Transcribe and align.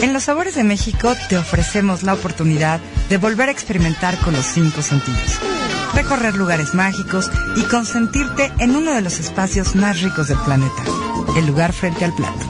En 0.00 0.12
Los 0.12 0.24
Sabores 0.24 0.54
de 0.54 0.62
México 0.62 1.12
te 1.28 1.36
ofrecemos 1.36 2.04
la 2.04 2.14
oportunidad 2.14 2.80
de 3.08 3.16
volver 3.16 3.48
a 3.48 3.52
experimentar 3.52 4.16
con 4.18 4.32
los 4.32 4.46
cinco 4.46 4.80
sentidos. 4.80 5.40
Recorrer 5.92 6.36
lugares 6.36 6.72
mágicos 6.72 7.28
y 7.56 7.62
consentirte 7.62 8.52
en 8.60 8.76
uno 8.76 8.94
de 8.94 9.02
los 9.02 9.18
espacios 9.18 9.74
más 9.74 10.00
ricos 10.00 10.28
del 10.28 10.38
planeta, 10.38 10.84
el 11.36 11.46
lugar 11.46 11.72
frente 11.72 12.04
al 12.04 12.14
plato. 12.14 12.46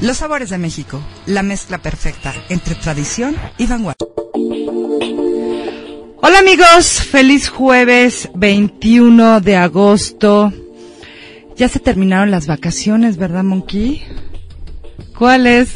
Los 0.00 0.16
Sabores 0.16 0.50
de 0.50 0.58
México, 0.58 1.00
la 1.26 1.44
mezcla 1.44 1.78
perfecta 1.78 2.34
entre 2.48 2.74
tradición 2.74 3.36
y 3.56 3.66
vanguardia. 3.66 4.08
Hola 6.22 6.40
amigos, 6.40 7.02
feliz 7.02 7.48
jueves 7.48 8.28
21 8.34 9.40
de 9.40 9.56
agosto. 9.56 10.52
Ya 11.54 11.68
se 11.68 11.78
terminaron 11.78 12.32
las 12.32 12.48
vacaciones, 12.48 13.16
¿verdad, 13.16 13.44
Monkey? 13.44 14.02
¿Cuáles? 15.20 15.74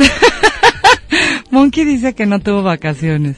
Monkey 1.51 1.85
dice 1.85 2.15
que 2.15 2.25
no 2.25 2.41
tuvo 2.41 2.63
vacaciones. 2.63 3.37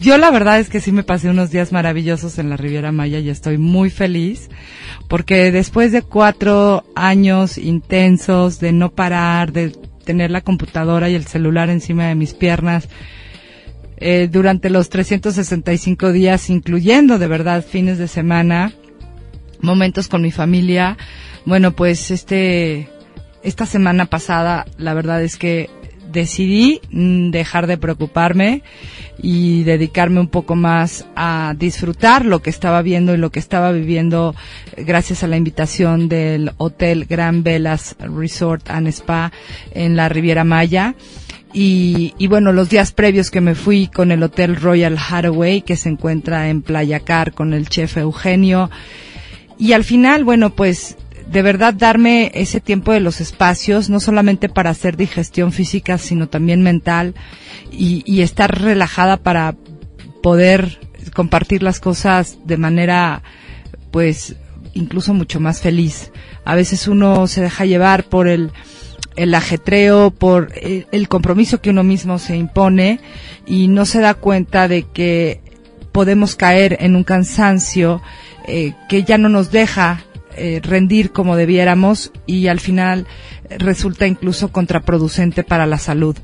Yo 0.00 0.18
la 0.18 0.32
verdad 0.32 0.58
es 0.58 0.68
que 0.68 0.80
sí 0.80 0.90
me 0.90 1.04
pasé 1.04 1.30
unos 1.30 1.52
días 1.52 1.70
maravillosos 1.70 2.40
en 2.40 2.50
la 2.50 2.56
Riviera 2.56 2.90
Maya 2.90 3.20
y 3.20 3.28
estoy 3.28 3.56
muy 3.56 3.88
feliz 3.88 4.50
porque 5.06 5.52
después 5.52 5.92
de 5.92 6.02
cuatro 6.02 6.82
años 6.96 7.56
intensos 7.56 8.58
de 8.58 8.72
no 8.72 8.90
parar, 8.90 9.52
de 9.52 9.70
tener 10.04 10.32
la 10.32 10.40
computadora 10.40 11.08
y 11.08 11.14
el 11.14 11.24
celular 11.24 11.70
encima 11.70 12.08
de 12.08 12.16
mis 12.16 12.34
piernas, 12.34 12.88
eh, 13.98 14.28
durante 14.28 14.70
los 14.70 14.88
365 14.88 16.10
días, 16.10 16.50
incluyendo 16.50 17.20
de 17.20 17.28
verdad 17.28 17.64
fines 17.64 17.98
de 17.98 18.08
semana, 18.08 18.72
momentos 19.60 20.08
con 20.08 20.20
mi 20.20 20.32
familia, 20.32 20.98
bueno, 21.46 21.70
pues 21.76 22.10
este, 22.10 22.88
esta 23.44 23.66
semana 23.66 24.06
pasada, 24.06 24.66
la 24.78 24.94
verdad 24.94 25.22
es 25.22 25.36
que 25.36 25.70
decidí 26.14 26.80
mm, 26.90 27.30
dejar 27.30 27.66
de 27.66 27.76
preocuparme 27.76 28.62
y 29.20 29.64
dedicarme 29.64 30.20
un 30.20 30.28
poco 30.28 30.54
más 30.54 31.06
a 31.14 31.54
disfrutar 31.58 32.24
lo 32.24 32.40
que 32.40 32.50
estaba 32.50 32.80
viendo 32.80 33.14
y 33.14 33.18
lo 33.18 33.30
que 33.30 33.40
estaba 33.40 33.70
viviendo 33.72 34.34
eh, 34.76 34.84
gracias 34.84 35.22
a 35.22 35.28
la 35.28 35.36
invitación 35.36 36.08
del 36.08 36.52
Hotel 36.56 37.04
Gran 37.04 37.42
Velas 37.42 37.96
Resort 37.98 38.70
and 38.70 38.88
Spa 38.88 39.30
en 39.72 39.96
la 39.96 40.08
Riviera 40.08 40.44
Maya. 40.44 40.94
Y, 41.52 42.14
y, 42.18 42.26
bueno, 42.26 42.52
los 42.52 42.68
días 42.68 42.90
previos 42.90 43.30
que 43.30 43.40
me 43.40 43.54
fui 43.54 43.86
con 43.86 44.10
el 44.10 44.24
Hotel 44.24 44.56
Royal 44.56 44.98
Hathaway, 44.98 45.62
que 45.62 45.76
se 45.76 45.88
encuentra 45.88 46.48
en 46.48 46.62
Playa 46.62 46.98
Car 46.98 47.32
con 47.32 47.54
el 47.54 47.68
chef 47.68 47.96
Eugenio. 47.96 48.70
Y 49.56 49.72
al 49.72 49.84
final, 49.84 50.24
bueno, 50.24 50.50
pues 50.50 50.96
de 51.30 51.42
verdad 51.42 51.74
darme 51.74 52.30
ese 52.34 52.60
tiempo 52.60 52.92
de 52.92 53.00
los 53.00 53.20
espacios, 53.20 53.90
no 53.90 54.00
solamente 54.00 54.48
para 54.48 54.70
hacer 54.70 54.96
digestión 54.96 55.52
física, 55.52 55.98
sino 55.98 56.28
también 56.28 56.62
mental 56.62 57.14
y, 57.72 58.02
y 58.06 58.22
estar 58.22 58.60
relajada 58.60 59.16
para 59.16 59.54
poder 60.22 60.80
compartir 61.14 61.62
las 61.62 61.80
cosas 61.80 62.38
de 62.44 62.56
manera, 62.56 63.22
pues, 63.90 64.36
incluso 64.74 65.14
mucho 65.14 65.40
más 65.40 65.60
feliz. 65.60 66.10
A 66.44 66.54
veces 66.54 66.88
uno 66.88 67.26
se 67.26 67.40
deja 67.40 67.64
llevar 67.64 68.04
por 68.04 68.28
el, 68.28 68.50
el 69.16 69.34
ajetreo, 69.34 70.10
por 70.10 70.52
el, 70.60 70.86
el 70.92 71.08
compromiso 71.08 71.60
que 71.60 71.70
uno 71.70 71.84
mismo 71.84 72.18
se 72.18 72.36
impone 72.36 73.00
y 73.46 73.68
no 73.68 73.86
se 73.86 74.00
da 74.00 74.14
cuenta 74.14 74.68
de 74.68 74.82
que 74.82 75.40
podemos 75.92 76.34
caer 76.34 76.76
en 76.80 76.96
un 76.96 77.04
cansancio 77.04 78.02
eh, 78.48 78.74
que 78.88 79.04
ya 79.04 79.16
no 79.16 79.28
nos 79.28 79.52
deja 79.52 80.04
eh, 80.36 80.60
rendir 80.62 81.12
como 81.12 81.36
debiéramos 81.36 82.12
y 82.26 82.48
al 82.48 82.60
final 82.60 83.06
resulta 83.58 84.06
incluso 84.06 84.52
contraproducente 84.52 85.44
para 85.44 85.66
la 85.66 85.78
salud. 85.78 86.16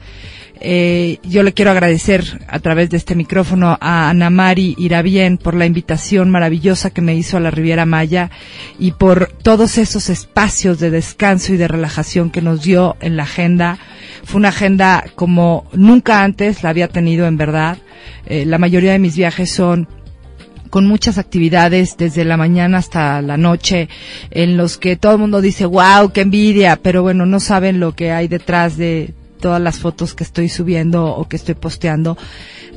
Eh, 0.62 1.18
yo 1.22 1.42
le 1.42 1.54
quiero 1.54 1.70
agradecer 1.70 2.44
a 2.46 2.58
través 2.58 2.90
de 2.90 2.98
este 2.98 3.14
micrófono 3.14 3.78
a 3.80 4.10
Ana 4.10 4.28
Mari 4.28 4.74
Irabien 4.78 5.38
por 5.38 5.54
la 5.54 5.64
invitación 5.64 6.28
maravillosa 6.28 6.90
que 6.90 7.00
me 7.00 7.14
hizo 7.14 7.38
a 7.38 7.40
la 7.40 7.50
Riviera 7.50 7.86
Maya 7.86 8.30
y 8.78 8.92
por 8.92 9.32
todos 9.42 9.78
esos 9.78 10.10
espacios 10.10 10.78
de 10.78 10.90
descanso 10.90 11.54
y 11.54 11.56
de 11.56 11.66
relajación 11.66 12.28
que 12.28 12.42
nos 12.42 12.62
dio 12.62 12.96
en 13.00 13.16
la 13.16 13.22
agenda. 13.22 13.78
Fue 14.22 14.38
una 14.38 14.50
agenda 14.50 15.04
como 15.14 15.66
nunca 15.72 16.22
antes 16.22 16.62
la 16.62 16.68
había 16.68 16.88
tenido 16.88 17.26
en 17.26 17.38
verdad. 17.38 17.78
Eh, 18.26 18.44
la 18.44 18.58
mayoría 18.58 18.92
de 18.92 18.98
mis 18.98 19.16
viajes 19.16 19.50
son 19.50 19.88
con 20.70 20.86
muchas 20.86 21.18
actividades 21.18 21.96
desde 21.96 22.24
la 22.24 22.36
mañana 22.36 22.78
hasta 22.78 23.20
la 23.22 23.36
noche 23.36 23.88
en 24.30 24.56
los 24.56 24.78
que 24.78 24.96
todo 24.96 25.12
el 25.12 25.18
mundo 25.18 25.40
dice, 25.40 25.66
wow, 25.66 26.12
qué 26.12 26.22
envidia, 26.22 26.76
pero 26.76 27.02
bueno, 27.02 27.26
no 27.26 27.40
saben 27.40 27.80
lo 27.80 27.94
que 27.94 28.12
hay 28.12 28.28
detrás 28.28 28.76
de 28.76 29.12
todas 29.40 29.60
las 29.60 29.78
fotos 29.78 30.14
que 30.14 30.22
estoy 30.22 30.48
subiendo 30.48 31.06
o 31.06 31.28
que 31.28 31.36
estoy 31.36 31.54
posteando. 31.54 32.16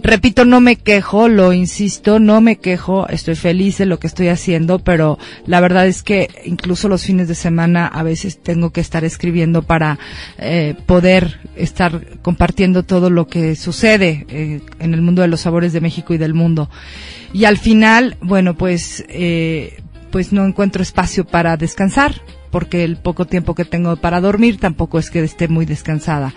Repito, 0.02 0.44
no 0.44 0.60
me 0.60 0.76
quejo, 0.76 1.30
lo 1.30 1.54
insisto, 1.54 2.20
no 2.20 2.42
me 2.42 2.58
quejo, 2.58 3.08
estoy 3.08 3.36
feliz 3.36 3.78
de 3.78 3.86
lo 3.86 4.00
que 4.00 4.08
estoy 4.08 4.28
haciendo, 4.28 4.80
pero 4.80 5.18
la 5.46 5.62
verdad 5.62 5.88
es 5.88 6.04
que 6.04 6.30
incluso 6.44 6.90
los 6.90 7.06
fines 7.06 7.28
de 7.30 7.36
semana 7.36 7.88
a 7.88 8.04
veces 8.04 8.38
tengo 8.42 8.72
que 8.72 8.82
estar 8.82 9.06
escribiendo 9.06 9.62
para 9.62 10.00
eh, 10.40 10.76
poder 10.86 11.40
estar 11.56 12.18
compartiendo 12.22 12.84
todo 12.84 13.10
lo 13.10 13.28
que 13.28 13.56
sucede 13.56 14.26
eh, 14.28 14.62
en 14.80 14.94
el 14.94 15.02
mundo 15.02 15.22
de 15.22 15.30
los 15.30 15.42
sabores 15.42 15.72
de 15.72 15.82
México 15.82 16.14
y 16.14 16.18
del 16.18 16.34
mundo. 16.34 16.70
Y 17.34 17.46
al 17.46 17.58
final, 17.58 18.16
bueno, 18.22 18.56
pues, 18.56 19.04
eh, 19.10 19.82
pues 20.12 20.32
no 20.32 20.46
encuentro 20.46 20.84
espacio 20.84 21.26
para 21.26 21.58
descansar 21.58 22.22
porque 22.54 22.84
el 22.84 22.98
poco 22.98 23.26
tiempo 23.26 23.56
que 23.56 23.66
tengo 23.66 23.96
para 23.96 24.22
dormir 24.22 24.60
tampoco 24.60 25.00
es 25.00 25.10
que 25.10 25.24
esté 25.24 25.48
muy 25.48 25.66
descansada. 25.66 26.36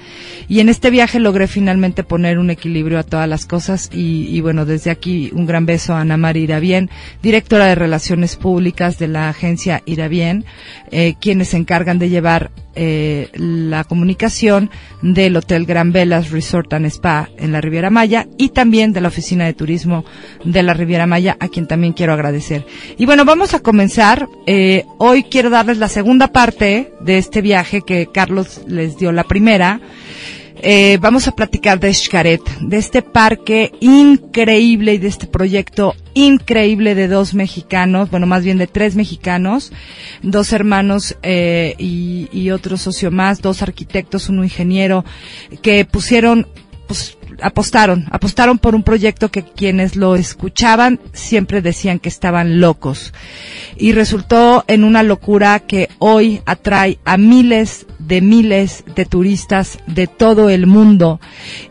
Y 0.48 0.60
en 0.60 0.70
este 0.70 0.88
viaje 0.88 1.20
logré 1.20 1.46
finalmente 1.46 2.04
poner 2.04 2.38
un 2.38 2.48
equilibrio 2.48 2.98
a 2.98 3.02
todas 3.02 3.28
las 3.28 3.44
cosas 3.44 3.90
y, 3.92 4.40
bueno, 4.40 4.64
desde 4.64 4.90
aquí 4.90 5.30
un 5.34 5.44
gran 5.44 5.66
beso 5.66 5.92
a 5.92 6.00
Ana 6.00 6.16
María 6.16 6.44
Irabien, 6.44 6.88
directora 7.22 7.66
de 7.66 7.74
Relaciones 7.74 8.36
Públicas 8.36 8.98
de 8.98 9.08
la 9.08 9.28
agencia 9.28 9.82
Irabien, 9.84 10.46
eh, 10.90 11.16
quienes 11.20 11.48
se 11.48 11.58
encargan 11.58 11.98
de 11.98 12.08
llevar 12.08 12.50
eh, 12.78 13.30
la 13.34 13.84
comunicación 13.84 14.70
del 15.00 15.34
Hotel 15.36 15.64
Gran 15.64 15.92
Velas 15.92 16.30
Resort 16.30 16.74
and 16.74 16.84
Spa 16.86 17.30
en 17.38 17.52
la 17.52 17.62
Riviera 17.62 17.88
Maya 17.88 18.26
y 18.36 18.50
también 18.50 18.92
de 18.92 19.00
la 19.00 19.08
Oficina 19.08 19.46
de 19.46 19.54
Turismo 19.54 20.04
de 20.44 20.62
la 20.62 20.74
Riviera 20.74 21.06
Maya, 21.06 21.38
a 21.40 21.48
quien 21.48 21.66
también 21.66 21.94
quiero 21.94 22.12
agradecer. 22.12 22.66
Y 22.98 23.06
bueno, 23.06 23.24
vamos 23.24 23.54
a 23.54 23.60
comenzar. 23.60 24.28
Eh, 24.46 24.84
hoy 24.98 25.22
quiero 25.22 25.48
darles 25.48 25.78
la 25.78 25.88
segunda 25.88 26.05
parte 26.32 26.92
de 27.00 27.18
este 27.18 27.42
viaje 27.42 27.82
que 27.82 28.06
Carlos 28.06 28.62
les 28.66 28.96
dio 28.96 29.10
la 29.12 29.24
primera. 29.24 29.80
Eh, 30.62 30.98
vamos 31.00 31.28
a 31.28 31.32
platicar 31.32 31.80
de 31.80 31.92
Xcaret, 31.92 32.40
de 32.60 32.78
este 32.78 33.02
parque 33.02 33.72
increíble 33.80 34.94
y 34.94 34.98
de 34.98 35.08
este 35.08 35.26
proyecto 35.26 35.94
increíble 36.14 36.94
de 36.94 37.08
dos 37.08 37.34
mexicanos, 37.34 38.10
bueno, 38.10 38.26
más 38.26 38.42
bien 38.42 38.56
de 38.56 38.66
tres 38.66 38.96
mexicanos, 38.96 39.72
dos 40.22 40.52
hermanos 40.52 41.16
eh, 41.22 41.74
y, 41.78 42.50
otro 42.50 42.76
socio 42.78 43.10
más, 43.10 43.42
dos 43.42 43.60
arquitectos, 43.60 44.28
un 44.28 44.42
ingeniero, 44.44 45.04
que 45.60 45.84
pusieron, 45.84 46.46
pues, 46.86 47.15
apostaron, 47.42 48.06
apostaron 48.10 48.58
por 48.58 48.74
un 48.74 48.82
proyecto 48.82 49.30
que 49.30 49.44
quienes 49.44 49.96
lo 49.96 50.16
escuchaban 50.16 51.00
siempre 51.12 51.62
decían 51.62 51.98
que 51.98 52.08
estaban 52.08 52.60
locos. 52.60 53.12
Y 53.76 53.92
resultó 53.92 54.64
en 54.68 54.84
una 54.84 55.02
locura 55.02 55.60
que 55.60 55.88
hoy 55.98 56.40
atrae 56.46 56.98
a 57.04 57.16
miles 57.16 57.86
de 57.98 58.20
miles 58.20 58.84
de 58.94 59.04
turistas 59.04 59.78
de 59.86 60.06
todo 60.06 60.48
el 60.50 60.66
mundo 60.66 61.20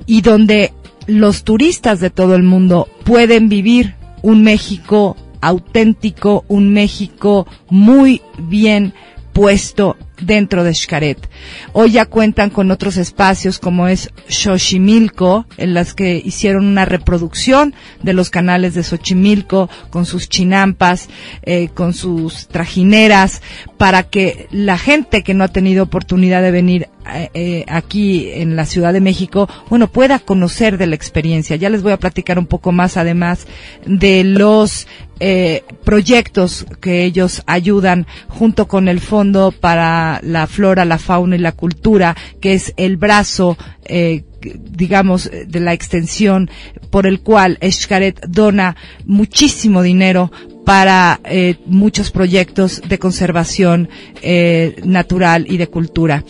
y 0.05 0.21
donde 0.21 0.73
los 1.07 1.43
turistas 1.43 1.99
de 1.99 2.09
todo 2.09 2.35
el 2.35 2.43
mundo 2.43 2.87
pueden 3.03 3.49
vivir 3.49 3.95
un 4.21 4.43
México 4.43 5.15
auténtico, 5.41 6.43
un 6.47 6.73
México 6.73 7.47
muy 7.69 8.21
bien 8.37 8.93
puesto 9.33 9.97
dentro 10.21 10.63
de 10.63 10.73
Xcaret. 10.73 11.29
Hoy 11.73 11.91
ya 11.91 12.05
cuentan 12.05 12.49
con 12.49 12.71
otros 12.71 12.97
espacios 12.97 13.59
como 13.59 13.87
es 13.87 14.11
Xochimilco, 14.27 15.45
en 15.57 15.73
las 15.73 15.93
que 15.93 16.21
hicieron 16.23 16.65
una 16.65 16.85
reproducción 16.85 17.73
de 18.01 18.13
los 18.13 18.29
canales 18.29 18.73
de 18.73 18.83
Xochimilco 18.83 19.69
con 19.89 20.05
sus 20.05 20.29
chinampas, 20.29 21.09
eh, 21.43 21.69
con 21.73 21.93
sus 21.93 22.47
trajineras, 22.47 23.41
para 23.77 24.03
que 24.03 24.47
la 24.51 24.77
gente 24.77 25.23
que 25.23 25.33
no 25.33 25.43
ha 25.43 25.49
tenido 25.49 25.83
oportunidad 25.83 26.41
de 26.41 26.51
venir 26.51 26.89
eh, 27.13 27.29
eh, 27.35 27.65
aquí 27.67 28.31
en 28.33 28.55
la 28.55 28.65
Ciudad 28.65 28.91
de 28.91 29.01
México, 29.01 29.47
bueno, 29.69 29.87
pueda 29.87 30.17
conocer 30.17 30.77
de 30.77 30.87
la 30.87 30.95
experiencia. 30.95 31.55
Ya 31.55 31.69
les 31.69 31.83
voy 31.83 31.91
a 31.91 31.99
platicar 31.99 32.39
un 32.39 32.47
poco 32.47 32.71
más, 32.71 32.97
además 32.97 33.45
de 33.85 34.23
los 34.23 34.87
eh, 35.19 35.63
proyectos 35.83 36.65
que 36.81 37.03
ellos 37.03 37.43
ayudan 37.45 38.07
junto 38.27 38.67
con 38.67 38.87
el 38.87 38.99
Fondo 38.99 39.51
para 39.51 40.19
la 40.23 40.47
Flora, 40.47 40.85
la 40.85 40.97
Fauna 40.97 41.35
y 41.35 41.39
la 41.39 41.53
Cultura, 41.53 42.15
que 42.41 42.53
es 42.53 42.73
el 42.77 42.97
brazo 42.97 43.57
eh, 43.85 44.23
digamos, 44.41 45.29
de 45.47 45.59
la 45.59 45.73
extensión 45.73 46.49
por 46.89 47.07
el 47.07 47.21
cual 47.21 47.57
Escaret 47.61 48.19
dona 48.27 48.75
muchísimo 49.05 49.81
dinero 49.81 50.31
para 50.65 51.19
eh, 51.23 51.55
muchos 51.65 52.11
proyectos 52.11 52.81
de 52.87 52.99
conservación 52.99 53.89
eh, 54.21 54.75
natural 54.83 55.45
y 55.47 55.57
de 55.57 55.67
cultura. 55.67 56.23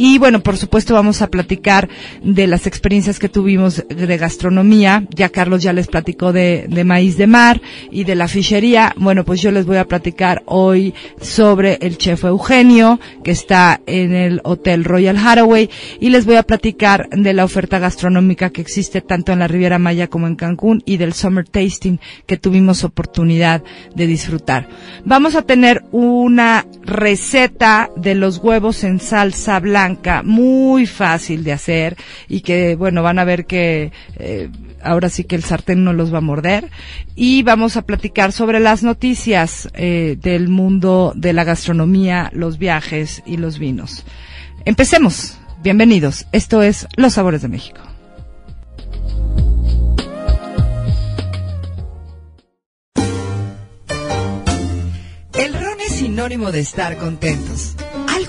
Y 0.00 0.18
bueno, 0.18 0.44
por 0.44 0.56
supuesto 0.56 0.94
vamos 0.94 1.22
a 1.22 1.26
platicar 1.26 1.88
de 2.22 2.46
las 2.46 2.68
experiencias 2.68 3.18
que 3.18 3.28
tuvimos 3.28 3.84
de 3.88 4.16
gastronomía. 4.16 5.04
Ya 5.10 5.28
Carlos 5.28 5.60
ya 5.60 5.72
les 5.72 5.88
platicó 5.88 6.32
de, 6.32 6.68
maíz 6.86 7.16
de 7.16 7.26
mar 7.26 7.60
y 7.90 8.04
de 8.04 8.14
la 8.14 8.28
fichería. 8.28 8.94
Bueno, 8.96 9.24
pues 9.24 9.42
yo 9.42 9.50
les 9.50 9.66
voy 9.66 9.78
a 9.78 9.88
platicar 9.88 10.44
hoy 10.46 10.94
sobre 11.20 11.78
el 11.80 11.98
chef 11.98 12.22
Eugenio, 12.22 13.00
que 13.24 13.32
está 13.32 13.80
en 13.86 14.14
el 14.14 14.40
Hotel 14.44 14.84
Royal 14.84 15.16
Haraway, 15.16 15.68
y 15.98 16.10
les 16.10 16.26
voy 16.26 16.36
a 16.36 16.44
platicar 16.44 17.08
de 17.10 17.32
la 17.32 17.44
oferta 17.44 17.80
gastronómica 17.80 18.50
que 18.50 18.60
existe 18.60 19.00
tanto 19.00 19.32
en 19.32 19.40
la 19.40 19.48
Riviera 19.48 19.80
Maya 19.80 20.06
como 20.06 20.28
en 20.28 20.36
Cancún 20.36 20.80
y 20.86 20.98
del 20.98 21.12
Summer 21.12 21.48
Tasting 21.48 21.98
que 22.24 22.36
tuvimos 22.36 22.84
oportunidad 22.84 23.64
de 23.96 24.06
disfrutar. 24.06 24.68
Vamos 25.04 25.34
a 25.34 25.42
tener 25.42 25.82
una 25.90 26.66
receta 26.84 27.90
de 27.96 28.14
los 28.14 28.38
huevos 28.38 28.84
en 28.84 29.00
salsa 29.00 29.58
blanca, 29.58 29.87
muy 30.24 30.86
fácil 30.86 31.44
de 31.44 31.52
hacer 31.52 31.96
y 32.28 32.40
que, 32.40 32.76
bueno, 32.76 33.02
van 33.02 33.18
a 33.18 33.24
ver 33.24 33.46
que 33.46 33.92
eh, 34.16 34.50
ahora 34.82 35.08
sí 35.08 35.24
que 35.24 35.36
el 35.36 35.44
sartén 35.44 35.84
no 35.84 35.92
los 35.92 36.12
va 36.12 36.18
a 36.18 36.22
morder. 36.22 36.70
Y 37.14 37.42
vamos 37.42 37.76
a 37.76 37.82
platicar 37.82 38.32
sobre 38.32 38.60
las 38.60 38.82
noticias 38.82 39.68
eh, 39.74 40.16
del 40.20 40.48
mundo 40.48 41.12
de 41.16 41.32
la 41.32 41.44
gastronomía, 41.44 42.30
los 42.32 42.58
viajes 42.58 43.22
y 43.26 43.36
los 43.36 43.58
vinos. 43.58 44.04
Empecemos. 44.64 45.38
Bienvenidos. 45.62 46.26
Esto 46.30 46.62
es 46.62 46.86
Los 46.96 47.14
Sabores 47.14 47.42
de 47.42 47.48
México. 47.48 47.80
El 55.34 55.54
ron 55.54 55.80
es 55.84 55.94
sinónimo 55.94 56.52
de 56.52 56.60
estar 56.60 56.96
contentos. 56.96 57.74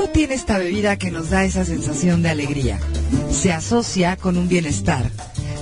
Tiene 0.08 0.34
esta 0.34 0.58
bebida 0.58 0.98
que 0.98 1.12
nos 1.12 1.30
da 1.30 1.46
esa 1.46 1.64
sensación 1.64 2.22
de 2.22 2.30
alegría. 2.30 2.78
Se 3.32 3.54
asocia 3.54 4.18
con 4.18 4.38
un 4.38 4.50
bienestar, 4.50 5.10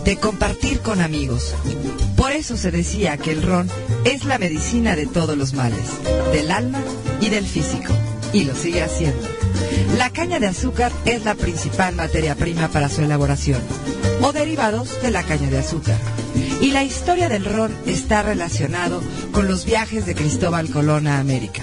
de 0.04 0.18
compartir 0.18 0.80
con 0.80 1.00
amigos. 1.00 1.54
Por 2.16 2.32
eso 2.32 2.58
se 2.58 2.72
decía 2.72 3.18
que 3.18 3.32
el 3.32 3.44
ron 3.44 3.70
es 4.04 4.26
la 4.26 4.40
medicina 4.40 4.96
de 4.96 5.06
todos 5.06 5.38
los 5.38 5.54
males, 5.54 5.80
del 6.32 6.50
alma 6.50 6.82
y 7.22 7.30
del 7.30 7.46
físico. 7.46 7.94
Y 8.34 8.46
lo 8.46 8.56
sigue 8.56 8.82
haciendo. 8.82 9.22
La 9.98 10.10
caña 10.10 10.40
de 10.40 10.48
azúcar 10.48 10.92
es 11.06 11.24
la 11.24 11.36
principal 11.36 11.96
materia 11.96 12.34
prima 12.34 12.68
para 12.68 12.90
su 12.90 13.04
elaboración, 13.04 13.62
o 14.22 14.34
derivados 14.34 15.02
de 15.04 15.12
la 15.12 15.22
caña 15.22 15.52
de 15.52 15.60
azúcar. 15.60 16.00
Y 16.62 16.72
la 16.72 16.84
historia 16.84 17.30
del 17.30 17.46
ron 17.46 17.76
está 17.86 18.24
relacionado 18.24 19.04
con 19.32 19.48
los 19.48 19.66
viajes 19.66 20.06
de 20.06 20.16
Cristóbal 20.16 20.70
Colón 20.70 21.06
a 21.06 21.20
América 21.20 21.62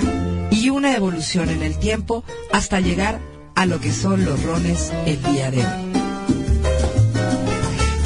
y 0.55 0.71
una 0.71 0.95
evolución 0.95 1.51
en 1.51 1.62
el 1.62 1.77
tiempo 1.79 2.25
hasta 2.53 2.79
llegar 2.81 3.19
a 3.56 3.67
lo 3.67 3.81
que 3.81 3.93
son 3.93 4.25
los 4.25 4.41
rones 4.43 4.91
el 5.06 5.23
día 5.23 5.51
de 5.51 5.59
hoy. 5.59 5.93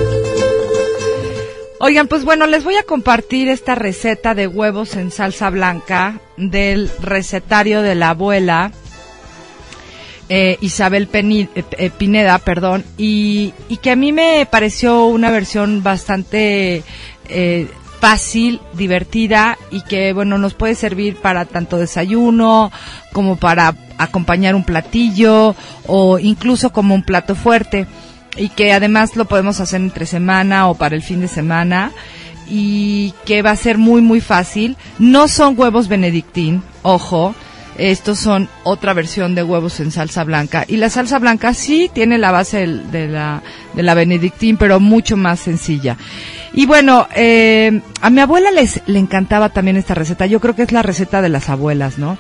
Oigan, 1.80 2.08
pues 2.08 2.24
bueno, 2.24 2.48
les 2.48 2.64
voy 2.64 2.76
a 2.76 2.84
compartir 2.84 3.48
esta 3.50 3.76
receta 3.76 4.34
de 4.34 4.48
huevos 4.48 4.96
en 4.96 5.12
salsa 5.12 5.50
blanca 5.50 6.20
del 6.38 6.90
recetario 7.02 7.82
de 7.82 7.96
la 7.96 8.10
abuela 8.12 8.72
eh, 10.30 10.58
Isabel 10.62 11.10
Peni- 11.12 11.50
eh, 11.54 11.64
eh, 11.78 11.90
Pineda, 11.92 12.40
perdón, 12.40 12.84
y, 12.98 13.54
y 13.70 13.78
que 13.78 13.92
a 13.92 13.96
mí 13.96 14.12
me 14.12 14.48
pareció 14.50 15.06
una 15.06 15.30
versión 15.30 15.84
bastante 15.84 16.84
eh, 17.30 17.68
fácil, 18.00 18.62
divertida 18.74 19.58
y 19.72 19.82
que 19.82 20.14
bueno 20.14 20.38
nos 20.38 20.54
puede 20.54 20.76
servir 20.76 21.18
para 21.18 21.46
tanto 21.46 21.78
desayuno 21.78 22.72
como 23.14 23.38
para 23.38 23.76
acompañar 23.98 24.56
un 24.56 24.64
platillo 24.64 25.56
o 25.88 26.20
incluso 26.20 26.72
como 26.72 26.94
un 26.94 27.04
plato 27.04 27.36
fuerte 27.36 27.88
y 28.38 28.50
que 28.50 28.74
además 28.74 29.16
lo 29.16 29.26
podemos 29.26 29.60
hacer 29.60 29.82
entre 29.82 30.06
semana 30.06 30.68
o 30.68 30.76
para 30.76 30.96
el 30.96 31.02
fin 31.02 31.22
de 31.22 31.28
semana 31.28 31.92
y 32.48 33.14
que 33.26 33.42
va 33.42 33.52
a 33.52 33.56
ser 33.56 33.78
muy 33.78 34.02
muy 34.02 34.22
fácil. 34.22 34.78
No 35.00 35.28
son 35.28 35.58
huevos 35.58 35.88
benedictín, 35.88 36.62
ojo, 36.84 37.34
estos 37.78 38.20
son 38.20 38.50
otra 38.64 38.94
versión 38.94 39.36
de 39.36 39.44
huevos 39.44 39.80
en 39.80 39.92
salsa 39.92 40.24
blanca 40.24 40.66
y 40.68 40.78
la 40.78 40.90
salsa 40.90 41.20
blanca 41.20 41.54
sí 41.54 41.90
tiene 41.94 42.18
la 42.18 42.32
base 42.32 42.68
de 42.68 43.08
la 43.08 43.42
de 43.74 43.84
la 43.84 43.94
benedictín, 43.94 44.58
pero 44.58 44.80
mucho 44.80 45.18
más 45.18 45.40
sencilla. 45.42 45.98
Y 46.54 46.66
bueno, 46.66 47.08
eh, 47.16 47.82
a 48.02 48.10
mi 48.10 48.22
abuela 48.22 48.50
les 48.52 48.82
le 48.88 49.00
encantaba 49.00 49.50
también 49.50 49.76
esta 49.78 49.94
receta. 49.94 50.26
Yo 50.26 50.40
creo 50.40 50.56
que 50.56 50.64
es 50.64 50.72
la 50.72 50.82
receta 50.84 51.22
de 51.22 51.30
las 51.30 51.50
abuelas, 51.50 51.98
¿no? 51.98 52.18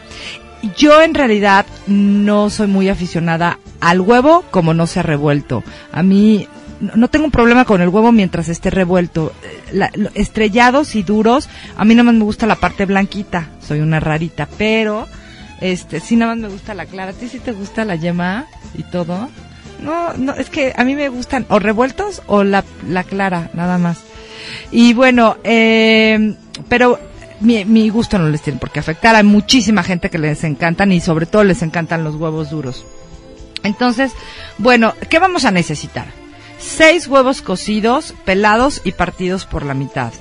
Yo 0.77 1.01
en 1.01 1.13
realidad 1.13 1.65
no 1.88 2.50
soy 2.50 2.67
muy 2.67 2.89
aficionada 2.89 3.59
al 3.79 4.01
huevo 4.01 4.43
como 4.51 4.74
no 4.74 4.88
sea 4.88 5.03
revuelto. 5.03 5.63
A 5.91 6.01
mí 6.03 6.47
no 6.95 7.07
tengo 7.07 7.25
un 7.25 7.31
problema 7.31 7.63
con 7.65 7.81
el 7.81 7.88
huevo 7.89 8.12
mientras 8.12 8.50
esté 8.50 8.69
revuelto. 8.71 9.31
Eh, 9.43 9.62
la- 9.74 9.91
estrellados 10.15 10.95
y 10.95 11.03
duros, 11.03 11.47
a 11.77 11.85
mí 11.85 11.95
más 11.95 12.13
me 12.13 12.24
gusta 12.24 12.45
la 12.47 12.55
parte 12.55 12.85
blanquita. 12.85 13.50
Soy 13.65 13.79
una 13.79 14.00
rarita, 14.01 14.50
pero 14.57 15.07
este 15.62 16.00
sí 16.00 16.15
nada 16.15 16.35
más 16.35 16.41
me 16.41 16.50
gusta 16.50 16.74
la 16.74 16.85
clara. 16.85 17.12
¿A 17.12 17.13
ti 17.13 17.27
sí 17.27 17.39
te 17.39 17.51
gusta 17.51 17.85
la 17.85 17.95
yema 17.95 18.47
y 18.77 18.83
todo? 18.83 19.29
No, 19.81 20.13
no, 20.13 20.33
es 20.33 20.50
que 20.50 20.74
a 20.75 20.83
mí 20.83 20.95
me 20.95 21.09
gustan 21.09 21.45
o 21.50 21.59
revueltos 21.59 22.21
o 22.27 22.43
la, 22.43 22.63
la 22.88 23.03
clara, 23.03 23.50
nada 23.53 23.77
más. 23.77 24.00
Y 24.71 24.93
bueno, 24.93 25.38
eh, 25.43 26.35
pero 26.69 27.00
mi, 27.39 27.65
mi 27.65 27.89
gusto 27.89 28.17
no 28.17 28.29
les 28.29 28.41
tiene 28.41 28.59
por 28.59 28.71
qué 28.71 28.79
afectar. 28.79 29.15
Hay 29.15 29.24
muchísima 29.24 29.83
gente 29.83 30.09
que 30.09 30.17
les 30.17 30.43
encantan 30.43 30.91
y 30.91 31.01
sobre 31.01 31.25
todo 31.25 31.43
les 31.43 31.62
encantan 31.62 32.03
los 32.03 32.15
huevos 32.15 32.50
duros. 32.50 32.85
Entonces, 33.63 34.12
bueno, 34.57 34.93
¿qué 35.09 35.19
vamos 35.19 35.45
a 35.45 35.51
necesitar? 35.51 36.05
Seis 36.59 37.07
huevos 37.07 37.41
cocidos, 37.41 38.13
pelados 38.24 38.81
y 38.83 38.91
partidos 38.91 39.45
por 39.45 39.65
la 39.65 39.74
mitad. 39.74 40.13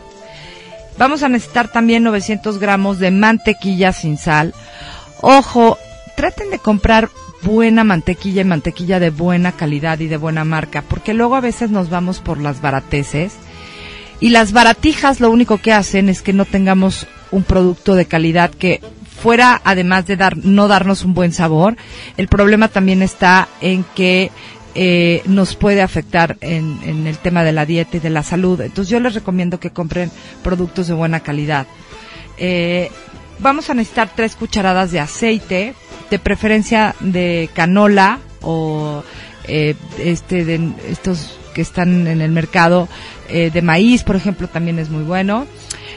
Vamos 0.97 1.23
a 1.23 1.29
necesitar 1.29 1.69
también 1.69 2.05
900 2.05 2.59
gramos 2.59 2.99
de 2.99 3.11
mantequilla 3.11 3.93
sin 3.93 4.17
sal. 4.17 4.55
Ojo, 5.27 5.79
traten 6.19 6.51
de 6.51 6.59
comprar 6.59 7.09
buena 7.41 7.83
mantequilla 7.83 8.43
y 8.43 8.45
mantequilla 8.45 9.01
de 9.01 9.09
buena 9.09 9.53
calidad 9.53 9.99
y 10.01 10.07
de 10.07 10.19
buena 10.19 10.45
marca, 10.45 10.83
porque 10.83 11.15
luego 11.15 11.35
a 11.35 11.41
veces 11.41 11.71
nos 11.71 11.89
vamos 11.89 12.19
por 12.19 12.39
las 12.39 12.61
barateces 12.61 13.33
y 14.21 14.29
las 14.29 14.53
baratijas 14.53 15.21
lo 15.21 15.31
único 15.31 15.57
que 15.57 15.73
hacen 15.73 16.11
es 16.11 16.21
que 16.21 16.35
no 16.35 16.45
tengamos 16.45 17.07
un 17.31 17.43
producto 17.43 17.95
de 17.95 18.05
calidad 18.05 18.51
que 18.51 18.83
fuera 19.19 19.63
además 19.65 20.07
de 20.07 20.17
dar 20.17 20.37
no 20.37 20.69
darnos 20.69 21.07
un 21.07 21.15
buen 21.15 21.33
sabor, 21.33 21.79
el 22.19 22.29
problema 22.29 22.69
también 22.69 23.01
está 23.01 23.49
en 23.63 23.87
que 23.95 24.31
eh, 24.75 25.23
nos 25.25 25.57
puede 25.57 25.81
afectar 25.81 26.37
en, 26.43 27.07
el 27.07 27.17
tema 27.17 27.45
de 27.45 27.53
la 27.53 27.65
dieta 27.65 27.97
y 27.97 28.01
de 28.01 28.11
la 28.11 28.23
salud. 28.23 28.61
Entonces 28.61 28.91
yo 28.91 29.01
les 29.01 29.15
recomiendo 29.15 29.59
que 29.59 29.71
compren 29.71 30.11
productos 30.43 30.87
de 30.87 30.93
buena 30.93 31.21
calidad. 31.21 31.67
Eh, 32.37 32.91
vamos 33.39 33.71
a 33.71 33.75
necesitar 33.75 34.11
tres 34.15 34.37
cucharadas 34.37 34.91
de 34.91 35.01
aceite, 35.01 35.75
de 36.11 36.19
preferencia 36.19 36.95
de 37.01 37.51
canola 37.55 38.19
o 38.43 39.03
eh, 39.47 39.75
este 39.99 40.45
de 40.45 40.73
estos 40.89 41.39
que 41.55 41.63
están 41.63 42.07
en 42.07 42.21
el 42.21 42.33
mercado 42.33 42.89
eh, 43.29 43.51
de 43.51 43.63
maíz, 43.63 44.03
por 44.03 44.17
ejemplo, 44.17 44.49
también 44.49 44.79
es 44.79 44.91
muy 44.91 45.05
bueno. 45.05 45.47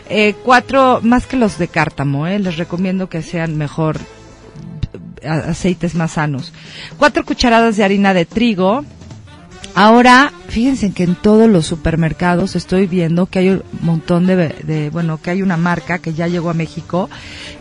Eh, 0.09 0.35
cuatro, 0.43 1.01
más 1.03 1.25
que 1.25 1.35
los 1.35 1.57
de 1.57 1.67
cártamo, 1.67 2.27
eh, 2.27 2.39
les 2.39 2.55
recomiendo 2.55 3.09
que 3.09 3.21
sean 3.21 3.57
mejor 3.57 3.97
aceites 5.25 5.95
más 5.95 6.11
sanos. 6.13 6.53
Cuatro 6.97 7.25
cucharadas 7.25 7.75
de 7.75 7.83
harina 7.83 8.13
de 8.13 8.25
trigo. 8.25 8.85
Ahora, 9.79 10.33
fíjense 10.47 10.91
que 10.91 11.03
en 11.03 11.13
todos 11.13 11.47
los 11.47 11.67
supermercados 11.67 12.55
estoy 12.55 12.87
viendo 12.87 13.27
que 13.27 13.37
hay 13.37 13.49
un 13.49 13.63
montón 13.81 14.25
de, 14.25 14.35
de, 14.35 14.89
bueno, 14.89 15.21
que 15.21 15.29
hay 15.29 15.43
una 15.43 15.55
marca 15.55 15.99
que 15.99 16.15
ya 16.15 16.25
llegó 16.25 16.49
a 16.49 16.55
México, 16.55 17.11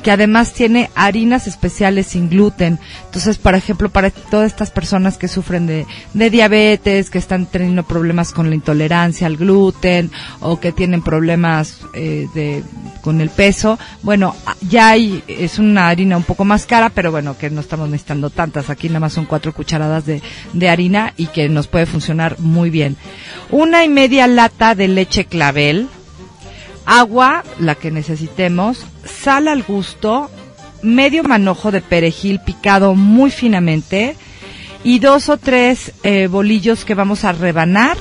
que 0.03 0.11
además 0.11 0.55
tiene 0.55 0.89
harinas 0.95 1.47
especiales 1.47 2.07
sin 2.07 2.31
gluten. 2.31 2.79
Entonces, 3.05 3.37
por 3.37 3.55
ejemplo, 3.55 3.91
para 3.91 4.09
todas 4.09 4.51
estas 4.51 4.71
personas 4.71 5.19
que 5.19 5.29
sufren 5.29 5.67
de, 5.67 5.87
diabetes, 6.15 7.11
que 7.11 7.19
están 7.19 7.45
teniendo 7.45 7.83
problemas 7.83 8.33
con 8.33 8.49
la 8.49 8.55
intolerancia 8.55 9.27
al 9.27 9.37
gluten 9.37 10.11
o 10.41 10.59
que 10.59 10.73
tienen 10.73 11.03
problemas 11.03 11.81
eh, 11.93 12.29
de, 12.35 12.65
con 13.03 13.21
el 13.21 13.29
peso, 13.29 13.79
bueno, 14.03 14.35
ya 14.67 14.89
hay, 14.89 15.23
es 15.29 15.59
una 15.59 15.89
harina 15.89 16.17
un 16.17 16.23
poco 16.23 16.47
más 16.47 16.65
cara, 16.65 16.89
pero 16.89 17.11
bueno, 17.11 17.37
que 17.37 17.51
no 17.51 17.61
estamos 17.61 17.91
necesitando 17.91 18.31
tantas. 18.31 18.71
Aquí 18.71 18.89
nada 18.89 19.01
más 19.01 19.13
son 19.13 19.27
cuatro 19.27 19.53
cucharadas 19.53 20.07
de, 20.07 20.23
de 20.55 20.69
harina 20.71 21.13
y 21.19 21.27
que 21.27 21.51
nos 21.51 21.67
puede 21.67 21.85
funcionar 21.85 22.06
muy 22.39 22.71
bien. 22.71 22.97
Una 23.51 23.85
y 23.85 23.89
media 23.89 24.27
lata 24.27 24.75
de 24.75 24.89
leche 24.89 25.25
clavel, 25.25 25.89
agua, 26.85 27.45
la 27.59 27.75
que 27.75 27.91
necesitemos, 27.91 28.87
sal 29.05 29.49
al 29.49 29.63
gusto, 29.63 30.31
medio 30.83 31.25
manojo 31.25 31.71
de 31.71 31.81
perejil 31.81 32.41
picado 32.41 32.95
muy 32.95 33.31
finamente 33.31 34.17
y 34.85 34.99
dos 35.01 35.29
o 35.29 35.37
tres 35.37 35.93
eh, 36.03 36.29
bolillos 36.29 36.85
que 36.85 36.95
vamos 36.95 37.25
a 37.25 37.33
rebanar 37.33 37.97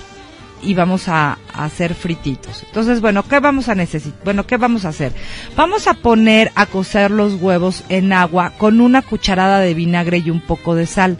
y 0.62 0.74
vamos 0.74 1.08
a, 1.08 1.38
hacer 1.54 1.96
frititos. 1.96 2.64
Entonces, 2.64 3.00
bueno, 3.00 3.24
¿qué 3.24 3.40
vamos 3.40 3.70
a 3.70 3.76
necesitar? 3.76 4.20
Bueno, 4.26 4.46
¿qué 4.46 4.58
vamos 4.58 4.84
a 4.84 4.90
hacer? 4.90 5.14
Vamos 5.56 5.88
a 5.88 5.94
poner 5.94 6.52
a 6.56 6.66
cocer 6.66 7.12
los 7.12 7.36
huevos 7.36 7.86
en 7.88 8.12
agua 8.12 8.52
con 8.58 8.82
una 8.82 9.02
cucharada 9.02 9.60
de 9.60 9.74
vinagre 9.74 10.18
y 10.18 10.30
un 10.30 10.42
poco 10.42 10.76
de 10.76 10.86
sal. 10.86 11.18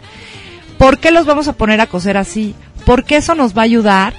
¿Por 0.76 0.98
qué 0.98 1.10
los 1.10 1.24
vamos 1.24 1.48
a 1.48 1.54
poner 1.54 1.80
a 1.80 1.86
cocer 1.86 2.18
así? 2.18 2.54
Porque 2.86 3.16
eso 3.16 3.34
nos 3.34 3.54
va 3.54 3.60
a 3.60 3.64
ayudar 3.64 4.14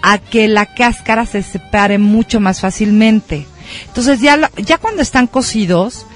a 0.00 0.16
que 0.16 0.48
la 0.48 0.64
cáscara 0.64 1.26
se 1.26 1.42
separe 1.42 1.98
mucho 1.98 2.40
más 2.40 2.60
fácilmente. 2.62 3.46
Entonces 3.88 4.20
ya, 4.20 4.50
ya 4.56 4.78
cuando 4.78 5.02
están 5.02 5.26
cocidos, 5.26 6.06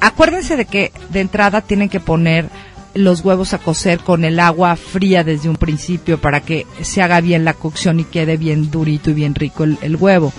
acuérdense 0.00 0.56
de 0.56 0.64
que 0.64 0.92
de 1.10 1.20
entrada 1.20 1.60
tienen 1.60 1.90
que 1.90 2.00
poner 2.00 2.48
los 2.94 3.22
huevos 3.22 3.52
a 3.52 3.58
cocer 3.58 3.98
con 3.98 4.24
el 4.24 4.40
agua 4.40 4.74
fría 4.76 5.22
desde 5.22 5.50
un 5.50 5.56
principio 5.56 6.18
para 6.18 6.40
que 6.40 6.66
se 6.80 7.02
haga 7.02 7.20
bien 7.20 7.44
la 7.44 7.52
cocción 7.52 8.00
y 8.00 8.04
quede 8.04 8.38
bien 8.38 8.70
durito 8.70 9.10
y 9.10 9.14
bien 9.14 9.34
rico 9.34 9.64
el 9.64 9.96
huevo. 9.96 10.32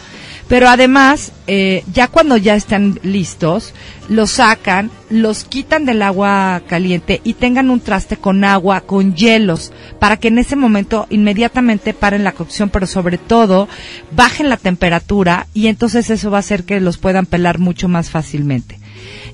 Pero 0.48 0.70
además, 0.70 1.34
eh, 1.48 1.84
ya 1.92 2.08
cuando 2.08 2.38
ya 2.38 2.56
están 2.56 3.00
listos, 3.04 3.74
los 4.08 4.32
sacan, 4.32 4.90
los 5.10 5.44
quitan 5.44 5.86
del 5.86 6.02
agua 6.02 6.62
caliente 6.68 7.20
y 7.26 7.34
tengan 7.34 7.70
un 7.70 7.82
traste 7.82 8.16
con 8.16 8.46
agua, 8.46 8.82
con 8.82 9.14
hielos, 9.14 9.74
para 10.00 10.16
que 10.18 10.30
en 10.30 10.38
ese 10.38 10.56
momento 10.56 11.06
inmediatamente 11.10 11.94
paren 11.94 12.24
la 12.24 12.32
cocción, 12.32 12.70
pero 12.70 12.88
sobre 12.88 13.18
todo 13.18 13.68
bajen 14.16 14.48
la 14.48 14.56
temperatura 14.56 15.48
y 15.54 15.68
entonces 15.68 16.10
eso 16.10 16.32
va 16.32 16.38
a 16.38 16.40
hacer 16.40 16.64
que 16.64 16.80
los 16.80 16.98
puedan 16.98 17.26
pelar 17.26 17.60
mucho 17.60 17.90
más 17.90 18.10
fácilmente. 18.10 18.80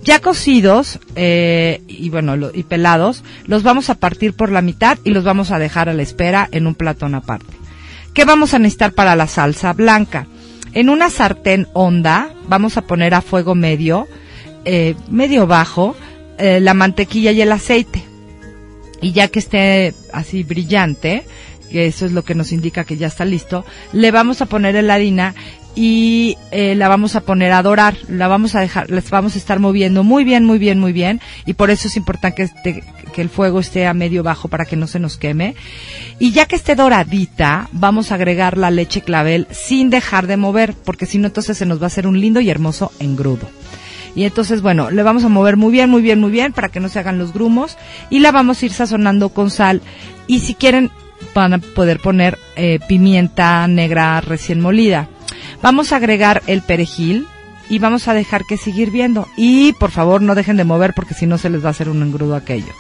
Ya 0.04 0.20
cocidos 0.20 1.00
eh, 1.16 1.82
y 1.88 2.10
bueno 2.10 2.36
y 2.54 2.64
pelados, 2.64 3.24
los 3.46 3.62
vamos 3.62 3.90
a 3.90 3.96
partir 3.96 4.34
por 4.34 4.52
la 4.52 4.62
mitad 4.62 4.98
y 5.04 5.12
los 5.12 5.24
vamos 5.24 5.52
a 5.52 5.60
dejar 5.60 5.90
a 5.90 5.94
la 5.94 6.02
espera 6.02 6.50
en 6.52 6.66
un 6.66 6.76
platón 6.76 7.14
aparte. 7.14 7.54
¿Qué 8.14 8.26
vamos 8.26 8.54
a 8.54 8.60
necesitar 8.60 8.94
para 8.94 9.16
la 9.16 9.28
salsa 9.28 9.74
blanca? 9.74 10.28
En 10.74 10.90
una 10.90 11.10
sartén 11.10 11.68
honda 11.74 12.34
vamos 12.48 12.78
a 12.78 12.82
poner 12.82 13.14
a 13.14 13.22
fuego 13.22 13.56
medio, 13.56 14.08
eh, 14.66 14.96
medio 15.10 15.46
bajo, 15.46 15.96
eh, 16.38 16.60
la 16.60 16.74
mantequilla 16.74 17.32
y 17.32 17.42
el 17.42 17.52
aceite. 17.52 18.04
Y 19.02 19.12
ya 19.12 19.28
que 19.28 19.40
esté 19.40 19.94
así 20.12 20.44
brillante, 20.44 21.26
que 21.70 21.86
eso 21.88 22.06
es 22.06 22.12
lo 22.12 22.24
que 22.24 22.36
nos 22.36 22.52
indica 22.52 22.86
que 22.86 22.98
ya 22.98 23.08
está 23.08 23.26
listo, 23.26 23.66
le 23.92 24.12
vamos 24.12 24.42
a 24.42 24.46
poner 24.46 24.82
la 24.84 24.96
harina 24.96 25.36
y 25.76 26.38
eh, 26.52 26.76
la 26.76 26.88
vamos 26.88 27.16
a 27.16 27.22
poner 27.22 27.52
a 27.52 27.64
dorar, 27.64 27.96
la 28.08 28.28
vamos 28.28 28.54
a 28.56 28.60
dejar, 28.60 28.90
les 28.92 29.10
vamos 29.10 29.36
a 29.36 29.38
estar 29.40 29.60
moviendo 29.60 30.04
muy 30.04 30.24
bien, 30.24 30.46
muy 30.46 30.60
bien, 30.60 30.80
muy 30.80 30.94
bien, 30.94 31.20
y 31.46 31.54
por 31.54 31.72
eso 31.72 31.88
es 31.88 31.98
importante 31.98 32.36
que, 32.36 32.44
esté- 32.44 32.84
que 33.14 33.22
el 33.22 33.30
fuego 33.30 33.60
esté 33.60 33.88
a 33.88 33.94
medio 33.94 34.22
bajo 34.24 34.48
para 34.48 34.66
que 34.66 34.76
no 34.76 34.86
se 34.88 35.00
nos 35.00 35.18
queme. 35.18 35.56
Y 36.20 36.32
ya 36.32 36.46
que 36.46 36.56
esté 36.56 36.76
doradita, 36.76 37.70
vamos 37.72 38.12
a 38.12 38.16
agregar 38.16 38.58
la 38.58 38.70
leche 38.72 39.02
clavel 39.02 39.48
sin 39.52 39.90
dejar 39.90 40.28
de 40.28 40.38
mover, 40.38 40.74
porque 40.76 41.06
si 41.08 41.18
no 41.18 41.28
entonces 41.28 41.58
se 41.58 41.66
nos 41.66 41.80
va 41.80 41.86
a 41.86 41.88
hacer 41.88 42.06
un 42.08 42.20
lindo 42.22 42.40
y 42.40 42.50
hermoso 42.50 42.92
engrudo. 43.00 43.50
Y 44.16 44.26
entonces, 44.26 44.62
bueno, 44.62 44.92
le 44.92 45.02
vamos 45.02 45.24
a 45.24 45.30
mover 45.30 45.58
muy 45.58 45.72
bien, 45.72 45.90
muy 45.90 46.04
bien, 46.04 46.20
muy 46.20 46.30
bien 46.30 46.54
para 46.54 46.70
que 46.70 46.80
no 46.80 46.88
se 46.88 47.00
hagan 47.00 47.18
los 47.18 47.34
grumos 47.34 47.78
y 48.12 48.20
la 48.20 48.32
vamos 48.32 48.62
a 48.62 48.66
ir 48.68 48.72
sazonando 48.72 49.30
con 49.30 49.50
sal. 49.50 49.82
Y 50.28 50.42
si 50.42 50.54
quieren, 50.54 50.92
van 51.34 51.54
a 51.56 51.58
poder 51.58 52.00
poner 52.00 52.38
eh, 52.56 52.78
pimienta 52.88 53.68
negra 53.68 54.22
recién 54.22 54.62
molida. 54.62 55.08
Vamos 55.64 55.92
a 55.92 55.96
agregar 55.96 56.44
el 56.46 56.62
perejil 56.62 57.26
y 57.70 57.80
vamos 57.80 58.08
a 58.08 58.14
dejar 58.14 58.44
que 58.46 58.58
siga 58.58 58.82
hirviendo. 58.82 59.28
Y 59.38 59.72
por 59.74 59.90
favor, 59.90 60.22
no 60.22 60.36
dejen 60.36 60.58
de 60.58 60.66
mover 60.66 60.94
porque 60.94 61.14
si 61.14 61.26
no 61.26 61.38
se 61.38 61.50
les 61.50 61.64
va 61.64 61.70
a 61.70 61.72
hacer 61.72 61.90
un 61.90 62.04
engrudo 62.04 62.36
aquello. 62.36 62.74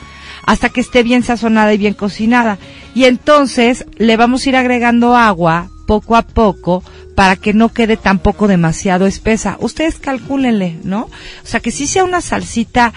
Hasta 0.45 0.67
que 0.67 0.81
esté 0.81 1.01
bien 1.01 1.23
sazonada 1.23 1.73
y 1.73 1.77
bien 1.77 1.93
cocinada. 1.93 2.59
Y 2.93 3.05
entonces 3.05 3.85
le 3.97 4.17
vamos 4.17 4.45
a 4.45 4.49
ir 4.49 4.55
agregando 4.57 5.15
agua 5.15 5.69
poco 5.87 6.17
a 6.17 6.23
poco 6.23 6.83
para 7.15 7.37
que 7.37 7.53
no 7.53 7.69
quede 7.69 7.95
tampoco 7.95 8.47
demasiado 8.47 9.07
espesa. 9.07 9.57
Ustedes 9.61 9.99
calcúlenle, 9.99 10.77
¿no? 10.83 11.03
O 11.03 11.45
sea, 11.47 11.61
que 11.61 11.71
sí 11.71 11.87
sea 11.87 12.03
una 12.03 12.19
salsita 12.19 12.93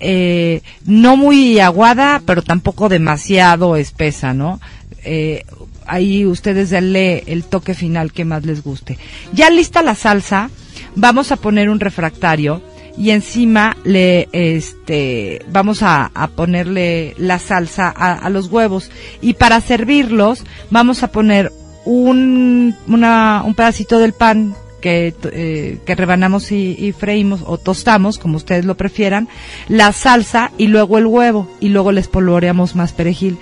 eh, 0.00 0.62
no 0.84 1.16
muy 1.16 1.60
aguada, 1.60 2.22
pero 2.24 2.42
tampoco 2.42 2.88
demasiado 2.88 3.76
espesa, 3.76 4.34
¿no? 4.34 4.60
Eh, 5.04 5.44
ahí 5.88 6.26
ustedes 6.26 6.70
denle 6.70 7.24
el 7.26 7.44
toque 7.44 7.74
final 7.74 8.12
que 8.12 8.24
más 8.24 8.44
les 8.44 8.62
guste. 8.62 8.98
Ya 9.32 9.50
lista 9.50 9.82
la 9.82 9.94
salsa, 9.94 10.50
vamos 10.94 11.32
a 11.32 11.36
poner 11.36 11.70
un 11.70 11.80
refractario 11.80 12.62
y 12.96 13.10
encima 13.10 13.76
le 13.84 14.28
este 14.32 15.42
vamos 15.52 15.82
a, 15.82 16.10
ponerle 16.34 17.14
la 17.16 17.38
salsa 17.38 17.92
a, 17.94 18.14
a 18.14 18.28
los 18.28 18.48
huevos 18.48 18.90
y 19.20 19.34
para 19.34 19.60
servirlos 19.60 20.44
vamos 20.70 21.02
a 21.04 21.12
poner 21.12 21.52
un, 21.84 22.74
una, 22.86 23.42
un 23.46 23.54
pedacito 23.54 23.98
del 23.98 24.12
pan 24.12 24.54
que, 24.80 25.14
eh, 25.32 25.78
que 25.84 25.94
rebanamos 25.94 26.52
y, 26.52 26.76
y 26.78 26.92
freímos 26.92 27.40
o 27.46 27.58
tostamos, 27.58 28.18
como 28.18 28.36
ustedes 28.36 28.64
lo 28.64 28.76
prefieran, 28.76 29.28
la 29.68 29.92
salsa 29.92 30.52
y 30.58 30.66
luego 30.66 30.98
el 30.98 31.06
huevo 31.06 31.50
y 31.60 31.68
luego 31.70 31.92
les 31.92 32.08
polvoreamos 32.08 32.76
más 32.76 32.92
perejil. 32.92 33.38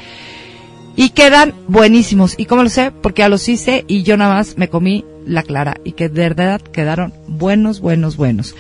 Y 0.97 1.11
quedan 1.11 1.55
buenísimos. 1.69 2.35
¿Y 2.39 2.47
cómo 2.47 2.63
lo 2.63 2.71
sé? 2.71 2.91
Porque 2.91 3.21
ya 3.21 3.29
los 3.29 3.49
hice 3.49 3.85
y 3.87 4.03
yo 4.03 4.17
nada 4.17 4.35
más 4.35 4.57
me 4.57 4.69
comí 4.69 5.05
la 5.27 5.43
clara 5.43 5.77
y 5.85 5.93
que 5.93 6.09
de 6.09 6.23
verdad 6.23 6.61
quedaron 6.61 7.13
buenos, 7.29 7.81
buenos, 7.81 8.17
buenos. 8.17 8.55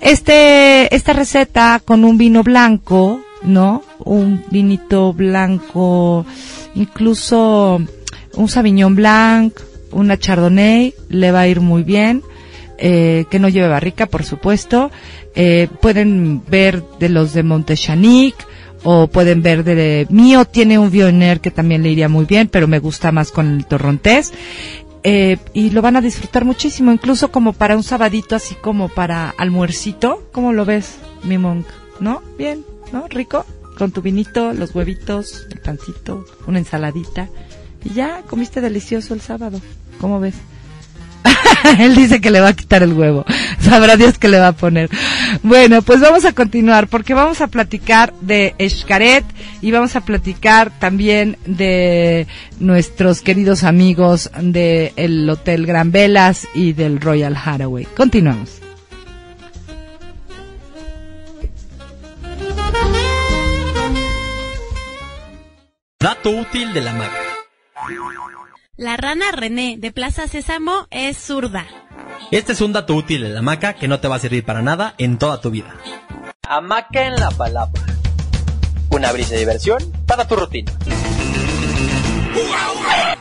Este, 0.00 0.94
esta 0.94 1.12
receta 1.12 1.80
con 1.84 2.04
un 2.04 2.16
vino 2.16 2.42
blanco, 2.44 3.20
¿no? 3.42 3.82
Un 3.98 4.42
vinito 4.50 5.12
blanco, 5.12 6.24
incluso 6.74 7.80
un 8.34 8.48
Sauvignon 8.48 8.94
Blanc, 8.94 9.58
una 9.92 10.18
Chardonnay, 10.18 10.94
le 11.08 11.32
va 11.32 11.40
a 11.40 11.48
ir 11.48 11.60
muy 11.60 11.82
bien. 11.82 12.22
Eh, 12.82 13.26
que 13.30 13.38
no 13.38 13.50
lleve 13.50 13.68
barrica, 13.68 14.06
por 14.06 14.24
supuesto. 14.24 14.90
Eh, 15.34 15.68
pueden 15.82 16.42
ver 16.46 16.82
de 16.98 17.10
los 17.10 17.34
de 17.34 17.42
Montechanic, 17.42 18.34
o 18.82 19.06
pueden 19.08 19.42
ver 19.42 19.64
de 19.64 20.06
mío 20.10 20.44
tiene 20.44 20.78
un 20.78 20.90
Vionner 20.90 21.40
que 21.40 21.50
también 21.50 21.82
le 21.82 21.90
iría 21.90 22.08
muy 22.08 22.24
bien, 22.24 22.48
pero 22.48 22.68
me 22.68 22.78
gusta 22.78 23.12
más 23.12 23.30
con 23.30 23.56
el 23.56 23.66
torrontés. 23.66 24.32
Eh, 25.02 25.38
y 25.54 25.70
lo 25.70 25.80
van 25.80 25.96
a 25.96 26.02
disfrutar 26.02 26.44
muchísimo, 26.44 26.92
incluso 26.92 27.30
como 27.30 27.54
para 27.54 27.76
un 27.76 27.82
sabadito, 27.82 28.36
así 28.36 28.54
como 28.54 28.88
para 28.88 29.30
almuercito. 29.30 30.28
¿Cómo 30.32 30.52
lo 30.52 30.64
ves, 30.64 30.98
mi 31.24 31.38
monk? 31.38 31.66
¿No? 32.00 32.22
Bien, 32.36 32.64
¿no? 32.92 33.08
¿Rico? 33.08 33.46
con 33.80 33.92
tu 33.92 34.02
vinito, 34.02 34.52
los 34.52 34.74
huevitos, 34.74 35.46
el 35.50 35.58
pancito, 35.58 36.26
una 36.46 36.58
ensaladita. 36.58 37.30
Y 37.82 37.94
ya 37.94 38.20
comiste 38.28 38.60
delicioso 38.60 39.14
el 39.14 39.22
sábado. 39.22 39.58
¿Cómo 39.98 40.20
ves? 40.20 40.34
Él 41.78 41.94
dice 41.94 42.20
que 42.20 42.30
le 42.30 42.40
va 42.40 42.48
a 42.48 42.52
quitar 42.52 42.82
el 42.82 42.92
huevo. 42.92 43.24
Sabrá 43.60 43.96
Dios 43.96 44.18
que 44.18 44.28
le 44.28 44.38
va 44.38 44.48
a 44.48 44.52
poner. 44.52 44.90
Bueno, 45.42 45.82
pues 45.82 46.00
vamos 46.00 46.24
a 46.24 46.32
continuar 46.32 46.88
porque 46.88 47.14
vamos 47.14 47.40
a 47.40 47.48
platicar 47.48 48.12
de 48.20 48.54
Escaret 48.58 49.24
y 49.60 49.70
vamos 49.70 49.96
a 49.96 50.02
platicar 50.02 50.70
también 50.78 51.36
de 51.46 52.26
nuestros 52.58 53.22
queridos 53.22 53.64
amigos 53.64 54.30
del 54.40 55.28
Hotel 55.28 55.66
Gran 55.66 55.92
Velas 55.92 56.48
y 56.54 56.72
del 56.72 57.00
Royal 57.00 57.36
Hathaway. 57.36 57.86
Continuamos. 57.96 58.60
Dato 65.98 66.30
útil 66.30 66.72
de 66.72 66.80
la 66.80 66.94
maca. 66.94 67.30
La 68.80 68.96
rana 68.96 69.26
René 69.30 69.76
de 69.76 69.92
Plaza 69.92 70.26
Sésamo 70.26 70.86
es 70.90 71.18
zurda. 71.18 71.66
Este 72.30 72.52
es 72.52 72.62
un 72.62 72.72
dato 72.72 72.94
útil 72.94 73.20
de 73.20 73.28
la 73.28 73.42
maca 73.42 73.74
que 73.74 73.88
no 73.88 74.00
te 74.00 74.08
va 74.08 74.16
a 74.16 74.18
servir 74.18 74.42
para 74.42 74.62
nada 74.62 74.94
en 74.96 75.18
toda 75.18 75.38
tu 75.42 75.50
vida. 75.50 75.76
Hamaca 76.48 77.06
en 77.06 77.16
la 77.16 77.30
palabra. 77.30 77.82
Una 78.88 79.12
brisa 79.12 79.34
de 79.34 79.40
diversión 79.40 79.82
para 80.06 80.26
tu 80.26 80.34
rutina. 80.34 80.72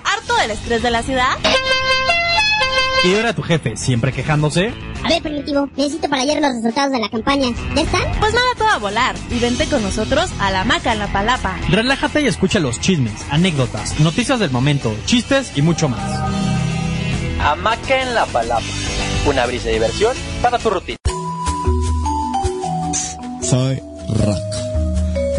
¿Harto 0.06 0.34
del 0.38 0.52
estrés 0.52 0.82
de 0.82 0.92
la 0.92 1.04
ciudad? 1.04 1.36
¿Y 3.04 3.14
era 3.14 3.34
tu 3.34 3.42
jefe 3.42 3.78
siempre 3.78 4.12
quejándose? 4.12 4.74
A 5.04 5.10
ver, 5.10 5.22
primitivo, 5.22 5.70
necesito 5.78 6.10
para 6.10 6.24
ayer 6.24 6.42
los 6.42 6.54
resultados 6.56 6.92
de 6.92 7.00
la 7.00 7.10
campaña. 7.10 7.50
¿Ya 7.76 7.82
están? 7.82 8.02
Pues 8.20 8.34
nada, 8.34 8.48
todo 8.58 8.68
a 8.68 8.78
volar. 8.78 9.16
Y 9.32 9.40
vente 9.40 9.66
con 9.68 9.82
nosotros 9.82 10.30
a 10.40 10.52
la 10.52 10.66
maca 10.66 10.92
en 10.94 11.00
la 11.00 11.12
palapa. 11.12 11.58
Relájate 11.70 12.22
y 12.22 12.28
escucha 12.28 12.60
los 12.60 12.80
chismes, 12.80 13.26
anécdotas, 13.30 14.00
noticias 14.00 14.40
del 14.40 14.52
momento, 14.52 14.94
chistes 15.06 15.54
y 15.56 15.62
mucho 15.62 15.88
más. 15.88 16.02
Hamaca 17.42 18.02
en 18.02 18.14
la 18.14 18.26
palapa. 18.26 18.62
Una 19.26 19.46
brisa 19.46 19.68
de 19.68 19.74
diversión 19.74 20.16
para 20.42 20.60
tu 20.60 20.70
rutina. 20.70 20.98
Soy 23.42 23.78
Rock. 24.10 24.38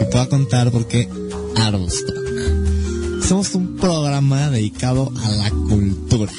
Y 0.00 0.04
te 0.04 0.10
voy 0.10 0.20
a 0.20 0.28
contar 0.28 0.70
por 0.70 0.88
qué 0.88 1.08
Armstrong. 1.56 3.22
Somos 3.22 3.54
un 3.54 3.76
programa 3.76 4.50
dedicado 4.50 5.12
a 5.24 5.28
la 5.30 5.50
cultura, 5.50 6.32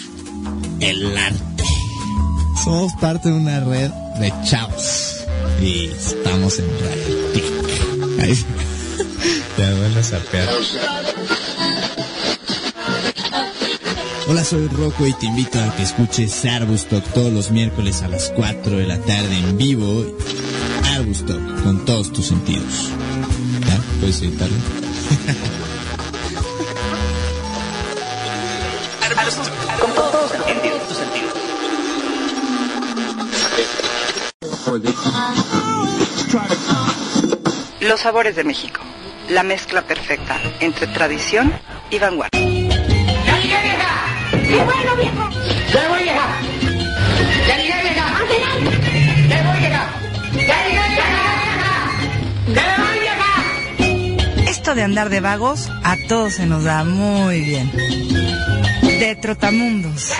el 0.82 1.18
arte. 1.18 1.64
Somos 2.64 2.94
parte 2.94 3.30
de 3.30 3.36
una 3.36 3.60
red 3.62 3.90
de 4.20 4.34
chavos. 4.44 5.26
Y 5.62 5.86
estamos 5.86 6.60
en 6.60 6.66
Radio 6.80 7.16
Tic. 7.34 8.20
Ahí 8.20 8.36
te 9.56 9.74
vuelves 9.76 10.14
a 10.14 10.20
pear. 10.20 10.50
Hola, 14.28 14.44
soy 14.44 14.68
Rocco 14.70 15.06
y 15.06 15.14
te 15.14 15.26
invito 15.26 15.60
a 15.62 15.76
que 15.76 15.84
escuches 15.84 16.46
Arbustock 16.46 17.04
todos 17.14 17.34
los 17.34 17.52
miércoles 17.52 18.02
a 18.02 18.08
las 18.08 18.32
4 18.36 18.78
de 18.78 18.88
la 18.88 18.98
tarde 18.98 19.38
en 19.38 19.58
vivo. 19.58 20.06
Arbustock, 20.96 21.64
con 21.64 21.86
todos 21.86 22.12
tus 22.12 22.28
sentidos. 22.28 22.90
¿Ya? 23.68 23.80
¿Puedes 24.00 24.22
editarlo? 24.22 24.58
Con 29.22 29.61
Los 37.82 38.00
sabores 38.00 38.38
de 38.38 38.46
México. 38.46 38.80
La 39.30 39.44
mezcla 39.44 39.82
perfecta 39.82 40.40
entre 40.62 40.88
tradición 40.88 41.52
y 41.90 42.00
vanguardia. 42.00 42.40
Esto 54.48 54.76
de 54.76 54.84
andar 54.84 55.10
de 55.10 55.20
vagos 55.20 55.70
a 55.84 55.98
todos 56.08 56.36
se 56.36 56.46
nos 56.46 56.64
da 56.64 56.86
muy 56.86 57.42
bien. 57.42 57.72
De 58.84 59.18
Trotamundos. 59.22 60.14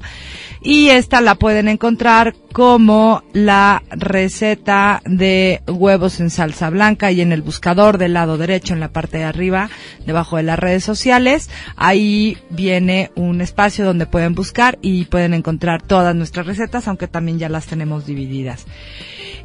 y 0.61 0.89
esta 0.89 1.21
la 1.21 1.35
pueden 1.35 1.67
encontrar 1.67 2.35
como 2.51 3.23
la 3.33 3.83
receta 3.89 5.01
de 5.05 5.61
huevos 5.67 6.19
en 6.19 6.29
salsa 6.29 6.69
blanca 6.69 7.11
y 7.11 7.21
en 7.21 7.31
el 7.31 7.41
buscador 7.41 7.97
del 7.97 8.13
lado 8.13 8.37
derecho 8.37 8.73
en 8.73 8.79
la 8.79 8.91
parte 8.91 9.19
de 9.19 9.25
arriba, 9.25 9.69
debajo 10.05 10.37
de 10.37 10.43
las 10.43 10.57
redes 10.57 10.83
sociales. 10.83 11.49
Ahí 11.75 12.37
viene 12.49 13.11
un 13.15 13.41
espacio 13.41 13.85
donde 13.85 14.07
pueden 14.07 14.33
buscar 14.33 14.79
y 14.81 15.05
pueden 15.05 15.33
encontrar 15.33 15.81
todas 15.81 16.15
nuestras 16.15 16.47
recetas, 16.47 16.87
aunque 16.87 17.07
también 17.07 17.39
ya 17.39 17.49
las 17.49 17.67
tenemos 17.67 18.05
divididas. 18.05 18.65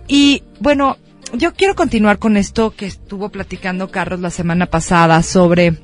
Y 0.08 0.42
bueno, 0.60 0.96
yo 1.32 1.54
quiero 1.54 1.74
continuar 1.74 2.18
con 2.18 2.36
esto 2.36 2.74
que 2.74 2.86
estuvo 2.86 3.30
platicando 3.30 3.90
Carlos 3.90 4.20
la 4.20 4.30
semana 4.30 4.66
pasada 4.66 5.22
sobre 5.22 5.78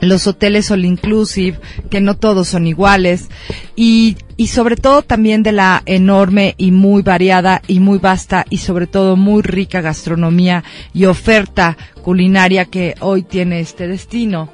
los 0.00 0.26
hoteles 0.26 0.70
all 0.70 0.84
inclusive, 0.84 1.58
que 1.88 2.00
no 2.00 2.16
todos 2.16 2.48
son 2.48 2.66
iguales, 2.66 3.28
y, 3.76 4.16
y 4.36 4.48
sobre 4.48 4.76
todo 4.76 5.02
también 5.02 5.42
de 5.42 5.52
la 5.52 5.82
enorme 5.86 6.54
y 6.58 6.72
muy 6.72 7.02
variada 7.02 7.62
y 7.68 7.80
muy 7.80 7.98
vasta 7.98 8.44
y 8.50 8.58
sobre 8.58 8.86
todo 8.86 9.16
muy 9.16 9.42
rica 9.42 9.80
gastronomía 9.80 10.64
y 10.92 11.06
oferta 11.06 11.78
culinaria 12.02 12.66
que 12.66 12.96
hoy 13.00 13.22
tiene 13.22 13.60
este 13.60 13.86
destino. 13.86 14.50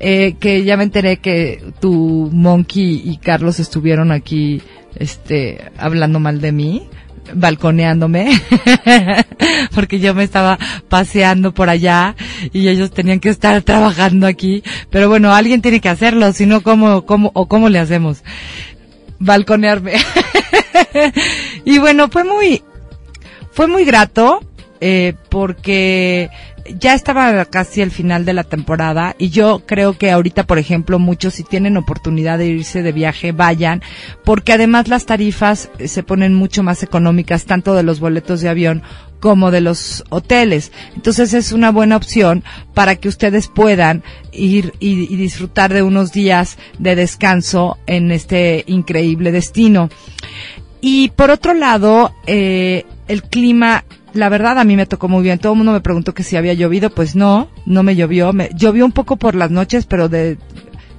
Eh, 0.00 0.36
que 0.40 0.64
ya 0.64 0.76
me 0.76 0.84
enteré 0.84 1.18
que 1.18 1.72
tu 1.80 2.28
Monkey 2.32 3.02
y 3.04 3.18
Carlos 3.18 3.60
estuvieron 3.60 4.10
aquí, 4.12 4.60
este, 4.96 5.70
hablando 5.78 6.20
mal 6.20 6.40
de 6.40 6.52
mí 6.52 6.88
balconeándome 7.34 8.30
porque 9.74 10.00
yo 10.00 10.14
me 10.14 10.24
estaba 10.24 10.58
paseando 10.88 11.52
por 11.52 11.68
allá 11.68 12.16
y 12.52 12.68
ellos 12.68 12.90
tenían 12.90 13.20
que 13.20 13.28
estar 13.28 13.62
trabajando 13.62 14.26
aquí. 14.26 14.62
Pero 14.90 15.08
bueno 15.08 15.32
alguien 15.34 15.62
tiene 15.62 15.80
que 15.80 15.88
hacerlo 15.88 16.32
si 16.32 16.46
no 16.46 16.62
cómo 16.62 17.06
cómo 17.06 17.30
o 17.34 17.46
cómo 17.46 17.68
le 17.68 17.78
hacemos 17.78 18.22
balconearme. 19.18 19.94
Y 21.64 21.78
bueno 21.78 22.08
fue 22.08 22.24
muy 22.24 22.62
fue 23.52 23.66
muy 23.66 23.84
grato 23.84 24.40
eh, 24.80 25.14
porque 25.28 26.30
ya 26.78 26.94
estaba 26.94 27.44
casi 27.46 27.82
el 27.82 27.90
final 27.90 28.24
de 28.24 28.32
la 28.32 28.44
temporada 28.44 29.14
y 29.18 29.30
yo 29.30 29.62
creo 29.66 29.96
que 29.96 30.10
ahorita, 30.10 30.46
por 30.46 30.58
ejemplo, 30.58 30.98
muchos 30.98 31.34
si 31.34 31.44
tienen 31.44 31.76
oportunidad 31.76 32.38
de 32.38 32.46
irse 32.46 32.82
de 32.82 32.92
viaje, 32.92 33.32
vayan, 33.32 33.82
porque 34.24 34.52
además 34.52 34.88
las 34.88 35.06
tarifas 35.06 35.70
se 35.84 36.02
ponen 36.02 36.34
mucho 36.34 36.62
más 36.62 36.82
económicas, 36.82 37.44
tanto 37.44 37.74
de 37.74 37.82
los 37.82 38.00
boletos 38.00 38.40
de 38.40 38.48
avión 38.48 38.82
como 39.20 39.50
de 39.50 39.60
los 39.60 40.04
hoteles. 40.08 40.72
Entonces 40.96 41.34
es 41.34 41.52
una 41.52 41.70
buena 41.70 41.96
opción 41.96 42.42
para 42.74 42.96
que 42.96 43.08
ustedes 43.08 43.48
puedan 43.48 44.02
ir 44.32 44.72
y, 44.80 45.12
y 45.12 45.16
disfrutar 45.16 45.72
de 45.72 45.82
unos 45.82 46.12
días 46.12 46.58
de 46.78 46.96
descanso 46.96 47.78
en 47.86 48.10
este 48.10 48.64
increíble 48.66 49.32
destino. 49.32 49.90
Y 50.80 51.10
por 51.10 51.30
otro 51.30 51.52
lado, 51.54 52.14
eh, 52.26 52.86
el 53.06 53.22
clima 53.22 53.84
la 54.14 54.28
verdad 54.28 54.58
a 54.58 54.64
mí 54.64 54.76
me 54.76 54.86
tocó 54.86 55.08
muy 55.08 55.22
bien. 55.22 55.38
Todo 55.38 55.52
el 55.52 55.58
mundo 55.58 55.72
me 55.72 55.80
preguntó 55.80 56.14
que 56.14 56.22
si 56.22 56.36
había 56.36 56.54
llovido, 56.54 56.90
pues 56.90 57.16
no, 57.16 57.48
no 57.66 57.82
me 57.82 57.96
llovió. 57.96 58.32
Me, 58.32 58.50
llovió 58.54 58.84
un 58.84 58.92
poco 58.92 59.16
por 59.16 59.34
las 59.34 59.50
noches, 59.50 59.86
pero 59.86 60.08
de 60.08 60.38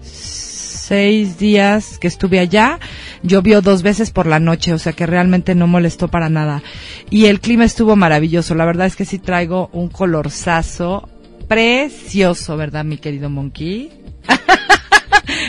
seis 0.02 1.38
días 1.38 1.98
que 2.00 2.08
estuve 2.08 2.40
allá, 2.40 2.80
llovió 3.24 3.62
dos 3.62 3.82
veces 3.82 4.12
por 4.12 4.26
la 4.26 4.40
noche, 4.40 4.74
o 4.74 4.78
sea 4.78 4.92
que 4.92 5.06
realmente 5.06 5.56
no 5.56 5.68
molestó 5.68 6.10
para 6.10 6.30
nada. 6.30 6.64
Y 7.10 7.28
el 7.28 7.40
clima 7.40 7.64
estuvo 7.64 7.96
maravilloso. 7.96 8.56
La 8.56 8.66
verdad 8.66 8.88
es 8.88 8.96
que 8.96 9.06
sí 9.06 9.18
traigo 9.18 9.70
un 9.72 9.88
colorzazo 9.88 11.08
precioso, 11.48 12.58
¿verdad, 12.58 12.84
mi 12.84 12.98
querido 12.98 13.30
Monkey? 13.30 13.92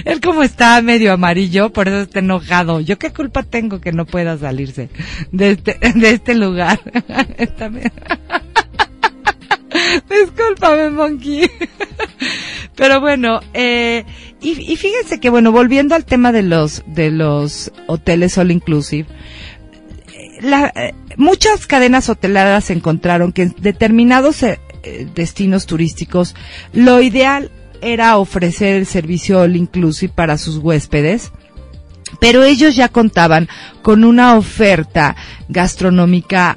Él 0.05 0.21
como 0.21 0.43
está 0.43 0.81
medio 0.83 1.13
amarillo, 1.13 1.73
por 1.73 1.89
eso 1.89 2.01
está 2.01 2.19
enojado. 2.21 2.81
¿Yo 2.81 2.99
qué 2.99 3.13
culpa 3.13 3.43
tengo 3.43 3.81
que 3.81 3.93
no 3.93 4.07
pueda 4.07 4.37
salirse 4.39 4.89
de 5.31 5.53
este, 5.53 5.79
de 5.95 6.11
este 6.11 6.35
lugar? 6.35 6.81
Discúlpame, 10.11 10.91
Monkey. 10.91 11.51
Pero 12.77 13.01
bueno, 13.01 13.41
eh, 13.55 14.05
y, 14.41 14.73
y 14.73 14.77
fíjense 14.77 15.21
que 15.21 15.31
bueno, 15.31 15.53
volviendo 15.53 15.95
al 15.95 16.05
tema 16.05 16.33
de 16.33 16.43
los, 16.43 16.83
de 16.87 17.11
los 17.11 17.73
hoteles 17.87 18.39
all 18.39 18.51
inclusive, 18.51 19.07
la, 20.41 20.73
muchas 21.17 21.67
cadenas 21.67 22.09
hoteleras 22.09 22.71
encontraron 22.71 23.33
que 23.33 23.43
en 23.43 23.55
determinados 23.59 24.43
eh, 24.43 24.59
destinos 25.15 25.67
turísticos 25.67 26.35
lo 26.73 27.01
ideal 27.01 27.51
era 27.83 28.17
ofrecer 28.17 28.77
el 28.77 28.87
servicio 28.87 29.41
all 29.41 29.57
inclusive 29.57 30.13
para 30.15 30.39
sus 30.39 30.59
huéspedes 30.59 31.33
pero 32.21 32.45
ellos 32.45 32.77
ya 32.77 32.89
contaban 32.89 33.49
con 33.83 34.05
una 34.05 34.37
oferta 34.37 35.17
gastronómica 35.49 36.57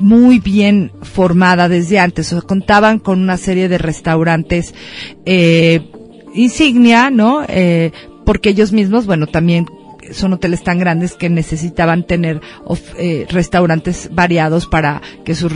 muy 0.00 0.38
bien 0.38 0.92
formada 1.02 1.68
desde 1.68 1.98
antes, 1.98 2.32
o 2.32 2.40
sea, 2.40 2.46
contaban 2.46 2.98
con 2.98 3.20
una 3.20 3.36
serie 3.36 3.68
de 3.68 3.78
restaurantes 3.78 4.74
eh, 5.24 5.90
insignia, 6.34 7.10
¿no? 7.10 7.42
Eh, 7.48 7.90
porque 8.24 8.50
ellos 8.50 8.72
mismos, 8.72 9.06
bueno, 9.06 9.26
también 9.26 9.66
son 10.12 10.34
hoteles 10.34 10.62
tan 10.62 10.78
grandes 10.78 11.14
que 11.14 11.28
necesitaban 11.28 12.04
tener 12.04 12.40
eh, 12.98 13.26
restaurantes 13.28 14.08
variados 14.12 14.66
para 14.66 15.02
que 15.24 15.34
sus, 15.34 15.52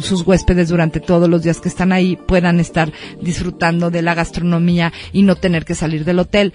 sus 0.00 0.26
huéspedes 0.26 0.68
durante 0.68 1.00
todos 1.00 1.28
los 1.28 1.42
días 1.42 1.60
que 1.60 1.68
están 1.68 1.92
ahí 1.92 2.16
puedan 2.16 2.60
estar 2.60 2.92
disfrutando 3.20 3.90
de 3.90 4.02
la 4.02 4.14
gastronomía 4.14 4.92
y 5.12 5.22
no 5.22 5.36
tener 5.36 5.64
que 5.64 5.74
salir 5.74 6.04
del 6.04 6.18
hotel. 6.18 6.52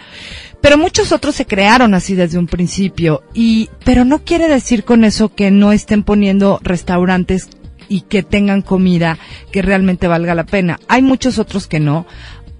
Pero 0.61 0.77
muchos 0.77 1.11
otros 1.11 1.35
se 1.35 1.45
crearon 1.45 1.93
así 1.93 2.15
desde 2.15 2.37
un 2.37 2.47
principio 2.47 3.23
y, 3.33 3.69
pero 3.85 4.05
no 4.05 4.23
quiere 4.23 4.47
decir 4.47 4.83
con 4.83 5.03
eso 5.03 5.33
que 5.33 5.51
no 5.51 5.71
estén 5.71 6.03
poniendo 6.03 6.59
restaurantes 6.63 7.49
y 7.89 8.01
que 8.01 8.23
tengan 8.23 8.61
comida 8.61 9.17
que 9.51 9.61
realmente 9.61 10.07
valga 10.07 10.35
la 10.35 10.45
pena. 10.45 10.79
Hay 10.87 11.01
muchos 11.01 11.39
otros 11.39 11.67
que 11.67 11.79
no 11.79 12.05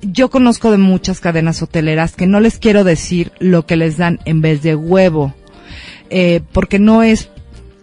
yo 0.02 0.30
conozco 0.30 0.72
de 0.72 0.78
muchas 0.78 1.20
cadenas 1.20 1.62
hoteleras 1.62 2.16
que 2.16 2.28
no 2.28 2.40
les 2.40 2.60
quiero 2.60 2.84
decir 2.84 3.32
lo 3.40 3.66
que 3.66 3.76
les 3.76 3.98
dan 3.98 4.20
en 4.26 4.42
vez 4.42 4.62
de 4.62 4.76
huevo, 4.76 5.34
eh, 6.10 6.42
porque 6.54 6.80
no 6.80 7.04
es, 7.04 7.30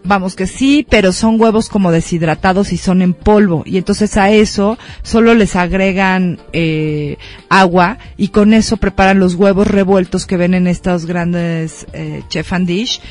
vamos 0.03 0.35
que 0.35 0.47
sí, 0.47 0.85
pero 0.89 1.11
son 1.11 1.39
huevos 1.39 1.67
como 1.67 1.91
deshidratados 1.91 2.71
y 2.71 2.77
son 2.77 3.01
en 3.01 3.13
polvo, 3.13 3.63
y 3.65 3.77
entonces 3.77 4.15
a 4.17 4.31
eso 4.31 4.77
solo 5.03 5.33
les 5.33 5.55
agregan 5.55 6.39
eh, 6.53 7.17
agua 7.49 7.97
y 8.17 8.29
con 8.29 8.53
eso 8.53 8.77
preparan 8.77 9.19
los 9.19 9.35
huevos 9.35 9.67
revueltos 9.67 10.25
que 10.25 10.37
ven 10.37 10.53
en 10.53 10.67
estos 10.67 11.05
grandes 11.05 11.85
eh, 11.93 12.23
chef 12.29 12.53
and 12.53 12.67
dish, 12.67 13.01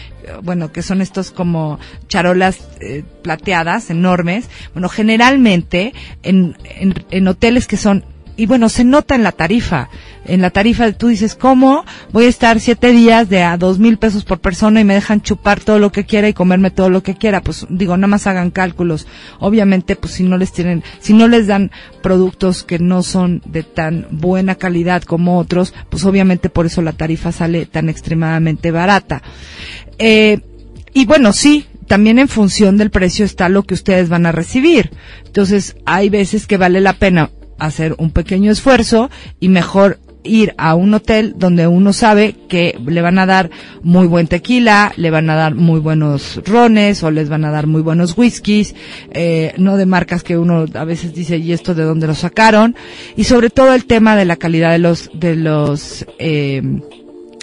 bueno, 0.43 0.73
que 0.73 0.81
son 0.81 1.03
estos 1.03 1.31
como 1.31 1.79
charolas 2.09 2.67
eh, 2.81 3.05
plateadas 3.23 3.91
enormes. 3.91 4.49
Bueno, 4.73 4.89
generalmente 4.89 5.93
en, 6.23 6.57
en, 6.65 6.95
en 7.11 7.29
hoteles 7.29 7.67
que 7.67 7.77
son 7.77 8.07
y 8.37 8.47
bueno, 8.47 8.69
se 8.69 8.85
nota 8.85 9.15
en 9.15 9.23
la 9.23 9.33
tarifa. 9.33 9.89
En 10.27 10.41
la 10.41 10.51
tarifa 10.51 10.91
tú 10.93 11.09
dices, 11.09 11.35
¿cómo 11.35 11.85
voy 12.11 12.25
a 12.25 12.29
estar 12.29 12.59
siete 12.59 12.93
días 12.93 13.29
de 13.29 13.43
a 13.43 13.57
dos 13.59 13.79
mil 13.79 13.99
pesos 13.99 14.25
por 14.25 14.41
persona 14.41 14.81
y 14.81 14.85
me 14.85 14.95
dejan 14.95 15.21
chupar 15.21 15.61
todo 15.61 15.79
lo 15.79 15.93
que 15.93 16.05
quiera 16.05 16.29
y 16.29 16.33
comerme 16.33 16.71
todo 16.71 16.89
lo 16.91 17.03
que 17.03 17.15
quiera? 17.15 17.43
Pues 17.43 17.67
digo, 17.69 17.97
nada 17.97 18.07
más 18.09 18.27
hagan 18.27 18.51
cálculos. 18.51 19.07
Obviamente, 19.39 19.97
pues 19.97 20.15
si 20.15 20.23
no 20.23 20.37
les 20.39 20.53
tienen, 20.53 20.83
si 21.01 21.13
no 21.13 21.29
les 21.29 21.47
dan 21.47 21.71
productos 22.03 22.65
que 22.65 22.79
no 22.79 23.03
son 23.03 23.43
de 23.45 23.63
tan 23.63 24.07
buena 24.11 24.55
calidad 24.55 25.03
como 25.03 25.39
otros, 25.39 25.75
pues 25.91 26.05
obviamente 26.05 26.49
por 26.49 26.67
eso 26.67 26.81
la 26.83 26.93
tarifa 26.93 27.31
sale 27.33 27.67
tan 27.67 27.89
extremadamente 27.89 28.71
barata. 28.71 29.23
Eh, 29.99 30.41
y 30.95 31.05
bueno, 31.07 31.33
sí, 31.33 31.67
también 31.87 32.19
en 32.19 32.29
función 32.29 32.79
del 32.79 32.91
precio 32.91 33.25
está 33.25 33.49
lo 33.49 33.63
que 33.65 33.75
ustedes 33.75 34.09
van 34.09 34.27
a 34.27 34.33
recibir. 34.33 34.91
Entonces, 35.27 35.77
hay 35.85 36.09
veces 36.09 36.47
que 36.47 36.57
vale 36.57 36.81
la 36.81 36.95
pena 36.95 37.31
hacer 37.59 37.95
un 37.99 38.11
pequeño 38.11 38.51
esfuerzo 38.51 39.11
y 39.41 39.49
mejor 39.49 39.99
ir 40.25 40.55
a 40.57 40.75
un 40.75 40.95
hotel 40.95 41.35
donde 41.37 41.67
uno 41.69 41.93
sabe 41.93 42.35
que 42.49 42.79
le 42.85 43.03
van 43.03 43.19
a 43.19 43.27
dar 43.27 43.51
muy 43.83 44.07
buen 44.07 44.27
tequila, 44.27 44.93
le 44.97 45.11
van 45.11 45.31
a 45.31 45.37
dar 45.37 45.55
muy 45.55 45.79
buenos 45.79 46.41
rones 46.45 47.03
o 47.03 47.11
les 47.11 47.29
van 47.29 47.45
a 47.45 47.51
dar 47.51 47.67
muy 47.67 47.83
buenos 47.83 48.17
whiskies, 48.17 48.75
eh, 49.13 49.53
no 49.59 49.77
de 49.77 49.87
marcas 49.87 50.23
que 50.23 50.39
uno 50.39 50.65
a 50.75 50.85
veces 50.85 51.15
dice 51.15 51.37
y 51.37 51.53
esto 51.53 51.75
de 51.75 51.85
dónde 51.85 52.07
lo 52.07 52.15
sacaron 52.15 52.75
y 53.17 53.25
sobre 53.25 53.51
todo 53.51 53.75
el 53.75 53.85
tema 53.85 54.17
de 54.17 54.25
la 54.25 54.37
calidad 54.37 54.73
de 54.73 54.79
los 54.79 55.11
de 55.13 55.37
los 55.37 56.07
eh, 56.19 56.63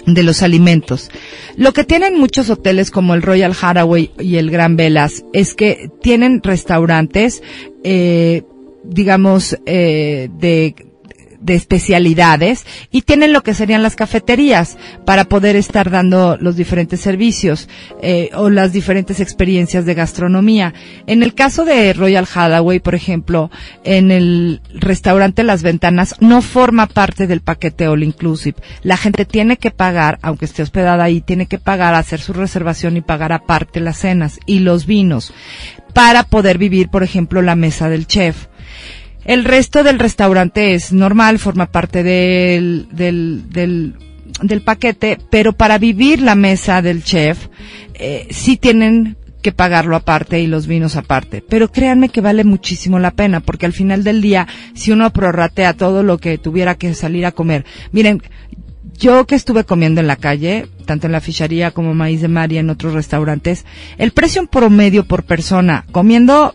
de 0.04 0.22
los 0.24 0.42
alimentos. 0.42 1.10
Lo 1.56 1.72
que 1.72 1.84
tienen 1.84 2.18
muchos 2.18 2.50
hoteles 2.50 2.90
como 2.90 3.14
el 3.14 3.22
Royal 3.22 3.54
Haraway 3.60 4.10
y 4.18 4.36
el 4.36 4.50
Gran 4.50 4.76
Velas 4.76 5.24
es 5.32 5.54
que 5.54 5.90
tienen 6.02 6.42
restaurantes 6.42 7.40
eh, 7.84 8.42
digamos, 8.84 9.58
eh, 9.66 10.28
de 10.38 10.74
de 11.42 11.54
especialidades 11.54 12.64
y 12.90 13.02
tienen 13.02 13.32
lo 13.32 13.42
que 13.42 13.54
serían 13.54 13.82
las 13.82 13.96
cafeterías 13.96 14.78
para 15.04 15.24
poder 15.24 15.56
estar 15.56 15.90
dando 15.90 16.36
los 16.40 16.56
diferentes 16.56 17.00
servicios 17.00 17.68
eh, 18.00 18.30
o 18.34 18.48
las 18.48 18.72
diferentes 18.72 19.20
experiencias 19.20 19.84
de 19.84 19.94
gastronomía. 19.94 20.72
En 21.06 21.22
el 21.22 21.34
caso 21.34 21.64
de 21.64 21.92
Royal 21.92 22.28
Hathaway, 22.32 22.78
por 22.78 22.94
ejemplo, 22.94 23.50
en 23.84 24.10
el 24.10 24.60
restaurante 24.72 25.42
Las 25.42 25.62
Ventanas 25.62 26.14
no 26.20 26.42
forma 26.42 26.86
parte 26.86 27.26
del 27.26 27.40
paquete 27.40 27.88
All 27.88 28.04
Inclusive. 28.04 28.56
La 28.82 28.96
gente 28.96 29.24
tiene 29.24 29.56
que 29.56 29.70
pagar, 29.70 30.18
aunque 30.22 30.44
esté 30.44 30.62
hospedada 30.62 31.04
ahí, 31.04 31.20
tiene 31.20 31.46
que 31.46 31.58
pagar, 31.58 31.94
hacer 31.94 32.20
su 32.20 32.32
reservación 32.32 32.96
y 32.96 33.00
pagar 33.00 33.32
aparte 33.32 33.80
las 33.80 33.98
cenas 33.98 34.38
y 34.46 34.60
los 34.60 34.86
vinos 34.86 35.32
para 35.92 36.22
poder 36.22 36.58
vivir, 36.58 36.88
por 36.88 37.02
ejemplo, 37.02 37.42
la 37.42 37.56
mesa 37.56 37.88
del 37.88 38.06
chef. 38.06 38.46
El 39.24 39.44
resto 39.44 39.84
del 39.84 39.98
restaurante 39.98 40.74
es 40.74 40.92
normal, 40.92 41.38
forma 41.38 41.66
parte 41.66 42.02
del, 42.02 42.88
del, 42.90 43.50
del, 43.50 43.94
del 44.42 44.62
paquete, 44.62 45.18
pero 45.30 45.52
para 45.52 45.78
vivir 45.78 46.20
la 46.20 46.34
mesa 46.34 46.82
del 46.82 47.04
chef, 47.04 47.48
eh, 47.94 48.26
sí 48.30 48.56
tienen 48.56 49.16
que 49.42 49.52
pagarlo 49.52 49.96
aparte 49.96 50.40
y 50.40 50.46
los 50.46 50.66
vinos 50.66 50.96
aparte. 50.96 51.44
Pero 51.46 51.70
créanme 51.70 52.08
que 52.08 52.20
vale 52.20 52.44
muchísimo 52.44 52.98
la 52.98 53.10
pena, 53.10 53.40
porque 53.40 53.66
al 53.66 53.72
final 53.72 54.04
del 54.04 54.22
día, 54.22 54.46
si 54.74 54.92
uno 54.92 55.12
prorratea 55.12 55.74
todo 55.74 56.02
lo 56.02 56.18
que 56.18 56.38
tuviera 56.38 56.76
que 56.76 56.94
salir 56.94 57.26
a 57.26 57.32
comer, 57.32 57.64
miren, 57.90 58.22
yo 58.98 59.26
que 59.26 59.34
estuve 59.34 59.64
comiendo 59.64 60.00
en 60.00 60.06
la 60.06 60.16
calle, 60.16 60.68
tanto 60.86 61.06
en 61.06 61.12
la 61.12 61.20
ficharía 61.20 61.72
como 61.72 61.94
Maíz 61.94 62.20
de 62.20 62.28
María 62.28 62.60
en 62.60 62.70
otros 62.70 62.94
restaurantes, 62.94 63.64
el 63.98 64.12
precio 64.12 64.40
en 64.40 64.48
promedio 64.48 65.04
por 65.04 65.24
persona, 65.24 65.84
comiendo 65.90 66.54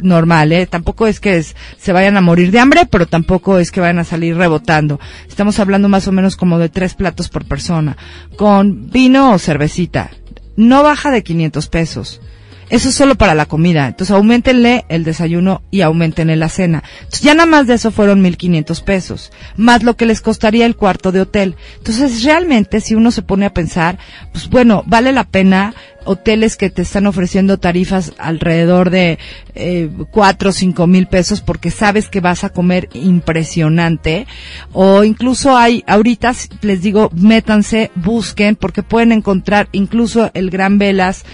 normal, 0.00 0.52
¿eh? 0.52 0.66
Tampoco 0.66 1.06
es 1.06 1.20
que 1.20 1.42
se 1.42 1.92
vayan 1.92 2.16
a 2.16 2.20
morir 2.20 2.50
de 2.50 2.60
hambre, 2.60 2.86
pero 2.86 3.06
tampoco 3.06 3.58
es 3.58 3.70
que 3.70 3.80
vayan 3.80 3.98
a 3.98 4.04
salir 4.04 4.36
rebotando. 4.36 5.00
Estamos 5.28 5.58
hablando 5.58 5.88
más 5.88 6.08
o 6.08 6.12
menos 6.12 6.36
como 6.36 6.58
de 6.58 6.68
tres 6.68 6.94
platos 6.94 7.28
por 7.28 7.44
persona, 7.44 7.96
con 8.36 8.90
vino 8.90 9.32
o 9.32 9.38
cervecita. 9.38 10.10
No 10.56 10.82
baja 10.82 11.10
de 11.10 11.22
500 11.22 11.68
pesos. 11.68 12.20
Eso 12.68 12.88
es 12.88 12.94
solo 12.96 13.14
para 13.14 13.34
la 13.34 13.46
comida. 13.46 13.86
Entonces 13.86 14.14
aumentenle 14.14 14.84
el 14.88 15.04
desayuno 15.04 15.62
y 15.70 15.82
aumentenle 15.82 16.36
la 16.36 16.48
cena. 16.48 16.82
Entonces 16.98 17.22
ya 17.22 17.34
nada 17.34 17.46
más 17.46 17.66
de 17.66 17.74
eso 17.74 17.92
fueron 17.92 18.22
1500 18.22 18.80
pesos. 18.80 19.32
Más 19.56 19.82
lo 19.84 19.96
que 19.96 20.06
les 20.06 20.20
costaría 20.20 20.66
el 20.66 20.76
cuarto 20.76 21.12
de 21.12 21.20
hotel. 21.20 21.56
Entonces 21.78 22.24
realmente 22.24 22.80
si 22.80 22.94
uno 22.94 23.12
se 23.12 23.22
pone 23.22 23.46
a 23.46 23.54
pensar, 23.54 23.98
pues 24.32 24.50
bueno, 24.50 24.82
vale 24.86 25.12
la 25.12 25.24
pena 25.24 25.74
hoteles 26.06 26.56
que 26.56 26.70
te 26.70 26.82
están 26.82 27.06
ofreciendo 27.06 27.58
tarifas 27.58 28.12
alrededor 28.18 28.90
de 28.90 29.18
eh, 29.54 29.90
cuatro 30.10 30.50
o 30.50 30.52
cinco 30.52 30.86
mil 30.86 31.06
pesos 31.06 31.40
porque 31.40 31.70
sabes 31.70 32.08
que 32.08 32.20
vas 32.20 32.44
a 32.44 32.50
comer 32.50 32.88
impresionante 32.94 34.26
o 34.72 35.02
incluso 35.02 35.56
hay 35.56 35.82
ahorita 35.88 36.32
les 36.62 36.80
digo 36.80 37.10
métanse 37.12 37.90
busquen 37.96 38.54
porque 38.54 38.84
pueden 38.84 39.10
encontrar 39.10 39.68
incluso 39.72 40.30
el 40.34 40.50
Gran 40.50 40.78
Velas 40.78 41.24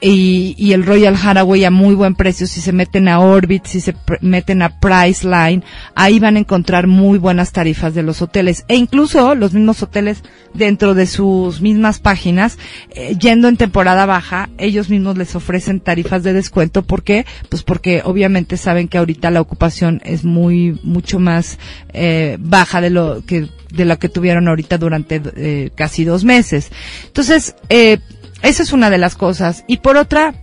y, 0.00 0.54
y, 0.58 0.72
el 0.72 0.86
Royal 0.86 1.14
Haraway 1.14 1.64
a 1.64 1.70
muy 1.70 1.94
buen 1.94 2.14
precio. 2.14 2.46
Si 2.46 2.60
se 2.60 2.72
meten 2.72 3.08
a 3.08 3.20
Orbit, 3.20 3.66
si 3.66 3.80
se 3.80 3.94
meten 4.20 4.62
a 4.62 4.80
Priceline, 4.80 5.62
ahí 5.94 6.18
van 6.18 6.36
a 6.36 6.40
encontrar 6.40 6.86
muy 6.86 7.18
buenas 7.18 7.52
tarifas 7.52 7.94
de 7.94 8.02
los 8.02 8.22
hoteles. 8.22 8.64
E 8.68 8.76
incluso 8.76 9.34
los 9.34 9.52
mismos 9.52 9.82
hoteles 9.82 10.22
dentro 10.54 10.94
de 10.94 11.06
sus 11.06 11.60
mismas 11.60 12.00
páginas, 12.00 12.58
eh, 12.90 13.16
yendo 13.20 13.48
en 13.48 13.56
temporada 13.56 14.06
baja, 14.06 14.48
ellos 14.58 14.88
mismos 14.88 15.18
les 15.18 15.34
ofrecen 15.34 15.80
tarifas 15.80 16.22
de 16.22 16.32
descuento. 16.32 16.82
¿Por 16.82 17.02
qué? 17.02 17.26
Pues 17.48 17.62
porque 17.62 18.02
obviamente 18.04 18.56
saben 18.56 18.88
que 18.88 18.98
ahorita 18.98 19.30
la 19.30 19.40
ocupación 19.40 20.00
es 20.04 20.24
muy, 20.24 20.78
mucho 20.82 21.18
más 21.18 21.58
eh, 21.92 22.36
baja 22.40 22.80
de 22.80 22.90
lo 22.90 23.22
que 23.26 23.48
de 23.72 23.84
lo 23.84 23.98
que 23.98 24.08
tuvieron 24.08 24.48
ahorita 24.48 24.78
durante 24.78 25.22
eh, 25.36 25.70
casi 25.74 26.04
dos 26.04 26.24
meses. 26.24 26.70
Entonces, 27.06 27.54
eh, 27.68 27.98
esa 28.42 28.62
es 28.62 28.72
una 28.72 28.90
de 28.90 28.98
las 28.98 29.16
cosas. 29.16 29.64
Y 29.66 29.78
por 29.78 29.96
otra, 29.96 30.34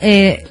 eh, 0.00 0.44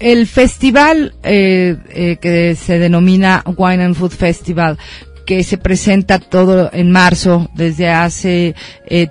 el 0.00 0.26
festival 0.26 1.14
eh, 1.22 1.76
eh, 1.90 2.16
que 2.20 2.54
se 2.54 2.78
denomina 2.78 3.42
Wine 3.56 3.84
and 3.84 3.94
Food 3.96 4.12
Festival, 4.12 4.78
que 5.26 5.42
se 5.42 5.58
presenta 5.58 6.18
todo 6.18 6.70
en 6.72 6.90
marzo 6.90 7.50
desde 7.54 7.90
hace 7.90 8.54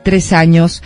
tres 0.03 0.33
años, 0.33 0.81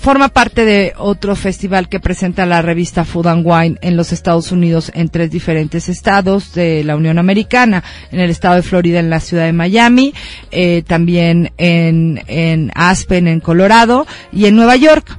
forma 0.00 0.30
parte 0.30 0.64
de 0.64 0.94
otro 0.96 1.36
festival 1.36 1.88
que 1.88 2.00
presenta 2.00 2.46
la 2.46 2.62
revista 2.62 3.04
Food 3.04 3.26
and 3.26 3.46
Wine 3.46 3.78
en 3.82 3.96
los 3.96 4.12
Estados 4.12 4.50
Unidos 4.50 4.90
en 4.94 5.10
tres 5.10 5.30
diferentes 5.30 5.90
estados 5.90 6.54
de 6.54 6.82
la 6.84 6.96
Unión 6.96 7.18
Americana, 7.18 7.84
en 8.10 8.20
el 8.20 8.30
estado 8.30 8.54
de 8.54 8.62
Florida, 8.62 8.98
en 8.98 9.10
la 9.10 9.20
ciudad 9.20 9.44
de 9.44 9.52
Miami, 9.52 10.14
eh, 10.50 10.82
también 10.86 11.52
en, 11.58 12.22
en 12.28 12.72
Aspen, 12.74 13.28
en 13.28 13.40
Colorado 13.40 14.06
y 14.32 14.46
en 14.46 14.56
Nueva 14.56 14.76
York. 14.76 15.18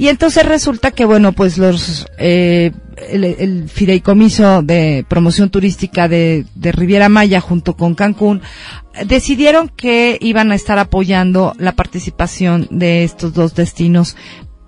Y 0.00 0.08
entonces 0.08 0.46
resulta 0.46 0.92
que, 0.92 1.04
bueno, 1.04 1.32
pues 1.32 1.58
los, 1.58 2.06
eh, 2.18 2.70
el, 3.10 3.22
el 3.24 3.68
fideicomiso 3.68 4.62
de 4.62 5.04
promoción 5.06 5.50
turística 5.50 6.08
de, 6.08 6.46
de 6.54 6.72
Riviera 6.72 7.10
Maya 7.10 7.42
junto 7.42 7.76
con 7.76 7.94
Cancún 7.94 8.40
decidieron 9.04 9.68
que 9.68 10.16
iban 10.22 10.52
a 10.52 10.54
estar 10.54 10.78
apoyando 10.78 11.52
la 11.58 11.72
participación 11.72 12.66
de 12.70 13.04
estos 13.04 13.34
dos 13.34 13.54
destinos 13.54 14.16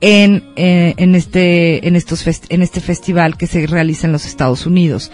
en, 0.02 0.44
eh, 0.56 0.92
en 0.98 1.14
este 1.14 1.88
en 1.88 1.96
estos 1.96 2.26
fest- 2.26 2.44
en 2.50 2.60
este 2.60 2.80
festival 2.80 3.38
que 3.38 3.46
se 3.46 3.66
realiza 3.66 4.06
en 4.06 4.12
los 4.12 4.26
Estados 4.26 4.66
Unidos. 4.66 5.10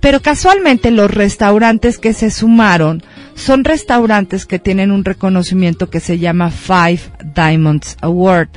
Pero 0.00 0.20
casualmente 0.22 0.90
los 0.90 1.08
restaurantes 1.08 1.98
que 1.98 2.14
se 2.14 2.32
sumaron 2.32 3.04
son 3.36 3.64
restaurantes 3.64 4.46
que 4.46 4.58
tienen 4.58 4.90
un 4.90 5.04
reconocimiento 5.04 5.90
que 5.90 6.00
se 6.00 6.18
llama 6.18 6.50
Five 6.50 7.00
Diamonds 7.34 7.98
Award, 8.00 8.48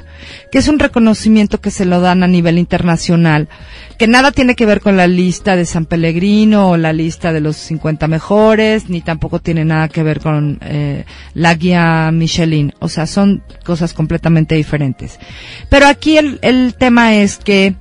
que 0.52 0.58
es 0.58 0.68
un 0.70 0.80
reconocimiento 0.80 1.60
que 1.60 1.70
se 1.70 1.86
lo 1.86 2.00
dan 2.00 2.24
a 2.24 2.28
nivel 2.28 2.58
internacional, 2.58 3.50
que 3.98 4.08
nada 4.08 4.32
tiene 4.32 4.56
que 4.56 4.66
ver 4.66 4.80
con 4.80 4.96
la 4.96 5.06
lista 5.06 5.58
de 5.58 5.66
San 5.66 5.86
Pellegrino 5.86 6.70
o 6.70 6.78
la 6.78 6.94
lista 6.94 7.34
de 7.34 7.42
los 7.42 7.58
50 7.58 8.08
mejores, 8.08 8.90
ni 8.90 9.02
tampoco 9.02 9.40
tiene 9.40 9.66
nada 9.66 9.90
que 9.90 10.02
ver 10.02 10.22
con 10.22 10.60
eh, 10.62 11.04
la 11.34 11.54
guía 11.56 12.10
Michelin. 12.14 12.74
O 12.80 12.88
sea, 12.88 13.06
son 13.06 13.44
cosas 13.66 13.94
completamente 13.94 14.56
diferentes. 14.56 15.20
Pero 15.70 15.88
aquí 15.88 16.18
el, 16.18 16.40
el 16.42 16.74
tema 16.76 17.16
es 17.16 17.38
que 17.38 17.76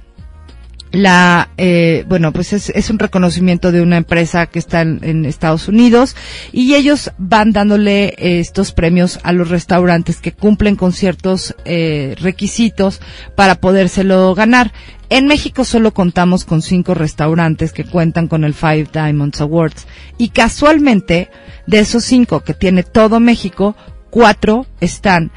la 0.90 1.50
eh, 1.58 2.04
bueno 2.08 2.32
pues 2.32 2.52
es, 2.52 2.70
es 2.70 2.90
un 2.90 2.98
reconocimiento 2.98 3.72
de 3.72 3.82
una 3.82 3.98
empresa 3.98 4.46
que 4.46 4.58
está 4.58 4.80
en, 4.80 5.00
en 5.02 5.24
Estados 5.24 5.68
Unidos 5.68 6.16
y 6.52 6.74
ellos 6.74 7.10
van 7.18 7.52
dándole 7.52 8.14
eh, 8.16 8.40
estos 8.40 8.72
premios 8.72 9.20
a 9.22 9.32
los 9.32 9.48
restaurantes 9.50 10.20
que 10.20 10.32
cumplen 10.32 10.76
con 10.76 10.92
ciertos 10.92 11.54
eh, 11.64 12.14
requisitos 12.20 13.00
para 13.34 13.56
podérselo 13.56 14.34
ganar. 14.34 14.72
En 15.10 15.26
México 15.26 15.64
solo 15.64 15.94
contamos 15.94 16.44
con 16.44 16.60
cinco 16.60 16.94
restaurantes 16.94 17.72
que 17.72 17.84
cuentan 17.84 18.28
con 18.28 18.44
el 18.44 18.54
Five 18.54 18.88
Diamonds 18.92 19.40
Awards 19.40 19.86
y 20.18 20.30
casualmente 20.30 21.30
de 21.66 21.78
esos 21.80 22.04
cinco 22.04 22.40
que 22.40 22.54
tiene 22.54 22.82
todo 22.82 23.20
México 23.20 23.74
cuatro 24.10 24.66
están 24.80 25.30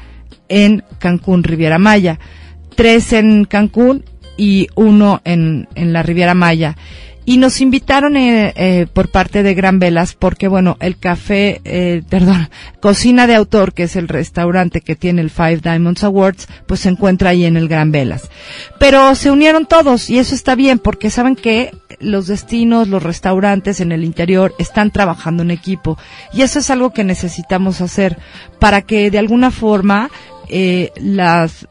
en 0.48 0.84
Cancún 0.98 1.42
Riviera 1.42 1.78
Maya 1.78 2.18
tres 2.74 3.12
en 3.12 3.44
Cancún 3.44 4.04
y 4.36 4.68
uno 4.74 5.20
en, 5.24 5.68
en 5.74 5.92
la 5.92 6.02
Riviera 6.02 6.34
Maya. 6.34 6.76
Y 7.24 7.36
nos 7.36 7.60
invitaron 7.60 8.16
eh, 8.16 8.52
eh, 8.56 8.86
por 8.92 9.08
parte 9.08 9.44
de 9.44 9.54
Gran 9.54 9.78
Velas 9.78 10.14
porque, 10.14 10.48
bueno, 10.48 10.76
el 10.80 10.98
café, 10.98 11.60
eh, 11.64 12.02
perdón, 12.08 12.48
Cocina 12.80 13.28
de 13.28 13.36
Autor, 13.36 13.74
que 13.74 13.84
es 13.84 13.94
el 13.94 14.08
restaurante 14.08 14.80
que 14.80 14.96
tiene 14.96 15.22
el 15.22 15.30
Five 15.30 15.58
Diamonds 15.58 16.02
Awards, 16.02 16.48
pues 16.66 16.80
se 16.80 16.88
encuentra 16.88 17.30
ahí 17.30 17.44
en 17.44 17.56
el 17.56 17.68
Gran 17.68 17.92
Velas. 17.92 18.28
Pero 18.80 19.14
se 19.14 19.30
unieron 19.30 19.66
todos 19.66 20.10
y 20.10 20.18
eso 20.18 20.34
está 20.34 20.56
bien 20.56 20.80
porque 20.80 21.10
saben 21.10 21.36
que 21.36 21.70
los 22.00 22.26
destinos, 22.26 22.88
los 22.88 23.02
restaurantes 23.02 23.80
en 23.80 23.92
el 23.92 24.02
interior 24.02 24.52
están 24.58 24.90
trabajando 24.90 25.44
en 25.44 25.52
equipo 25.52 25.96
y 26.32 26.42
eso 26.42 26.58
es 26.58 26.70
algo 26.70 26.92
que 26.92 27.04
necesitamos 27.04 27.80
hacer 27.80 28.18
para 28.58 28.82
que 28.82 29.12
de 29.12 29.18
alguna 29.18 29.52
forma 29.52 30.10
eh, 30.48 30.90
las 30.96 31.68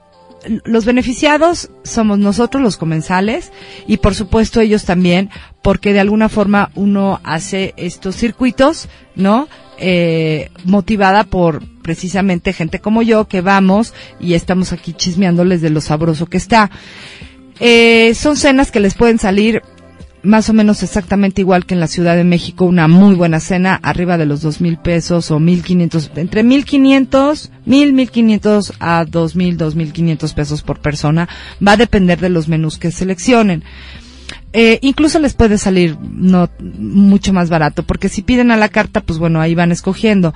los 0.64 0.86
beneficiados 0.86 1.70
somos 1.84 2.20
nosotros 2.20 2.64
los 2.64 2.78
comensales 2.78 3.52
y 3.88 3.98
por 3.98 4.16
supuesto 4.16 4.60
ellos 4.60 4.86
también 4.86 5.30
porque 5.62 5.94
de 5.94 6.00
alguna 6.00 6.30
forma 6.30 6.72
uno 6.76 7.20
hace 7.24 7.74
estos 7.78 8.16
circuitos, 8.16 8.88
¿no? 9.16 9.48
Eh, 9.78 10.50
motivada 10.64 11.24
por 11.24 11.64
precisamente 11.82 12.54
gente 12.54 12.80
como 12.80 13.02
yo 13.02 13.28
que 13.28 13.42
vamos 13.42 13.94
y 14.20 14.36
estamos 14.36 14.74
aquí 14.74 14.94
chismeándoles 14.94 15.62
de 15.62 15.72
lo 15.72 15.82
sabroso 15.82 16.28
que 16.28 16.38
está. 16.38 16.70
Eh, 17.60 18.14
son 18.16 18.38
cenas 18.38 18.72
que 18.72 18.80
les 18.80 18.96
pueden 18.96 19.20
salir 19.20 19.62
más 20.24 20.50
o 20.50 20.54
menos 20.54 20.84
exactamente 20.84 21.42
igual 21.42 21.66
que 21.66 21.74
en 21.74 21.80
la 21.80 21.88
Ciudad 21.88 22.16
de 22.16 22.24
México, 22.24 22.66
una 22.66 22.88
muy 22.88 23.16
buena 23.16 23.40
cena, 23.40 23.80
arriba 23.82 24.18
de 24.18 24.26
los 24.26 24.42
dos 24.42 24.62
mil 24.62 24.78
pesos 24.78 25.32
o 25.32 25.40
mil 25.40 25.64
quinientos, 25.64 26.12
entre 26.16 26.44
mil 26.44 26.66
quinientos, 26.66 27.52
mil, 27.66 27.94
mil 27.94 28.12
quinientos 28.12 28.74
a 28.80 29.06
dos 29.06 29.36
mil, 29.36 29.58
dos 29.58 29.76
mil 29.76 29.92
quinientos 29.92 30.34
pesos 30.34 30.62
por 30.62 30.80
persona. 30.80 31.28
Va 31.66 31.74
a 31.74 31.78
depender 31.78 32.20
de 32.20 32.30
los 32.30 32.48
menús 32.48 32.78
que 32.78 32.92
seleccionen. 32.92 33.64
Eh, 34.54 34.80
incluso 34.82 35.18
les 35.20 35.34
puede 35.34 35.58
salir 35.58 35.98
no 36.02 36.50
mucho 36.60 37.32
más 37.32 37.50
barato, 37.50 37.84
porque 37.84 38.10
si 38.10 38.22
piden 38.22 38.52
a 38.52 38.58
la 38.58 38.68
carta, 38.70 39.00
pues 39.02 39.18
bueno, 39.18 39.40
ahí 39.40 39.56
van 39.56 39.72
escogiendo. 39.72 40.34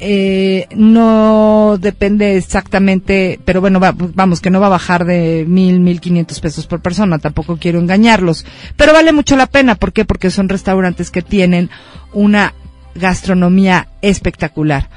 Eh, 0.00 0.66
no 0.74 1.76
depende 1.78 2.36
exactamente, 2.36 3.38
pero 3.44 3.60
bueno, 3.60 3.78
va- 3.80 3.94
vamos, 3.96 4.40
que 4.40 4.48
no 4.50 4.60
va 4.60 4.66
a 4.68 4.70
bajar 4.70 5.04
de 5.04 5.44
mil, 5.46 5.80
mil 5.80 6.00
quinientos 6.00 6.40
pesos 6.40 6.66
por 6.66 6.80
persona, 6.80 7.18
tampoco 7.18 7.58
quiero 7.58 7.78
engañarlos. 7.78 8.46
Pero 8.76 8.92
vale 8.92 9.12
mucho 9.12 9.36
la 9.36 9.46
pena, 9.46 9.74
¿por 9.74 9.92
qué? 9.92 10.04
Porque 10.04 10.30
son 10.30 10.48
restaurantes 10.48 11.10
que 11.10 11.20
tienen 11.22 11.68
una 12.14 12.54
gastronomía 12.94 13.88
espectacular 14.02 14.88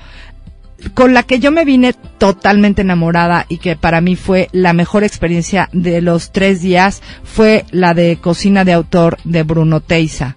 con 0.93 1.13
la 1.13 1.23
que 1.23 1.39
yo 1.39 1.51
me 1.51 1.65
vine 1.65 1.93
totalmente 2.17 2.81
enamorada 2.81 3.45
y 3.49 3.57
que 3.57 3.75
para 3.75 4.01
mí 4.01 4.15
fue 4.15 4.49
la 4.51 4.73
mejor 4.73 5.03
experiencia 5.03 5.69
de 5.71 6.01
los 6.01 6.31
tres 6.31 6.61
días 6.61 7.01
fue 7.23 7.65
la 7.71 7.93
de 7.93 8.17
cocina 8.17 8.65
de 8.65 8.73
autor 8.73 9.17
de 9.23 9.43
Bruno 9.43 9.81
Teiza. 9.81 10.35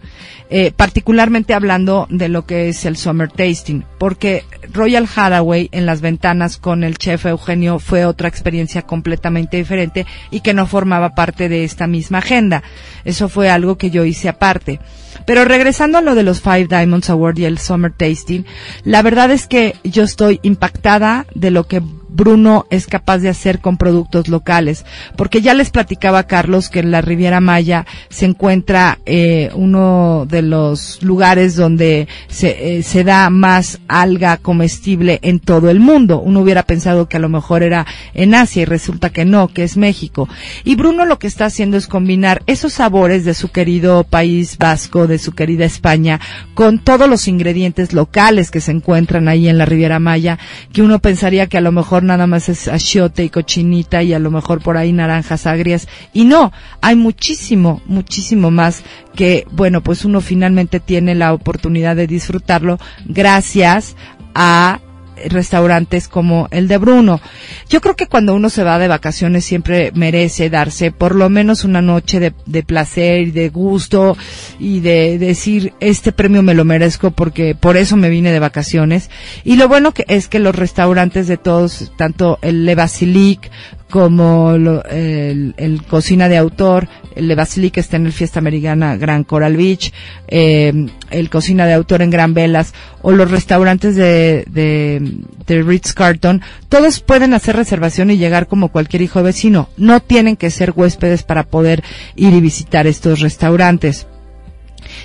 Eh, 0.57 0.71
particularmente 0.71 1.53
hablando 1.53 2.07
de 2.11 2.29
lo 2.29 2.47
que 2.47 2.69
es 2.69 2.85
el 2.85 2.97
Summer 2.97 3.29
Tasting, 3.29 3.85
porque 3.99 4.45
Royal 4.73 5.09
Hathaway 5.13 5.69
en 5.73 5.85
las 5.85 6.01
ventanas 6.01 6.59
con 6.59 6.85
el 6.85 6.97
chef 6.97 7.27
Eugenio 7.27 7.81
fue 7.81 8.05
otra 8.05 8.29
experiencia 8.29 8.83
completamente 8.83 9.57
diferente 9.57 10.07
y 10.31 10.43
que 10.43 10.55
no 10.55 10.69
formaba 10.69 11.17
parte 11.17 11.49
de 11.49 11.65
esta 11.65 11.89
misma 11.89 12.19
agenda. 12.19 12.63
Eso 13.05 13.29
fue 13.29 13.51
algo 13.51 13.79
que 13.79 13.91
yo 13.91 14.05
hice 14.05 14.29
aparte. 14.29 14.79
Pero 15.27 15.45
regresando 15.45 15.99
a 15.99 16.03
lo 16.03 16.15
de 16.15 16.23
los 16.23 16.41
Five 16.41 16.69
Diamonds 16.69 17.11
Award 17.11 17.39
y 17.39 17.47
el 17.47 17.59
Summer 17.59 17.91
Tasting, 17.91 18.47
la 18.85 19.03
verdad 19.03 19.33
es 19.33 19.49
que 19.49 19.75
yo 19.83 20.05
estoy 20.05 20.39
impactada 20.45 21.27
de 21.35 21.51
lo 21.51 21.67
que 21.67 21.83
Bruno 22.15 22.67
es 22.71 22.87
capaz 22.87 23.19
de 23.19 23.29
hacer 23.29 23.59
con 23.59 23.77
productos 23.77 24.29
locales, 24.29 24.87
porque 25.17 25.43
ya 25.43 25.53
les 25.53 25.71
platicaba 25.71 26.21
a 26.21 26.27
Carlos 26.27 26.71
que 26.71 26.79
en 26.79 26.93
la 26.93 27.01
Riviera 27.01 27.41
Maya 27.41 27.87
se 28.09 28.25
encuentra 28.25 28.99
eh, 29.05 29.51
uno 29.55 30.27
de 30.29 30.43
los 30.43 31.03
lugares 31.03 31.57
donde 31.57 32.07
se, 32.29 32.79
eh, 32.79 32.83
se 32.85 33.03
da 33.03 33.29
más 33.31 33.81
alga 33.89 34.37
comestible 34.37 35.19
en 35.23 35.41
todo 35.41 35.71
el 35.71 35.81
mundo. 35.81 36.21
Uno 36.21 36.41
hubiera 36.41 36.63
pensado 36.63 37.09
que 37.09 37.17
a 37.17 37.21
lo 37.21 37.29
mejor 37.29 37.65
era 37.65 37.85
en 38.15 38.35
Asia 38.35 38.63
y 38.63 38.65
resulta 38.65 39.11
que 39.11 39.25
no, 39.25 39.49
que 39.49 39.65
es 39.65 39.77
México. 39.77 40.29
Y 40.63 40.77
Bruno 40.77 41.05
lo 41.05 41.19
que 41.19 41.27
está 41.27 41.47
haciendo 41.47 41.77
es 41.77 41.89
combinar 41.89 42.43
esos 42.47 42.75
sabores 42.75 43.25
de 43.25 43.35
su 43.35 43.49
querido 43.49 44.05
país 44.05 44.57
vasco, 44.57 45.09
de 45.09 45.19
su 45.19 45.33
querida 45.33 45.65
España, 45.65 46.21
con 46.55 46.79
todos 46.79 47.09
los 47.09 47.27
ingredientes 47.27 47.93
locales 47.93 48.53
que 48.53 48.61
se 48.61 48.71
encuentran 48.71 49.29
ahí 49.29 49.49
en 49.49 49.59
la 49.59 49.65
Riviera 49.65 49.99
Maya, 49.99 50.39
que 50.73 50.83
uno 50.83 51.01
pensaría 51.01 51.49
que 51.49 51.59
a 51.59 51.61
lo 51.61 51.73
mejor 51.73 52.04
nada 52.05 52.27
más 52.27 52.49
es 52.49 52.69
achiote 52.69 53.25
y 53.25 53.31
cochinita 53.31 54.03
y 54.03 54.13
a 54.13 54.19
lo 54.19 54.31
mejor 54.31 54.63
por 54.63 54.77
ahí 54.77 54.93
naranjas 54.93 55.47
agrias. 55.47 55.89
Y 56.13 56.25
no, 56.25 56.53
hay 56.81 56.97
muchísimo, 56.97 57.83
muchísimo 57.87 58.51
más 58.51 58.83
que, 59.15 59.47
bueno, 59.51 59.83
pues 59.83 60.05
uno 60.05 60.21
finalmente 60.21 60.81
tiene 60.81 61.15
la 61.15 61.33
oportunidad 61.33 61.97
de 61.97 62.07
disfrutarlo 62.07 62.79
gracias 63.07 63.97
a 64.35 64.81
restaurantes 65.29 66.09
como 66.09 66.49
el 66.51 66.69
de 66.69 66.79
Bruno. 66.79 67.21
Yo 67.69 67.81
creo 67.81 67.97
que 67.97 68.07
cuando 68.07 68.35
uno 68.35 68.51
se 68.51 68.65
va 68.65 68.79
de 68.79 68.89
vacaciones 68.89 69.45
siempre 69.45 69.93
merece 69.95 70.51
darse 70.51 70.91
por 70.91 71.15
lo 71.15 71.29
menos 71.29 71.65
una 71.65 71.83
noche 71.83 72.21
de, 72.21 72.63
placer 72.63 73.29
y 73.29 73.31
de 73.31 73.49
gusto 73.49 74.17
y 74.59 74.81
de, 74.81 75.19
decir 75.19 75.75
este 75.81 76.13
premio 76.13 76.43
me 76.43 76.55
lo 76.55 76.65
merezco 76.65 77.11
porque 77.11 77.55
por 77.55 77.77
eso 77.77 77.97
me 77.97 78.11
vine 78.11 78.33
de 78.33 78.39
vacaciones. 78.39 79.11
Y 79.45 79.57
lo 79.57 79.69
bueno 79.69 79.93
que 79.93 80.05
es 80.09 80.29
que 80.29 80.39
los 80.39 80.55
restaurantes 80.55 81.27
de 81.27 81.37
todos, 81.37 81.93
tanto 81.97 82.39
el 82.43 82.65
Le 82.65 82.75
Basilic 82.75 83.51
como 83.91 84.57
lo- 84.59 84.85
el, 84.87 85.55
el 85.57 85.83
Cocina 85.85 86.29
de 86.29 86.37
Autor, 86.37 86.89
el 87.15 87.29
Le 87.29 87.35
Basilic 87.37 87.77
está 87.79 87.97
en 87.97 88.07
el 88.07 88.13
Fiesta 88.13 88.41
Americana 88.41 88.97
Gran 88.97 89.23
Coral 89.25 89.57
Beach, 89.57 89.93
eh, 90.27 90.87
el 91.11 91.31
Cocina 91.31 91.67
de 91.67 91.75
Autor 91.75 92.03
en 92.03 92.11
Gran 92.11 92.35
Velas, 92.35 92.75
o 93.03 93.13
los 93.13 93.31
restaurantes 93.31 93.95
de, 93.95 94.45
de, 94.51 95.13
de 95.47 95.63
Ritz 95.63 95.93
Carton, 95.93 96.43
todos 96.69 97.01
pueden 97.01 97.35
hacer 97.35 97.55
reservación 97.57 98.11
y 98.11 98.17
llegar 98.19 98.49
como 98.49 98.69
cualquier 98.71 99.03
hijo 99.03 99.21
de 99.21 99.27
vecino. 99.27 99.69
No 99.77 100.01
tienen 100.01 100.37
que 100.37 100.51
ser 100.51 100.73
huéspedes 100.75 101.23
para 101.23 101.45
poder 101.45 101.85
ir 102.17 102.33
y 102.35 102.41
visitar 102.41 102.87
estos 102.87 103.21
restaurantes. 103.21 104.07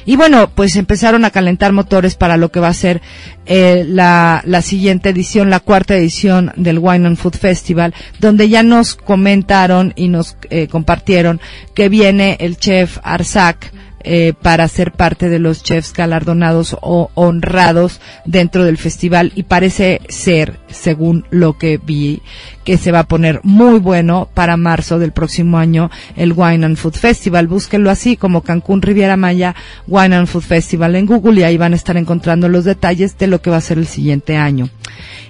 Y 0.06 0.16
bueno, 0.16 0.50
pues 0.54 0.76
empezaron 0.76 1.26
a 1.26 1.32
calentar 1.32 1.72
motores 1.72 2.16
para 2.16 2.38
lo 2.38 2.52
que 2.52 2.60
va 2.60 2.70
a 2.70 2.74
ser 2.74 3.02
eh, 3.46 3.84
la, 3.88 4.42
la 4.46 4.62
siguiente 4.62 5.10
edición, 5.10 5.50
la 5.50 5.60
cuarta 5.60 5.96
edición 5.96 6.52
del 6.56 6.80
Wine 6.80 7.08
and 7.08 7.18
Food 7.18 7.36
Festival, 7.36 7.94
donde 8.20 8.50
ya 8.50 8.64
nos 8.64 8.96
comentaron 8.96 9.94
y 9.96 10.08
nos 10.08 10.38
eh, 10.50 10.68
compartieron 10.68 11.40
que 11.74 11.90
viene 11.90 12.38
el 12.40 12.58
chef 12.58 13.00
Arzac 13.04 13.72
eh, 14.04 14.34
para 14.42 14.68
ser 14.68 14.92
parte 14.94 15.30
de 15.30 15.40
los 15.40 15.62
chefs 15.62 15.94
galardonados 15.94 16.78
o 16.82 17.12
honrados 17.16 18.00
dentro 18.26 18.64
del 18.64 18.78
festival 18.78 19.32
y 19.36 19.44
parece 19.44 20.02
ser, 20.08 20.60
según 20.68 21.26
lo 21.32 21.58
que 21.58 21.78
vi, 21.78 22.22
que 22.64 22.78
se 22.78 22.92
va 22.92 23.00
a 23.00 23.08
poner 23.08 23.42
muy 23.44 23.80
bueno 23.80 24.30
para 24.34 24.56
marzo 24.56 25.00
del 25.00 25.12
próximo 25.12 25.58
año 25.58 25.92
el 26.16 26.34
Wine 26.34 26.66
and 26.66 26.78
Food 26.78 26.94
Festival. 26.94 27.48
Búsquenlo 27.48 27.90
así 27.90 28.16
como 28.16 28.42
Cancún 28.42 28.82
Riviera 28.82 29.18
Maya 29.18 29.56
Wine 29.88 30.16
and 30.16 30.28
Food 30.28 30.44
Festival 30.44 30.96
en 30.96 31.06
Google 31.06 31.42
y 31.42 31.44
ahí 31.44 31.58
van 31.58 31.74
a 31.74 31.76
estar 31.76 31.98
encontrando 31.98 32.48
los 32.48 32.66
detalles 32.66 33.18
de 33.18 33.28
lo 33.28 33.42
que 33.42 33.50
va 33.50 33.58
a 33.58 33.62
ser 33.62 33.80
el 33.80 33.88
siguiente 33.88 34.38
año. 34.38 34.70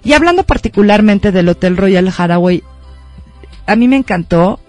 Y 0.04 0.14
hablando 0.14 0.44
particularmente 0.44 1.32
del 1.32 1.50
Hotel 1.50 1.78
Royal 1.78 2.12
Haraway, 2.16 2.64
a 3.66 3.76
mí 3.76 3.88
me 3.88 3.98
encantó. 3.98 4.60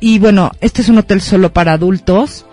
Y 0.00 0.18
bueno, 0.18 0.50
este 0.60 0.82
es 0.82 0.88
un 0.88 0.98
hotel 0.98 1.20
solo 1.20 1.52
para 1.52 1.72
adultos. 1.72 2.46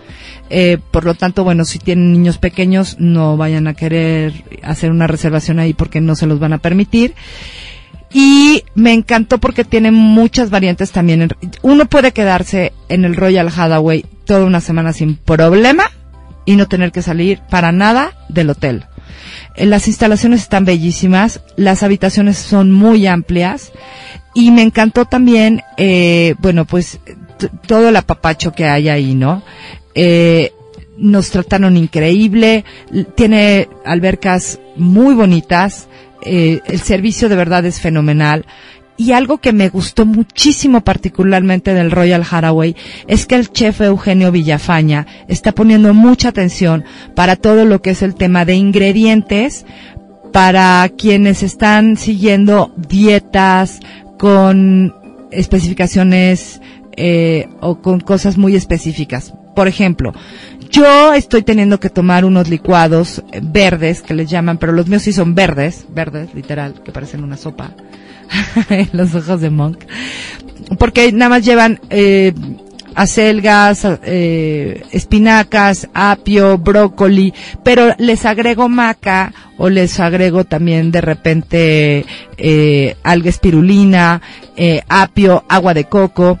Eh, 0.50 0.78
por 0.90 1.04
lo 1.04 1.14
tanto, 1.14 1.44
bueno, 1.44 1.64
si 1.64 1.78
tienen 1.78 2.12
niños 2.12 2.38
pequeños, 2.38 2.96
no 2.98 3.36
vayan 3.36 3.66
a 3.66 3.74
querer 3.74 4.44
hacer 4.62 4.90
una 4.90 5.06
reservación 5.06 5.58
ahí 5.58 5.72
porque 5.72 6.00
no 6.00 6.14
se 6.14 6.26
los 6.26 6.38
van 6.38 6.52
a 6.52 6.58
permitir. 6.58 7.14
Y 8.12 8.64
me 8.74 8.92
encantó 8.92 9.38
porque 9.38 9.64
tiene 9.64 9.90
muchas 9.90 10.50
variantes 10.50 10.92
también. 10.92 11.30
Uno 11.62 11.86
puede 11.86 12.12
quedarse 12.12 12.72
en 12.88 13.04
el 13.04 13.16
Royal 13.16 13.48
Hathaway 13.48 14.04
toda 14.26 14.44
una 14.44 14.60
semana 14.60 14.92
sin 14.92 15.16
problema 15.16 15.84
y 16.44 16.56
no 16.56 16.68
tener 16.68 16.92
que 16.92 17.00
salir 17.00 17.40
para 17.48 17.72
nada 17.72 18.12
del 18.28 18.50
hotel. 18.50 18.84
Eh, 19.54 19.66
Las 19.66 19.88
instalaciones 19.88 20.42
están 20.42 20.64
bellísimas, 20.64 21.40
las 21.56 21.82
habitaciones 21.82 22.38
son 22.38 22.70
muy 22.72 23.06
amplias 23.06 23.72
y 24.34 24.50
me 24.50 24.62
encantó 24.62 25.04
también, 25.04 25.62
eh, 25.76 26.34
bueno, 26.38 26.64
pues 26.64 26.98
todo 27.66 27.88
el 27.88 27.96
apapacho 27.96 28.52
que 28.52 28.64
hay 28.66 28.88
ahí, 28.88 29.14
¿no? 29.14 29.42
Eh, 29.94 30.52
nos 30.96 31.30
trataron 31.30 31.76
increíble, 31.76 32.64
tiene 33.14 33.68
albercas 33.84 34.60
muy 34.76 35.14
bonitas, 35.14 35.88
eh, 36.24 36.60
el 36.66 36.80
servicio 36.80 37.28
de 37.28 37.36
verdad 37.36 37.64
es 37.66 37.80
fenomenal. 37.80 38.46
Y 38.96 39.12
algo 39.12 39.38
que 39.38 39.52
me 39.52 39.68
gustó 39.68 40.04
muchísimo 40.04 40.82
particularmente 40.82 41.74
del 41.74 41.90
Royal 41.90 42.24
Haraway 42.30 42.76
es 43.06 43.26
que 43.26 43.36
el 43.36 43.50
chef 43.50 43.80
Eugenio 43.80 44.30
Villafaña 44.30 45.06
está 45.28 45.52
poniendo 45.52 45.94
mucha 45.94 46.28
atención 46.28 46.84
para 47.14 47.36
todo 47.36 47.64
lo 47.64 47.80
que 47.80 47.90
es 47.90 48.02
el 48.02 48.14
tema 48.14 48.44
de 48.44 48.54
ingredientes 48.54 49.64
para 50.32 50.88
quienes 50.96 51.42
están 51.42 51.96
siguiendo 51.96 52.72
dietas 52.76 53.80
con 54.18 54.94
especificaciones 55.30 56.60
eh, 56.96 57.48
o 57.60 57.80
con 57.80 58.00
cosas 58.00 58.36
muy 58.36 58.56
específicas. 58.56 59.34
Por 59.54 59.68
ejemplo, 59.68 60.12
yo 60.70 61.12
estoy 61.12 61.42
teniendo 61.42 61.78
que 61.80 61.90
tomar 61.90 62.24
unos 62.24 62.48
licuados 62.48 63.22
verdes 63.42 64.02
que 64.02 64.14
les 64.14 64.30
llaman, 64.30 64.58
pero 64.58 64.72
los 64.72 64.88
míos 64.88 65.02
sí 65.02 65.12
son 65.12 65.34
verdes, 65.34 65.86
verdes, 65.94 66.34
literal, 66.34 66.82
que 66.82 66.92
parecen 66.92 67.22
una 67.22 67.36
sopa. 67.36 67.74
los 68.92 69.14
ojos 69.14 69.40
de 69.40 69.50
Monk. 69.50 69.84
Porque 70.78 71.12
nada 71.12 71.28
más 71.28 71.44
llevan 71.44 71.80
eh, 71.90 72.32
acelgas, 72.94 73.86
eh, 74.04 74.82
espinacas, 74.90 75.88
apio, 75.94 76.58
brócoli, 76.58 77.32
pero 77.62 77.94
les 77.98 78.24
agrego 78.24 78.68
maca 78.68 79.32
o 79.58 79.68
les 79.68 79.98
agrego 80.00 80.44
también 80.44 80.90
de 80.90 81.00
repente 81.00 82.06
eh, 82.36 82.96
alga 83.02 83.30
espirulina, 83.30 84.22
eh, 84.56 84.82
apio, 84.88 85.44
agua 85.48 85.74
de 85.74 85.84
coco. 85.84 86.38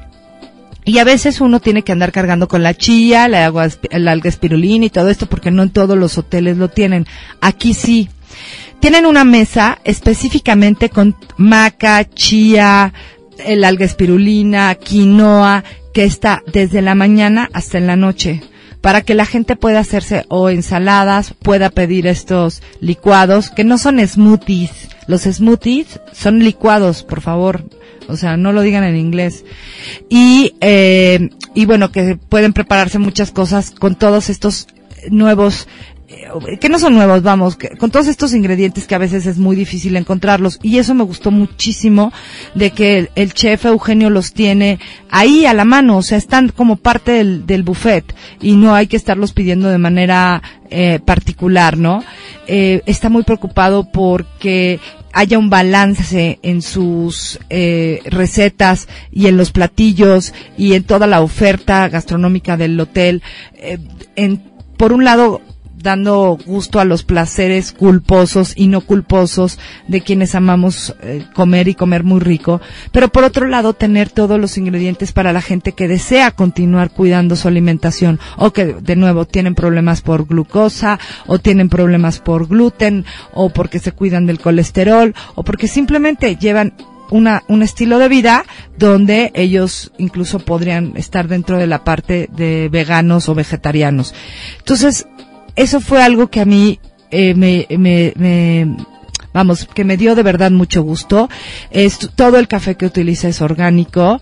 Y 0.84 0.98
a 0.98 1.04
veces 1.04 1.40
uno 1.40 1.60
tiene 1.60 1.82
que 1.82 1.92
andar 1.92 2.10
cargando 2.10 2.48
con 2.48 2.64
la 2.64 2.74
chía, 2.74 3.28
la 3.28 3.46
agua, 3.46 3.68
el 3.90 4.08
alga 4.08 4.28
espirulina 4.28 4.86
y 4.86 4.90
todo 4.90 5.10
esto 5.10 5.26
porque 5.26 5.52
no 5.52 5.62
en 5.62 5.70
todos 5.70 5.96
los 5.96 6.18
hoteles 6.18 6.56
lo 6.56 6.68
tienen. 6.68 7.06
Aquí 7.40 7.72
sí. 7.72 8.08
Tienen 8.82 9.06
una 9.06 9.22
mesa 9.22 9.78
específicamente 9.84 10.88
con 10.88 11.14
maca, 11.36 12.04
chía, 12.04 12.92
el 13.38 13.62
alga 13.62 13.84
espirulina, 13.84 14.74
quinoa, 14.74 15.62
que 15.94 16.02
está 16.02 16.42
desde 16.52 16.82
la 16.82 16.96
mañana 16.96 17.48
hasta 17.52 17.78
en 17.78 17.86
la 17.86 17.94
noche 17.94 18.42
para 18.80 19.02
que 19.02 19.14
la 19.14 19.24
gente 19.24 19.54
pueda 19.54 19.78
hacerse 19.78 20.24
o 20.30 20.50
ensaladas, 20.50 21.32
pueda 21.32 21.70
pedir 21.70 22.08
estos 22.08 22.60
licuados, 22.80 23.50
que 23.50 23.62
no 23.62 23.78
son 23.78 24.04
smoothies. 24.04 24.88
Los 25.06 25.22
smoothies 25.22 26.00
son 26.12 26.40
licuados, 26.40 27.04
por 27.04 27.20
favor. 27.20 27.64
O 28.08 28.16
sea, 28.16 28.36
no 28.36 28.50
lo 28.50 28.62
digan 28.62 28.82
en 28.82 28.96
inglés. 28.96 29.44
Y, 30.08 30.56
eh, 30.60 31.30
y 31.54 31.66
bueno, 31.66 31.92
que 31.92 32.16
pueden 32.16 32.52
prepararse 32.52 32.98
muchas 32.98 33.30
cosas 33.30 33.70
con 33.70 33.94
todos 33.94 34.28
estos 34.28 34.66
nuevos 35.08 35.68
que 36.60 36.68
no 36.68 36.78
son 36.78 36.94
nuevos, 36.94 37.22
vamos, 37.22 37.58
con 37.78 37.90
todos 37.90 38.06
estos 38.06 38.34
ingredientes 38.34 38.86
que 38.86 38.94
a 38.94 38.98
veces 38.98 39.26
es 39.26 39.38
muy 39.38 39.56
difícil 39.56 39.96
encontrarlos. 39.96 40.58
Y 40.62 40.78
eso 40.78 40.94
me 40.94 41.04
gustó 41.04 41.30
muchísimo 41.30 42.12
de 42.54 42.70
que 42.70 42.98
el, 42.98 43.10
el 43.14 43.34
chef 43.34 43.64
Eugenio 43.66 44.10
los 44.10 44.32
tiene 44.32 44.78
ahí 45.10 45.46
a 45.46 45.54
la 45.54 45.64
mano, 45.64 45.98
o 45.98 46.02
sea, 46.02 46.18
están 46.18 46.48
como 46.48 46.76
parte 46.76 47.12
del, 47.12 47.46
del 47.46 47.62
buffet 47.62 48.14
y 48.40 48.52
no 48.56 48.74
hay 48.74 48.86
que 48.86 48.96
estarlos 48.96 49.32
pidiendo 49.32 49.68
de 49.68 49.78
manera 49.78 50.42
eh, 50.70 51.00
particular, 51.04 51.76
¿no? 51.76 52.02
Eh, 52.46 52.82
está 52.86 53.08
muy 53.08 53.22
preocupado 53.24 53.90
porque 53.92 54.80
haya 55.12 55.38
un 55.38 55.50
balance 55.50 56.38
en 56.42 56.62
sus 56.62 57.38
eh, 57.50 58.00
recetas 58.06 58.88
y 59.10 59.26
en 59.26 59.36
los 59.36 59.52
platillos 59.52 60.32
y 60.56 60.74
en 60.74 60.84
toda 60.84 61.06
la 61.06 61.20
oferta 61.20 61.88
gastronómica 61.88 62.56
del 62.56 62.80
hotel. 62.80 63.22
Eh, 63.54 63.78
en, 64.16 64.42
por 64.76 64.92
un 64.92 65.04
lado, 65.04 65.40
dando 65.82 66.38
gusto 66.46 66.80
a 66.80 66.84
los 66.84 67.02
placeres 67.02 67.72
culposos 67.72 68.52
y 68.56 68.68
no 68.68 68.80
culposos 68.80 69.58
de 69.88 70.00
quienes 70.00 70.34
amamos 70.34 70.94
eh, 71.02 71.24
comer 71.34 71.68
y 71.68 71.74
comer 71.74 72.04
muy 72.04 72.20
rico, 72.20 72.60
pero 72.92 73.08
por 73.08 73.24
otro 73.24 73.46
lado 73.46 73.74
tener 73.74 74.10
todos 74.10 74.40
los 74.40 74.56
ingredientes 74.58 75.12
para 75.12 75.32
la 75.32 75.40
gente 75.40 75.72
que 75.72 75.88
desea 75.88 76.30
continuar 76.30 76.90
cuidando 76.90 77.36
su 77.36 77.48
alimentación 77.48 78.20
o 78.36 78.52
que 78.52 78.66
de 78.66 78.96
nuevo 78.96 79.26
tienen 79.26 79.54
problemas 79.54 80.00
por 80.00 80.26
glucosa 80.26 80.98
o 81.26 81.38
tienen 81.38 81.68
problemas 81.68 82.20
por 82.20 82.48
gluten 82.48 83.04
o 83.32 83.50
porque 83.50 83.78
se 83.78 83.92
cuidan 83.92 84.26
del 84.26 84.40
colesterol 84.40 85.14
o 85.34 85.42
porque 85.42 85.68
simplemente 85.68 86.36
llevan 86.36 86.74
una, 87.10 87.44
un 87.48 87.62
estilo 87.62 87.98
de 87.98 88.08
vida 88.08 88.44
donde 88.78 89.30
ellos 89.34 89.92
incluso 89.98 90.38
podrían 90.38 90.94
estar 90.96 91.28
dentro 91.28 91.58
de 91.58 91.66
la 91.66 91.84
parte 91.84 92.28
de 92.32 92.68
veganos 92.70 93.28
o 93.28 93.34
vegetarianos. 93.34 94.14
Entonces, 94.58 95.06
eso 95.56 95.80
fue 95.80 96.02
algo 96.02 96.28
que 96.28 96.40
a 96.40 96.44
mí 96.44 96.78
eh, 97.10 97.34
me, 97.34 97.66
me, 97.78 98.12
me, 98.16 98.76
vamos, 99.32 99.68
que 99.72 99.84
me 99.84 99.96
dio 99.96 100.14
de 100.14 100.22
verdad 100.22 100.50
mucho 100.50 100.82
gusto. 100.82 101.28
Es, 101.70 101.98
todo 102.14 102.38
el 102.38 102.48
café 102.48 102.76
que 102.76 102.86
utiliza 102.86 103.28
es 103.28 103.40
orgánico. 103.40 104.20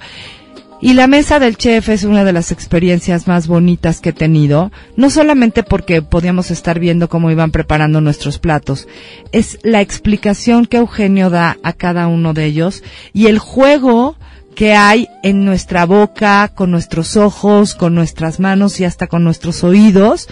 Y 0.82 0.94
la 0.94 1.06
mesa 1.06 1.38
del 1.38 1.58
chef 1.58 1.90
es 1.90 2.04
una 2.04 2.24
de 2.24 2.32
las 2.32 2.52
experiencias 2.52 3.26
más 3.26 3.46
bonitas 3.46 4.00
que 4.00 4.10
he 4.10 4.12
tenido, 4.14 4.72
no 4.96 5.10
solamente 5.10 5.62
porque 5.62 6.00
podíamos 6.00 6.50
estar 6.50 6.78
viendo 6.78 7.10
cómo 7.10 7.30
iban 7.30 7.50
preparando 7.50 8.00
nuestros 8.00 8.38
platos, 8.38 8.88
es 9.30 9.58
la 9.62 9.82
explicación 9.82 10.64
que 10.64 10.78
Eugenio 10.78 11.28
da 11.28 11.58
a 11.62 11.74
cada 11.74 12.08
uno 12.08 12.32
de 12.32 12.46
ellos 12.46 12.82
y 13.12 13.26
el 13.26 13.38
juego 13.38 14.16
que 14.54 14.74
hay 14.74 15.08
en 15.22 15.44
nuestra 15.44 15.86
boca, 15.86 16.48
con 16.54 16.70
nuestros 16.70 17.16
ojos, 17.16 17.74
con 17.74 17.94
nuestras 17.94 18.40
manos 18.40 18.80
y 18.80 18.84
hasta 18.84 19.06
con 19.06 19.24
nuestros 19.24 19.64
oídos 19.64 20.28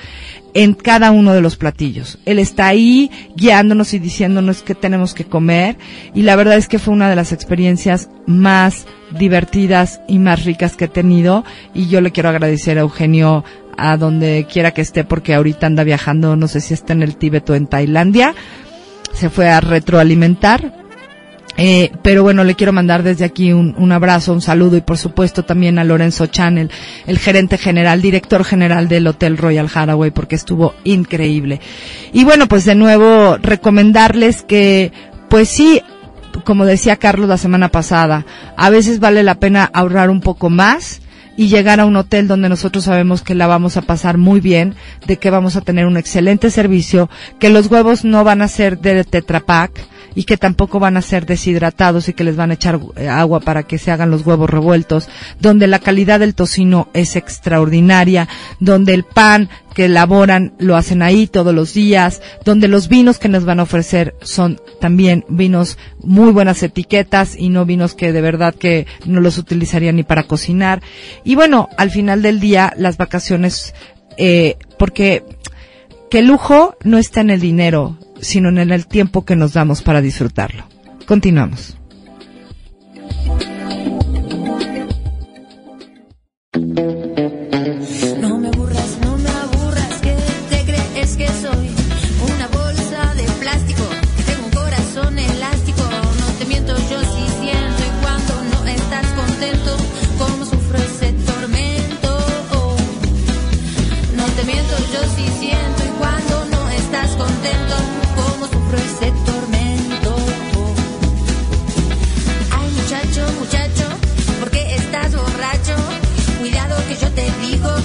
en 0.55 0.75
cada 0.75 1.11
uno 1.11 1.35
de 1.35 1.41
los 1.41 1.57
platillos. 1.57 2.19
Él 2.25 2.39
está 2.39 2.67
ahí 2.67 3.11
guiándonos 3.37 3.95
y 3.95 3.99
diciéndonos 3.99 4.63
qué 4.63 4.75
tenemos 4.75 5.15
que 5.15 5.25
comer 5.25 5.77
y 6.15 6.23
la 6.23 6.37
verdad 6.37 6.57
es 6.57 6.69
que 6.69 6.79
fue 6.79 6.95
una 6.95 7.09
de 7.09 7.17
las 7.17 7.33
experiencias 7.33 8.11
más 8.27 8.87
divertidas 9.19 10.01
y 10.09 10.19
más 10.19 10.45
ricas 10.45 10.77
que 10.77 10.87
he 10.87 10.89
tenido 10.89 11.45
y 11.75 11.89
yo 11.89 12.01
le 12.01 12.11
quiero 12.11 12.29
agradecer 12.29 12.79
a 12.79 12.83
Eugenio 12.83 13.45
a 13.77 13.97
donde 13.97 14.47
quiera 14.51 14.73
que 14.73 14.83
esté 14.83 15.05
porque 15.05 15.35
ahorita 15.35 15.67
anda 15.67 15.85
viajando, 15.85 16.35
no 16.35 16.49
sé 16.49 16.61
si 16.61 16.75
está 16.75 16.93
en 16.93 17.03
el 17.03 17.17
Tíbet 17.17 17.49
o 17.51 17.55
en 17.55 17.69
Tailandia. 17.69 18.35
Se 19.13 19.31
fue 19.31 19.49
a 19.49 19.61
retroalimentar 19.61 20.88
eh, 21.57 21.91
pero 22.03 22.23
bueno, 22.23 22.45
le 22.45 22.55
quiero 22.55 22.73
mandar 22.73 23.03
desde 23.03 23.25
aquí 23.25 23.53
un, 23.53 23.75
un, 23.79 23.91
abrazo, 23.91 24.33
un 24.33 24.41
saludo 24.41 24.77
y 24.77 24.81
por 24.81 24.97
supuesto 24.97 25.45
también 25.45 25.79
a 25.79 25.85
Lorenzo 25.85 26.27
Chanel, 26.27 26.71
el 27.07 27.19
gerente 27.19 27.59
general, 27.59 28.01
director 28.01 28.45
general 28.45 28.89
del 28.89 29.07
Hotel 29.07 29.37
Royal 29.37 29.69
Haraway, 29.73 30.11
porque 30.11 30.37
estuvo 30.37 30.75
increíble. 30.85 31.61
Y 32.13 32.25
bueno, 32.25 32.47
pues 32.47 32.65
de 32.65 32.75
nuevo 32.77 33.39
recomendarles 33.39 34.43
que, 34.43 34.93
pues 35.29 35.49
sí, 35.49 35.83
como 36.45 36.65
decía 36.65 36.97
Carlos 36.97 37.29
la 37.29 37.39
semana 37.39 37.69
pasada, 37.69 38.25
a 38.57 38.71
veces 38.71 39.01
vale 39.01 39.23
la 39.23 39.37
pena 39.37 39.69
ahorrar 39.73 40.11
un 40.11 40.21
poco 40.21 40.51
más 40.51 41.01
y 41.37 41.49
llegar 41.49 41.79
a 41.79 41.87
un 41.87 41.97
hotel 41.97 42.27
donde 42.27 42.49
nosotros 42.49 42.85
sabemos 42.85 43.23
que 43.23 43.35
la 43.35 43.47
vamos 43.47 43.77
a 43.77 43.83
pasar 43.83 44.19
muy 44.19 44.41
bien, 44.41 44.75
de 45.07 45.19
que 45.19 45.31
vamos 45.31 45.55
a 45.57 45.61
tener 45.61 45.87
un 45.87 45.97
excelente 45.97 46.51
servicio, 46.51 47.09
que 47.39 47.49
los 47.49 47.69
huevos 47.69 48.05
no 48.05 48.25
van 48.25 48.43
a 48.43 48.49
ser 48.49 48.79
de 48.81 49.05
Tetra 49.05 49.41
Pak, 49.41 49.71
y 50.15 50.25
que 50.25 50.37
tampoco 50.37 50.79
van 50.81 50.97
a 50.97 51.03
ser 51.03 51.27
deshidratados 51.27 52.09
y 52.09 52.13
que 52.13 52.25
les 52.25 52.37
van 52.37 52.51
a 52.51 52.55
echar 52.55 52.81
eh, 52.97 53.09
agua 53.09 53.41
para 53.41 53.63
que 53.63 53.79
se 53.79 53.91
hagan 53.91 54.11
los 54.11 54.27
huevos 54.27 54.51
revueltos, 54.51 55.09
donde 55.41 55.67
la 55.67 55.79
calidad 55.79 56.21
del 56.21 56.35
tocino 56.35 56.89
es 56.95 57.17
extraordinaria, 57.17 58.29
donde 58.61 58.95
el 58.95 59.05
pan 59.05 59.49
que 59.75 59.85
elaboran 59.85 60.55
lo 60.59 60.77
hacen 60.77 61.03
ahí 61.03 61.27
todos 61.27 61.55
los 61.55 61.73
días, 61.73 62.21
donde 62.45 62.67
los 62.67 62.89
vinos 62.89 63.19
que 63.19 63.29
nos 63.29 63.45
van 63.45 63.61
a 63.61 63.63
ofrecer 63.63 64.17
son 64.23 64.61
también 64.81 65.25
vinos 65.29 65.79
muy 66.03 66.33
buenas 66.33 66.63
etiquetas 66.63 67.37
y 67.37 67.49
no 67.49 67.65
vinos 67.65 67.95
que 67.95 68.13
de 68.13 68.21
verdad 68.21 68.55
que 68.55 68.87
no 69.05 69.21
los 69.21 69.39
utilizarían 69.39 69.97
ni 69.97 70.03
para 70.03 70.25
cocinar. 70.25 70.83
Y 71.23 71.37
bueno, 71.37 71.69
al 71.77 71.91
final 71.91 72.23
del 72.23 72.41
día 72.41 72.73
las 72.77 72.97
vacaciones, 72.97 73.75
eh, 74.17 74.57
porque 74.79 75.23
que 76.11 76.23
lujo 76.23 76.77
no 76.83 76.99
está 76.99 77.21
en 77.21 77.31
el 77.31 77.41
dinero, 77.41 77.99
sino 78.21 78.49
en 78.49 78.59
el 78.59 78.87
tiempo 78.87 79.25
que 79.25 79.37
nos 79.37 79.53
damos 79.53 79.83
para 79.83 80.01
disfrutarlo. 80.01 80.65
Continuamos. 81.07 81.79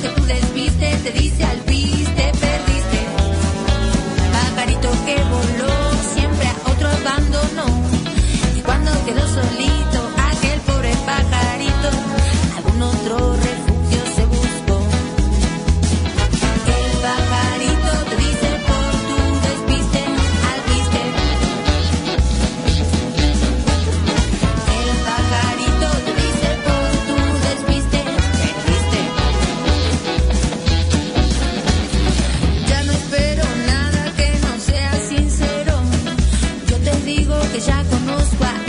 Que 0.04 0.10
tú 0.10 0.26
desviste, 0.26 0.98
te 1.04 1.12
dice 1.12 1.44
al 1.46 1.58
pis, 1.60 1.73
que 37.54 37.60
ya 37.60 37.84
conozco 37.84 38.44
a 38.46 38.63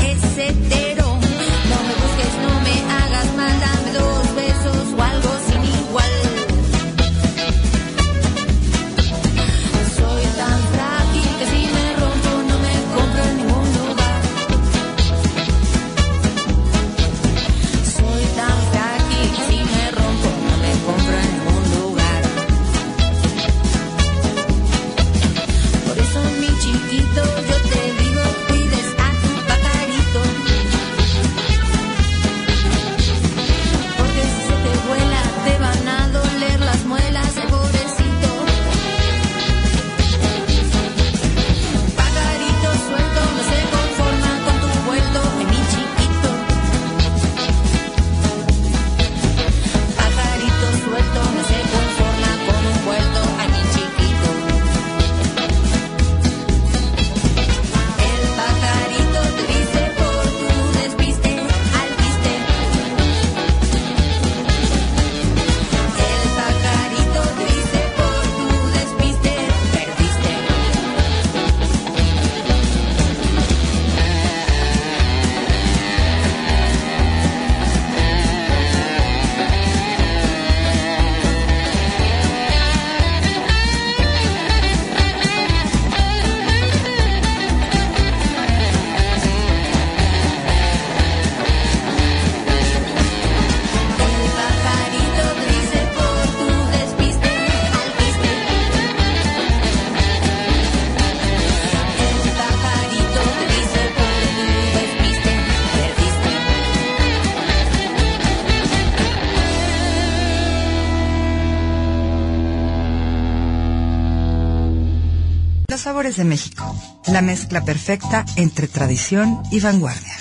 sabores 116.05 116.17
de 116.17 116.25
México. 116.25 116.77
La 117.07 117.23
mezcla 117.23 117.65
perfecta 117.65 118.27
entre 118.37 118.69
tradición 118.69 119.43
y 119.51 119.61
vanguardia. 119.61 120.13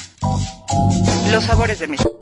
Los 1.29 1.43
sabores 1.43 1.79
de 1.79 1.87
México. 1.87 2.17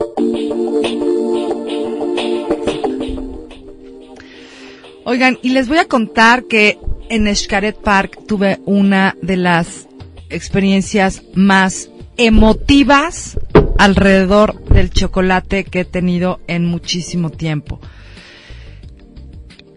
Oigan, 5.04 5.38
y 5.42 5.50
les 5.50 5.68
voy 5.68 5.78
a 5.78 5.86
contar 5.86 6.44
que 6.44 6.78
en 7.08 7.32
Xcaret 7.32 7.76
Park 7.76 8.18
tuve 8.26 8.60
una 8.66 9.16
de 9.22 9.36
las 9.36 9.86
experiencias 10.28 11.22
más 11.34 11.88
emotivas 12.16 13.38
alrededor 13.78 14.64
del 14.64 14.90
chocolate 14.90 15.62
que 15.64 15.80
he 15.80 15.84
tenido 15.84 16.40
en 16.48 16.64
muchísimo 16.64 17.30
tiempo. 17.30 17.78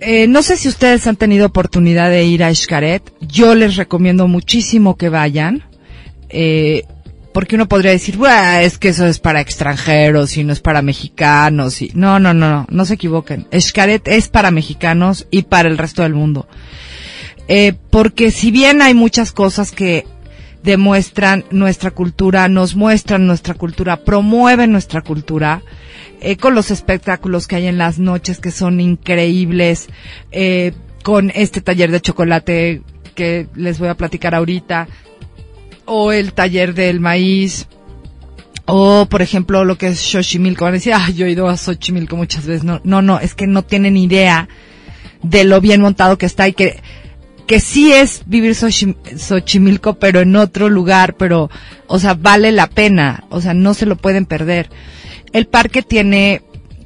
Eh, 0.08 0.28
no 0.28 0.44
sé 0.44 0.56
si 0.56 0.68
ustedes 0.68 1.08
han 1.08 1.16
tenido 1.16 1.48
oportunidad 1.48 2.12
de 2.12 2.24
ir 2.26 2.44
a 2.44 2.54
Xcaret. 2.54 3.02
Yo 3.22 3.56
les 3.56 3.76
recomiendo 3.76 4.28
muchísimo 4.28 4.98
que 4.98 5.10
vayan. 5.10 5.64
Eh, 6.30 6.84
porque 7.34 7.56
uno 7.56 7.68
podría 7.68 7.90
decir, 7.90 8.16
"Buah, 8.16 8.62
es 8.62 8.78
que 8.78 8.90
eso 8.90 9.08
es 9.08 9.20
para 9.20 9.42
extranjeros 9.42 10.38
y 10.38 10.44
no 10.44 10.54
es 10.54 10.60
para 10.60 10.84
mexicanos. 10.84 11.82
Y... 11.82 11.92
No, 11.96 12.20
no, 12.20 12.36
no, 12.36 12.50
no, 12.52 12.68
no 12.70 12.86
se 12.86 12.94
equivoquen. 12.94 13.48
Xcaret 13.52 14.08
es 14.08 14.30
para 14.30 14.52
mexicanos 14.52 15.26
y 15.32 15.42
para 15.42 15.70
el 15.70 15.78
resto 15.80 16.04
del 16.04 16.14
mundo. 16.14 16.48
Eh, 17.48 17.74
porque 17.90 18.30
si 18.30 18.52
bien 18.52 18.84
hay 18.84 18.94
muchas 18.94 19.32
cosas 19.32 19.72
que 19.72 20.06
demuestran 20.62 21.46
nuestra 21.50 21.92
cultura, 21.92 22.48
nos 22.48 22.76
muestran 22.76 23.26
nuestra 23.26 23.56
cultura, 23.56 23.98
promueven 23.98 24.72
nuestra 24.72 25.02
cultura, 25.02 25.64
eh, 26.22 26.38
con 26.38 26.56
los 26.56 26.72
espectáculos 26.72 27.48
que 27.48 27.56
hay 27.58 27.68
en 27.68 27.78
las 27.78 28.00
noches 28.00 28.40
que 28.40 28.52
son 28.52 28.80
increíbles, 28.80 29.88
eh, 30.32 30.74
con 31.04 31.32
este 31.36 31.62
taller 31.62 31.92
de 31.92 32.02
chocolate 32.02 32.82
que 33.14 33.48
les 33.56 33.80
voy 33.80 33.90
a 33.90 33.96
platicar 33.96 34.36
ahorita, 34.36 34.88
o 35.86 36.12
el 36.12 36.34
taller 36.34 36.74
del 36.74 37.00
maíz, 37.00 37.68
o 38.66 39.06
por 39.06 39.22
ejemplo 39.22 39.64
lo 39.64 39.78
que 39.78 39.88
es 39.88 40.00
Xochimilco, 40.00 40.66
van 40.66 40.74
a 40.74 40.78
decir, 40.78 40.94
ah, 40.94 41.10
yo 41.12 41.26
he 41.26 41.32
ido 41.32 41.48
a 41.48 41.58
Xochimilco 41.58 42.16
muchas 42.16 42.46
veces, 42.46 42.64
no, 42.64 42.82
no, 42.84 43.02
no, 43.02 43.20
es 43.20 43.36
que 43.36 43.48
no 43.48 43.64
tienen 43.64 43.96
idea 43.98 44.50
de 45.22 45.44
lo 45.44 45.62
bien 45.62 45.82
montado 45.82 46.18
que 46.18 46.26
está 46.26 46.48
y 46.48 46.54
que 46.54 46.80
que 47.46 47.60
sí 47.60 47.92
es 47.94 48.24
vivir 48.26 48.54
Xochim- 48.54 48.96
Xochimilco, 49.18 50.00
pero 50.00 50.20
en 50.20 50.36
otro 50.36 50.68
lugar, 50.68 51.16
pero, 51.16 51.52
o 51.86 52.00
sea, 52.00 52.16
vale 52.16 52.52
la 52.52 52.68
pena, 52.68 53.24
o 53.30 53.40
sea, 53.40 53.54
no 53.54 53.76
se 53.76 53.86
lo 53.86 53.98
pueden 53.98 54.26
perder. 54.26 54.70
El 55.36 55.48
parque 55.48 55.82
tiene, 55.82 56.44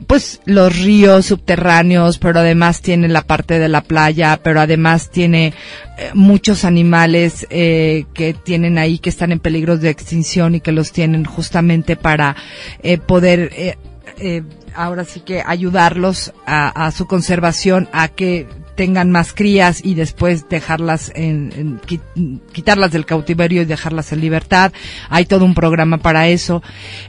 pues, 0.07 0.41
los 0.45 0.75
ríos 0.75 1.27
subterráneos, 1.27 2.17
pero 2.17 2.39
además 2.39 2.81
tiene 2.81 3.07
la 3.07 3.21
parte 3.21 3.59
de 3.59 3.69
la 3.69 3.81
playa, 3.81 4.39
pero 4.41 4.59
además 4.59 5.11
tiene 5.11 5.53
eh, 5.99 6.09
muchos 6.15 6.65
animales 6.65 7.45
eh, 7.51 8.05
que 8.15 8.33
tienen 8.33 8.79
ahí, 8.79 8.97
que 8.97 9.11
están 9.11 9.31
en 9.31 9.39
peligro 9.39 9.77
de 9.77 9.91
extinción 9.91 10.55
y 10.55 10.61
que 10.61 10.71
los 10.71 10.91
tienen 10.91 11.25
justamente 11.25 11.95
para 11.95 12.35
eh, 12.81 12.97
poder, 12.97 13.51
eh, 13.55 13.77
eh, 14.17 14.41
ahora 14.73 15.05
sí 15.05 15.19
que 15.19 15.43
ayudarlos 15.45 16.33
a, 16.47 16.87
a 16.87 16.91
su 16.91 17.05
conservación, 17.05 17.87
a 17.91 18.07
que 18.07 18.47
tengan 18.79 19.11
más 19.11 19.33
crías 19.33 19.83
y 19.83 19.93
después 19.93 20.47
dejarlas 20.47 21.11
en, 21.13 21.51
en- 21.57 21.81
qui- 21.81 22.39
quitarlas 22.53 22.93
del 22.93 23.05
cautiverio 23.05 23.61
y 23.61 23.65
dejarlas 23.65 24.13
en 24.13 24.21
libertad. 24.21 24.71
Hay 25.09 25.25
todo 25.25 25.43
un 25.43 25.53
programa 25.53 25.97
para 25.97 26.29
eso. 26.29 26.63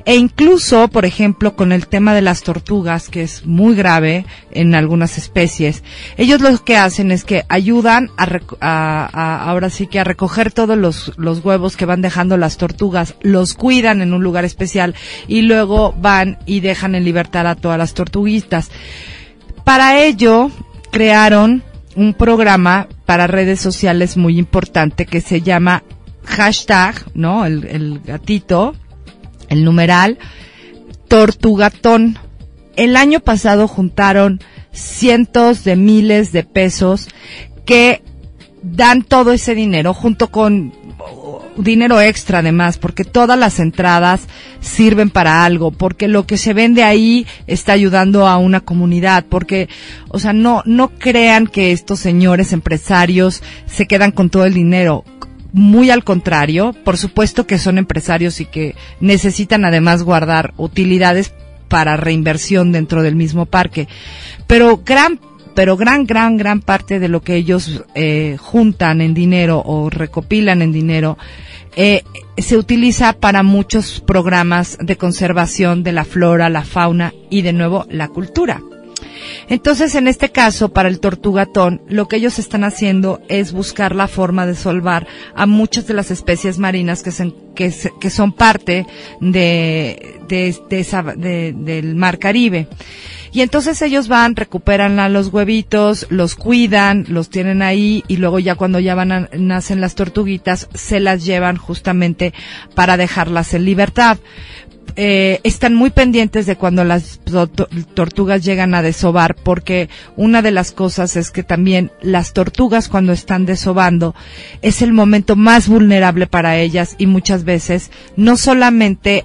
E 0.04 0.16
incluso, 0.16 0.88
por 0.88 1.04
ejemplo, 1.04 1.54
con 1.54 1.70
el 1.70 1.86
tema 1.86 2.12
de 2.12 2.22
las 2.22 2.42
tortugas, 2.42 3.08
que 3.08 3.22
es 3.22 3.46
muy 3.46 3.76
grave 3.76 4.26
en 4.50 4.74
algunas 4.74 5.16
especies, 5.16 5.84
ellos 6.16 6.40
lo 6.40 6.58
que 6.64 6.76
hacen 6.76 7.12
es 7.12 7.22
que 7.22 7.44
ayudan 7.48 8.10
a, 8.16 8.26
a- 8.60 9.44
ahora 9.48 9.70
sí 9.70 9.86
que 9.86 10.00
a 10.00 10.04
recoger 10.04 10.50
todos 10.50 10.76
los, 10.76 11.12
los 11.18 11.44
huevos 11.44 11.76
que 11.76 11.86
van 11.86 12.02
dejando 12.02 12.36
las 12.36 12.56
tortugas, 12.56 13.14
los 13.22 13.54
cuidan 13.54 14.02
en 14.02 14.12
un 14.12 14.24
lugar 14.24 14.44
especial 14.44 14.96
y 15.28 15.42
luego 15.42 15.92
van 15.92 16.38
y 16.46 16.58
dejan 16.58 16.96
en 16.96 17.04
libertad 17.04 17.46
a 17.46 17.54
todas 17.54 17.78
las 17.78 17.94
tortuguitas. 17.94 18.70
Para 19.62 20.02
ello, 20.02 20.50
crearon 20.91 21.62
un 21.97 22.14
programa 22.14 22.88
para 23.07 23.26
redes 23.26 23.61
sociales 23.61 24.16
muy 24.16 24.38
importante 24.38 25.07
que 25.07 25.20
se 25.20 25.41
llama 25.43 25.82
hashtag, 26.24 26.95
¿no? 27.14 27.45
El, 27.45 27.64
el 27.64 28.01
gatito, 28.01 28.74
el 29.49 29.64
numeral, 29.64 30.18
tortugatón. 31.09 32.18
El 32.76 32.97
año 32.97 33.20
pasado 33.20 33.66
juntaron 33.68 34.41
cientos 34.72 35.64
de 35.64 35.76
miles 35.76 36.32
de 36.32 36.45
pesos 36.45 37.09
que 37.66 38.03
dan 38.62 39.02
todo 39.02 39.32
ese 39.32 39.54
dinero 39.54 39.94
junto 39.94 40.28
con 40.28 40.72
oh, 40.98 41.42
dinero 41.56 42.00
extra 42.00 42.40
además, 42.40 42.78
porque 42.78 43.04
todas 43.04 43.38
las 43.38 43.58
entradas 43.58 44.26
sirven 44.61 45.11
para 45.11 45.44
algo, 45.44 45.70
porque 45.70 46.08
lo 46.08 46.26
que 46.26 46.36
se 46.36 46.52
vende 46.52 46.82
ahí 46.82 47.26
está 47.46 47.72
ayudando 47.72 48.26
a 48.26 48.36
una 48.38 48.61
comunidad, 48.61 49.24
porque, 49.28 49.68
o 50.08 50.18
sea, 50.18 50.32
no, 50.32 50.62
no 50.66 50.88
crean 50.90 51.46
que 51.46 51.72
estos 51.72 52.00
señores 52.00 52.52
empresarios 52.52 53.42
se 53.66 53.86
quedan 53.86 54.12
con 54.12 54.30
todo 54.30 54.44
el 54.44 54.54
dinero. 54.54 55.04
Muy 55.52 55.90
al 55.90 56.04
contrario, 56.04 56.74
por 56.84 56.96
supuesto 56.96 57.44
que 57.46 57.58
son 57.58 57.76
empresarios 57.76 58.40
y 58.40 58.44
que 58.44 58.76
necesitan 59.00 59.64
además 59.64 60.04
guardar 60.04 60.54
utilidades 60.56 61.32
para 61.66 61.96
reinversión 61.96 62.70
dentro 62.70 63.02
del 63.02 63.16
mismo 63.16 63.46
parque. 63.46 63.88
Pero 64.46 64.82
gran 64.84 65.18
pero 65.55 65.76
gran, 65.76 66.07
gran, 66.07 66.36
gran 66.36 66.61
parte 66.61 66.98
de 67.01 67.09
lo 67.09 67.22
que 67.22 67.36
ellos 67.36 67.82
eh, 67.94 68.36
juntan 68.38 69.01
en 69.01 69.14
dinero 69.14 69.62
o 69.64 69.90
recopilan 69.90 70.62
en 70.62 70.72
dinero 70.72 71.18
eh, 71.76 72.03
se 72.36 72.57
utiliza 72.57 73.12
para 73.12 73.42
muchos 73.42 74.01
programas 74.01 74.76
de 74.80 74.96
conservación 74.96 75.82
de 75.82 75.92
la 75.92 76.05
flora, 76.05 76.48
la 76.48 76.64
fauna 76.64 77.12
y 77.30 77.42
de 77.42 77.53
nuevo 77.53 77.86
la 77.90 78.09
cultura. 78.09 78.61
Entonces, 79.48 79.94
en 79.94 80.07
este 80.09 80.30
caso, 80.30 80.70
para 80.72 80.88
el 80.88 81.01
tortugatón, 81.01 81.82
lo 81.88 82.07
que 82.09 82.16
ellos 82.16 82.38
están 82.38 82.64
haciendo 82.64 83.20
es 83.28 83.53
buscar 83.53 83.94
la 83.94 84.09
forma 84.09 84.46
de 84.46 84.55
salvar 84.55 85.07
a 85.34 85.46
muchas 85.46 85.86
de 85.86 85.94
las 85.94 86.11
especies 86.11 86.59
marinas 86.59 87.03
que, 87.03 87.11
se- 87.11 87.92
que, 88.01 88.11
son 88.11 88.32
parte 88.32 88.86
de, 89.20 90.18
de, 90.28 90.57
de 90.68 90.80
esa- 90.80 91.03
de- 91.16 91.53
del 91.53 91.94
mar 91.96 92.18
Caribe. 92.18 92.68
Y 93.33 93.43
entonces 93.43 93.81
ellos 93.83 94.09
van, 94.09 94.35
recuperan 94.37 94.99
a 94.99 95.09
los 95.09 95.28
huevitos, 95.28 96.07
los 96.11 96.35
cuidan, 96.35 97.05
los 97.09 97.31
tienen 97.31 97.62
ahí 97.62 98.05
y 98.09 98.16
luego 98.16 98.39
ya 98.39 98.55
cuando 98.57 98.81
ya 98.81 98.95
van 98.95 99.12
a, 99.12 99.28
nacen 99.39 99.81
las 99.81 99.95
tortuguitas, 99.95 100.68
se 100.74 100.99
las 101.01 101.24
llevan 101.24 101.57
justamente 101.57 102.35
para 102.74 102.97
dejarlas 102.97 103.55
en 103.55 103.64
libertad. 103.64 104.18
Eh, 104.97 105.39
están 105.45 105.74
muy 105.76 105.91
pendientes 105.91 106.47
de 106.47 106.57
cuando 106.57 106.83
las 106.83 107.20
to- 107.20 107.47
to- 107.47 107.68
tortugas 107.95 108.45
llegan 108.45 108.74
a 108.74 108.83
desovar, 108.83 109.37
porque 109.37 109.89
una 110.16 110.43
de 110.43 110.51
las 110.51 110.72
cosas 110.72 111.14
es 111.16 111.31
que 111.31 111.45
también 111.45 111.93
las 112.03 112.33
tortugas 112.33 112.89
cuando 112.89 113.12
están 113.12 113.47
desobando 113.47 114.16
es 114.62 114.83
el 114.83 114.93
momento 114.93 115.37
más 115.37 115.68
vulnerable 115.68 116.26
para 116.26 116.59
ellas 116.59 116.97
y 116.99 117.07
muchas 117.07 117.45
veces 117.45 117.93
no 118.16 118.37
solamente 118.37 119.24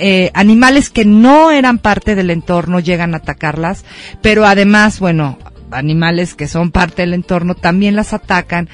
eh, 0.00 0.30
animales 0.34 0.90
que 0.90 1.04
no 1.04 1.50
eran 1.50 1.78
parte 1.78 2.14
del 2.14 2.30
entorno 2.30 2.80
llegan 2.80 3.14
a 3.14 3.18
atacarlas, 3.18 3.84
pero 4.22 4.46
además, 4.46 4.98
bueno, 4.98 5.38
animales 5.72 6.34
que 6.34 6.48
son 6.48 6.70
parte 6.70 7.02
del 7.02 7.14
entorno 7.14 7.54
también 7.54 7.96
las 7.96 8.12
atacan. 8.12 8.68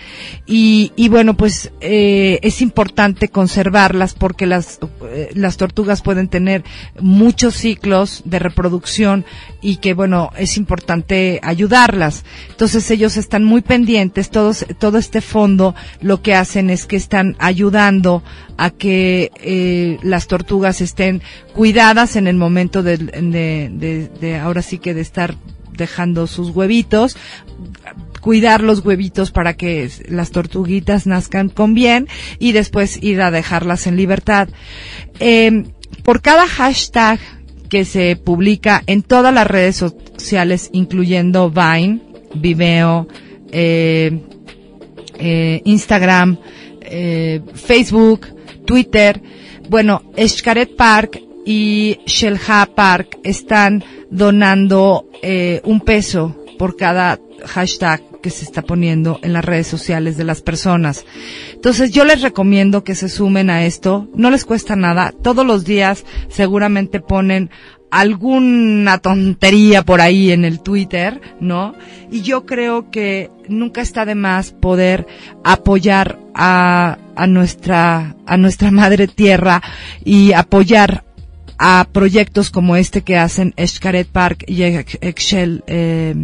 Y, 0.46 0.92
y 0.96 1.08
bueno 1.08 1.36
pues 1.36 1.70
eh, 1.80 2.38
es 2.42 2.62
importante 2.62 3.28
conservarlas 3.28 4.14
porque 4.14 4.46
las 4.46 4.78
eh, 5.10 5.30
las 5.34 5.56
tortugas 5.56 6.02
pueden 6.02 6.28
tener 6.28 6.64
muchos 7.00 7.54
ciclos 7.54 8.22
de 8.24 8.38
reproducción 8.38 9.24
y 9.60 9.76
que 9.78 9.94
bueno 9.94 10.30
es 10.36 10.56
importante 10.56 11.40
ayudarlas. 11.42 12.24
Entonces 12.50 12.90
ellos 12.90 13.16
están 13.16 13.44
muy 13.44 13.60
pendientes. 13.62 14.30
Todos 14.30 14.66
todo 14.78 14.98
este 14.98 15.20
fondo 15.20 15.74
lo 16.00 16.22
que 16.22 16.34
hacen 16.34 16.70
es 16.70 16.86
que 16.86 16.96
están 16.96 17.36
ayudando 17.38 18.22
a 18.58 18.70
que 18.70 19.30
eh, 19.42 19.98
las 20.02 20.26
tortugas 20.28 20.80
estén 20.80 21.22
cuidadas 21.54 22.16
en 22.16 22.26
el 22.26 22.36
momento 22.36 22.82
de, 22.82 22.96
de, 22.96 23.70
de- 23.72 24.08
de 24.20 24.36
ahora 24.38 24.62
sí 24.62 24.78
que 24.78 24.94
de 24.94 25.00
estar 25.02 25.34
dejando 25.76 26.26
sus 26.26 26.50
huevitos, 26.50 27.16
cuidar 28.20 28.62
los 28.62 28.84
huevitos 28.84 29.30
para 29.30 29.54
que 29.54 29.88
las 30.08 30.30
tortuguitas 30.30 31.06
nazcan 31.06 31.48
con 31.48 31.74
bien 31.74 32.08
y 32.38 32.52
después 32.52 33.02
ir 33.02 33.20
a 33.22 33.30
dejarlas 33.30 33.86
en 33.86 33.96
libertad. 33.96 34.48
Eh, 35.20 35.64
por 36.02 36.22
cada 36.22 36.46
hashtag 36.46 37.18
que 37.68 37.84
se 37.84 38.16
publica 38.16 38.82
en 38.86 39.02
todas 39.02 39.34
las 39.34 39.46
redes 39.46 39.76
sociales, 39.76 40.70
incluyendo 40.72 41.50
Vine, 41.50 42.00
Vimeo, 42.34 43.08
eh, 43.50 44.20
eh, 45.18 45.62
Instagram, 45.64 46.38
eh, 46.80 47.40
Facebook, 47.54 48.28
Twitter. 48.64 49.20
Bueno, 49.68 50.02
Xcaret 50.16 50.76
Park 50.76 51.20
y 51.46 52.00
Shelha 52.04 52.68
Park 52.74 53.20
están 53.22 53.82
donando 54.10 55.08
eh, 55.22 55.62
un 55.64 55.80
peso 55.80 56.36
por 56.58 56.76
cada 56.76 57.18
hashtag 57.46 58.02
que 58.20 58.30
se 58.30 58.44
está 58.44 58.62
poniendo 58.62 59.20
en 59.22 59.32
las 59.32 59.44
redes 59.44 59.68
sociales 59.68 60.16
de 60.16 60.24
las 60.24 60.42
personas. 60.42 61.04
Entonces 61.54 61.92
yo 61.92 62.04
les 62.04 62.22
recomiendo 62.22 62.82
que 62.82 62.96
se 62.96 63.08
sumen 63.08 63.48
a 63.50 63.64
esto, 63.64 64.08
no 64.14 64.30
les 64.30 64.44
cuesta 64.44 64.74
nada, 64.74 65.12
todos 65.22 65.46
los 65.46 65.64
días 65.64 66.04
seguramente 66.28 67.00
ponen 67.00 67.50
alguna 67.92 68.98
tontería 68.98 69.84
por 69.84 70.00
ahí 70.00 70.32
en 70.32 70.44
el 70.44 70.60
Twitter, 70.60 71.20
¿no? 71.38 71.74
Y 72.10 72.22
yo 72.22 72.44
creo 72.44 72.90
que 72.90 73.30
nunca 73.48 73.80
está 73.80 74.04
de 74.04 74.16
más 74.16 74.50
poder 74.50 75.06
apoyar 75.44 76.18
a, 76.34 76.98
a 77.14 77.26
nuestra, 77.28 78.16
a 78.26 78.36
nuestra 78.36 78.72
madre 78.72 79.06
tierra 79.06 79.62
y 80.04 80.32
apoyar 80.32 81.04
a 81.58 81.86
proyectos 81.92 82.50
como 82.50 82.76
este 82.76 83.02
que 83.02 83.16
hacen 83.16 83.54
Xcaret 83.56 84.08
Park 84.08 84.44
y 84.46 84.56
Shell, 85.16 85.64
eh, 85.66 86.14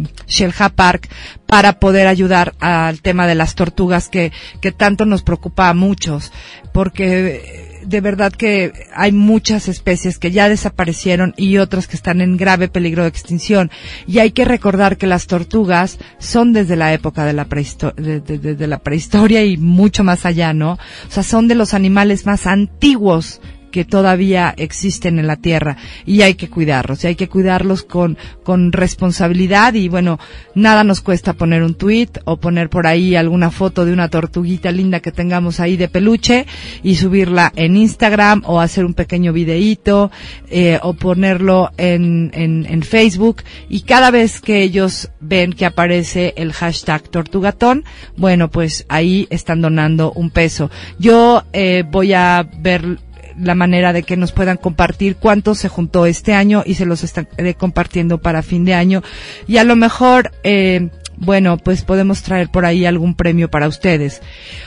Park 0.75 1.09
para 1.45 1.79
poder 1.79 2.07
ayudar 2.07 2.53
al 2.59 3.01
tema 3.01 3.27
de 3.27 3.35
las 3.35 3.55
tortugas 3.55 4.09
que, 4.09 4.31
que 4.61 4.71
tanto 4.71 5.05
nos 5.05 5.23
preocupa 5.23 5.69
a 5.69 5.73
muchos, 5.73 6.31
porque 6.73 7.71
de 7.85 8.01
verdad 8.01 8.31
que 8.31 8.71
hay 8.95 9.11
muchas 9.11 9.67
especies 9.67 10.17
que 10.17 10.31
ya 10.31 10.47
desaparecieron 10.49 11.33
y 11.37 11.57
otras 11.57 11.87
que 11.87 11.95
están 11.97 12.21
en 12.21 12.37
grave 12.37 12.69
peligro 12.69 13.03
de 13.03 13.09
extinción. 13.09 13.71
Y 14.07 14.19
hay 14.19 14.31
que 14.31 14.45
recordar 14.45 14.97
que 14.97 15.05
las 15.07 15.27
tortugas 15.27 15.97
son 16.17 16.53
desde 16.53 16.75
la 16.77 16.93
época 16.93 17.25
de 17.25 17.33
la, 17.33 17.45
prehisto- 17.47 17.93
de- 17.95 18.19
de- 18.21 18.55
de 18.55 18.67
la 18.67 18.79
prehistoria 18.79 19.43
y 19.43 19.57
mucho 19.57 20.03
más 20.03 20.25
allá, 20.25 20.53
¿no? 20.53 20.73
O 20.73 21.11
sea, 21.11 21.23
son 21.23 21.47
de 21.47 21.55
los 21.55 21.73
animales 21.73 22.25
más 22.25 22.47
antiguos 22.47 23.41
que 23.73 23.85
todavía 23.85 24.53
existen 24.55 25.17
en 25.17 25.25
la 25.25 25.35
tierra 25.35 25.77
y 26.05 26.21
hay 26.21 26.35
que 26.35 26.47
cuidarlos 26.47 27.03
y 27.03 27.07
hay 27.07 27.15
que 27.15 27.27
cuidarlos 27.27 27.81
con, 27.81 28.19
con 28.43 28.71
responsabilidad 28.71 29.73
y 29.73 29.89
bueno, 29.89 30.19
nada 30.53 30.83
nos 30.83 31.01
cuesta 31.01 31.33
poner 31.33 31.63
un 31.63 31.73
tweet 31.73 32.09
o 32.25 32.37
poner 32.37 32.69
por 32.69 32.85
ahí 32.85 33.15
alguna 33.15 33.49
foto 33.49 33.83
de 33.83 33.91
una 33.91 34.09
tortuguita 34.09 34.71
linda 34.71 34.99
que 34.99 35.11
tengamos 35.11 35.59
ahí 35.59 35.75
de 35.75 35.87
peluche 35.87 36.45
y 36.83 36.97
subirla 36.97 37.51
en 37.55 37.75
Instagram 37.75 38.43
o 38.45 38.61
hacer 38.61 38.85
un 38.85 38.93
pequeño 38.93 39.33
videíto 39.33 40.11
eh, 40.51 40.77
o 40.83 40.93
ponerlo 40.93 41.71
en, 41.77 42.29
en, 42.35 42.67
en 42.69 42.83
Facebook 42.83 43.41
y 43.69 43.81
cada 43.81 44.11
vez 44.11 44.39
que 44.39 44.61
ellos 44.61 45.09
ven 45.19 45.53
que 45.53 45.65
aparece 45.65 46.35
el 46.37 46.53
hashtag 46.53 47.09
tortugatón, 47.09 47.85
bueno, 48.17 48.51
pues 48.51 48.85
ahí 48.87 49.25
están 49.31 49.61
donando 49.61 50.11
un 50.11 50.29
peso. 50.29 50.69
Yo 50.99 51.43
eh, 51.53 51.83
voy 51.89 52.13
a 52.13 52.47
ver 52.59 52.99
la 53.39 53.55
manera 53.55 53.93
de 53.93 54.03
que 54.03 54.17
nos 54.17 54.31
puedan 54.31 54.57
compartir 54.57 55.15
cuánto 55.15 55.55
se 55.55 55.69
juntó 55.69 56.05
este 56.05 56.33
año 56.33 56.63
y 56.65 56.75
se 56.75 56.85
los 56.85 57.03
estaré 57.03 57.55
compartiendo 57.55 58.19
para 58.19 58.41
fin 58.41 58.65
de 58.65 58.73
año. 58.73 59.03
Y 59.47 59.57
a 59.57 59.63
lo 59.63 59.75
mejor, 59.75 60.31
eh, 60.43 60.89
bueno, 61.17 61.57
pues 61.57 61.83
podemos 61.83 62.23
traer 62.23 62.49
por 62.49 62.65
ahí 62.65 62.85
algún 62.85 63.15
premio 63.15 63.49
para 63.49 63.67
ustedes. 63.67 64.21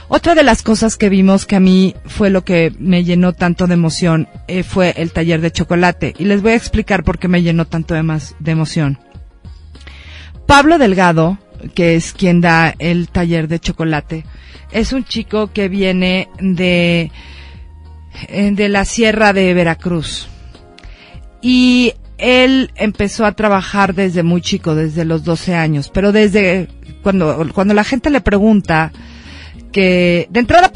Otra 0.08 0.34
de 0.34 0.42
las 0.42 0.62
cosas 0.62 0.96
que 0.96 1.08
vimos 1.08 1.46
que 1.46 1.56
a 1.56 1.60
mí 1.60 1.94
fue 2.04 2.30
lo 2.30 2.44
que 2.44 2.72
me 2.78 3.04
llenó 3.04 3.32
tanto 3.32 3.66
de 3.66 3.74
emoción 3.74 4.28
eh, 4.48 4.62
fue 4.62 4.94
el 4.96 5.12
taller 5.12 5.40
de 5.40 5.52
chocolate. 5.52 6.14
Y 6.18 6.24
les 6.24 6.42
voy 6.42 6.52
a 6.52 6.56
explicar 6.56 7.04
por 7.04 7.18
qué 7.18 7.28
me 7.28 7.42
llenó 7.42 7.66
tanto 7.66 7.94
de, 7.94 8.02
más, 8.02 8.36
de 8.38 8.52
emoción. 8.52 8.98
Pablo 10.46 10.78
Delgado, 10.78 11.38
que 11.74 11.96
es 11.96 12.12
quien 12.12 12.40
da 12.40 12.74
el 12.78 13.08
taller 13.08 13.48
de 13.48 13.58
chocolate, 13.58 14.24
es 14.70 14.92
un 14.92 15.04
chico 15.04 15.52
que 15.52 15.68
viene 15.68 16.28
de, 16.40 17.00
eh, 17.00 17.10
de 18.28 18.68
la 18.68 18.84
sierra 18.84 19.32
de 19.32 19.54
Veracruz. 19.54 20.28
Y 21.42 21.94
él 22.18 22.70
empezó 22.76 23.24
a 23.26 23.32
trabajar 23.32 23.94
desde 23.94 24.22
muy 24.22 24.40
chico, 24.40 24.74
desde 24.74 25.04
los 25.04 25.24
12 25.24 25.54
años, 25.54 25.90
pero 25.92 26.12
desde 26.12 26.68
cuando, 27.02 27.46
cuando 27.54 27.74
la 27.74 27.84
gente 27.84 28.10
le 28.10 28.20
pregunta 28.20 28.92
que 29.70 30.26
de 30.30 30.40
entrada 30.40 30.70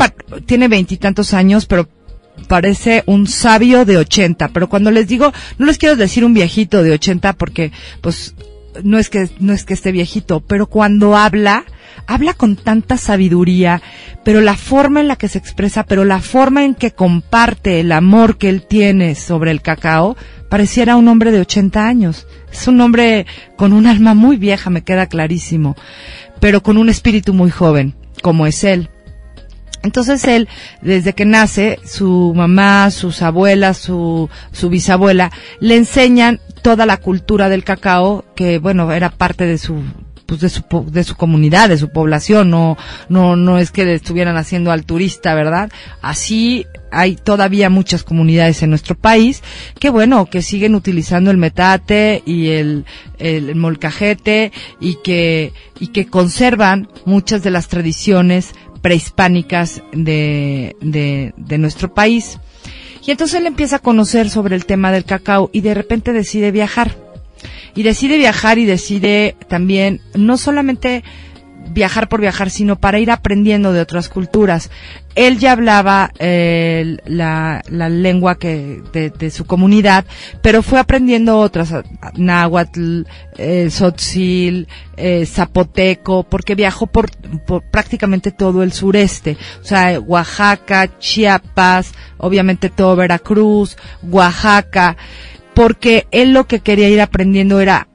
tiene 0.47 0.69
veintitantos 0.69 1.33
años, 1.33 1.67
pero 1.67 1.89
parece 2.47 3.03
un 3.07 3.27
sabio 3.27 3.85
de 3.85 3.97
80, 3.97 4.49
pero 4.49 4.69
cuando 4.69 4.91
les 4.91 5.09
digo, 5.09 5.33
no 5.59 5.67
les 5.67 5.79
quiero 5.79 5.97
decir 5.97 6.25
un 6.25 6.35
viejito 6.35 6.83
de 6.83 6.93
80 6.93 7.33
porque 7.35 7.73
pues 8.01 8.35
no 8.85 8.99
es 8.99 9.09
que 9.09 9.29
no 9.41 9.53
es 9.53 9.65
que 9.65 9.75
esté 9.75 9.93
viejito, 9.93 10.41
pero 10.41 10.67
cuando 10.67 11.17
habla, 11.17 11.65
habla 12.07 12.35
con 12.35 12.57
tanta 12.57 12.97
sabiduría, 12.97 13.83
pero 14.25 14.41
la 14.41 14.57
forma 14.57 15.01
en 15.01 15.09
la 15.09 15.17
que 15.17 15.29
se 15.29 15.39
expresa, 15.39 15.85
pero 15.85 16.05
la 16.05 16.21
forma 16.21 16.65
en 16.65 16.75
que 16.75 16.93
comparte 16.93 17.81
el 17.81 17.93
amor 17.93 18.39
que 18.39 18.49
él 18.49 18.63
tiene 18.67 19.15
sobre 19.15 19.51
el 19.51 19.63
cacao, 19.63 20.17
pareciera 20.49 20.97
un 20.97 21.09
hombre 21.09 21.31
de 21.31 21.41
80 21.41 21.87
años. 21.87 22.27
Es 22.53 22.67
un 22.69 22.81
hombre 22.81 23.27
con 23.57 23.73
un 23.73 23.87
alma 23.87 24.15
muy 24.15 24.37
vieja, 24.37 24.71
me 24.71 24.83
queda 24.83 25.07
clarísimo, 25.07 25.77
pero 26.41 26.63
con 26.63 26.77
un 26.77 26.89
espíritu 26.89 27.33
muy 27.33 27.51
joven, 27.51 27.95
como 28.23 28.47
es 28.47 28.65
él. 28.65 28.91
Entonces 29.83 30.25
él, 30.25 30.49
desde 30.83 31.15
que 31.15 31.25
nace, 31.25 31.79
su 31.85 32.35
mamá, 32.37 32.91
sus 32.91 33.23
abuelas, 33.23 33.79
su, 33.79 34.29
su 34.53 34.69
bisabuela, 34.69 35.31
le 35.59 35.77
enseñan 35.77 36.41
toda 36.63 36.85
la 36.85 36.99
cultura 36.99 37.49
del 37.49 37.65
cacao, 37.65 38.25
que 38.35 38.59
bueno, 38.59 38.93
era 38.93 39.09
parte 39.09 39.47
de 39.47 39.57
su, 39.57 39.83
pues 40.31 40.43
de 40.43 40.49
su, 40.49 40.63
de 40.93 41.03
su 41.03 41.17
comunidad, 41.17 41.69
de 41.69 41.77
su 41.77 41.89
población, 41.89 42.51
no, 42.51 42.79
no, 43.09 43.35
no 43.35 43.59
es 43.59 43.73
que 43.73 43.93
estuvieran 43.93 44.37
haciendo 44.37 44.71
al 44.71 44.85
turista, 44.85 45.35
¿verdad? 45.35 45.73
Así 46.03 46.67
hay 46.93 47.17
todavía 47.17 47.69
muchas 47.69 48.05
comunidades 48.05 48.63
en 48.63 48.71
nuestro 48.71 48.95
país 48.95 49.43
que 49.81 49.91
bueno, 49.91 50.27
que 50.27 50.41
siguen 50.43 50.77
utilizando 50.77 51.33
el 51.33 51.37
metate 51.37 52.23
y 52.25 52.51
el, 52.51 52.85
el 53.19 53.57
molcajete 53.57 54.53
y 54.79 54.99
que, 55.03 55.53
y 55.81 55.89
que 55.89 56.07
conservan 56.07 56.89
muchas 57.05 57.43
de 57.43 57.51
las 57.51 57.67
tradiciones 57.67 58.53
prehispánicas 58.83 59.83
de, 59.91 60.77
de, 60.81 61.35
de 61.37 61.59
nuestro 61.59 61.93
país. 61.93 62.39
Y 63.05 63.11
entonces 63.11 63.41
él 63.41 63.49
empieza 63.49 63.77
a 63.77 63.81
conocer 63.81 64.31
sobre 64.31 64.55
el 64.55 64.65
tema 64.65 64.93
del 64.93 65.05
cacao 65.05 65.51
y 65.53 65.63
de 65.63 65.75
repente 65.75 66.13
decide 66.13 66.53
viajar. 66.53 67.10
Y 67.75 67.83
decide 67.83 68.19
viajar 68.19 68.59
y 68.59 68.65
decide 68.65 69.37
también 69.49 70.01
no 70.15 70.37
solamente 70.37 71.03
viajar 71.71 72.09
por 72.09 72.21
viajar, 72.21 72.51
sino 72.51 72.77
para 72.77 72.99
ir 72.99 73.11
aprendiendo 73.11 73.73
de 73.73 73.81
otras 73.81 74.09
culturas. 74.09 74.71
Él 75.15 75.39
ya 75.39 75.53
hablaba 75.53 76.13
eh, 76.19 76.97
la, 77.05 77.63
la, 77.69 77.89
lengua 77.89 78.37
que 78.37 78.81
de, 78.93 79.31
su 79.31 79.45
comunidad, 79.45 80.05
pero 80.41 80.63
fue 80.63 80.79
aprendiendo 80.79 81.39
otras, 81.39 81.75
náhuatl, 82.17 83.03
eh, 83.37 83.69
eh, 84.97 85.27
zapoteco, 85.27 86.23
porque 86.25 86.55
viajó 86.55 86.87
por, 86.87 87.11
por, 87.45 87.63
prácticamente 87.71 88.31
todo 88.31 88.63
el 88.63 88.73
sureste, 88.73 89.37
o 89.61 89.65
sea, 89.65 89.99
Oaxaca, 89.99 90.99
Chiapas, 90.99 91.93
obviamente 92.19 92.71
todo 92.71 92.95
Veracruz, 92.95 93.77
Oaxaca, 94.03 94.97
porque 95.61 96.07
él 96.11 96.33
lo 96.33 96.47
que 96.47 96.61
quería 96.61 96.89
ir 96.89 97.03
aprendiendo 97.03 97.61
era 97.61 97.87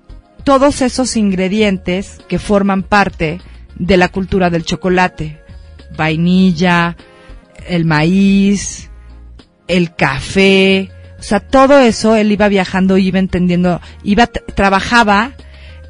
todos 0.44 0.84
esos 0.84 1.18
ingredientes 1.18 2.20
que 2.28 2.38
forman 2.38 2.84
parte 2.84 3.42
de 3.74 3.98
la 3.98 4.10
cultura 4.10 4.52
del 4.52 4.66
chocolate. 4.66 5.42
Vainilla, 5.98 6.96
el 7.68 7.86
maíz, 7.86 8.92
el 9.68 9.96
café, 9.96 10.92
o 11.18 11.24
sea, 11.24 11.40
todo 11.40 11.80
eso 11.80 12.16
él 12.16 12.32
iba 12.32 12.50
viajando, 12.50 13.00
iba 13.00 13.18
entendiendo, 13.18 13.82
iba, 14.04 14.28
trabajaba 14.28 15.32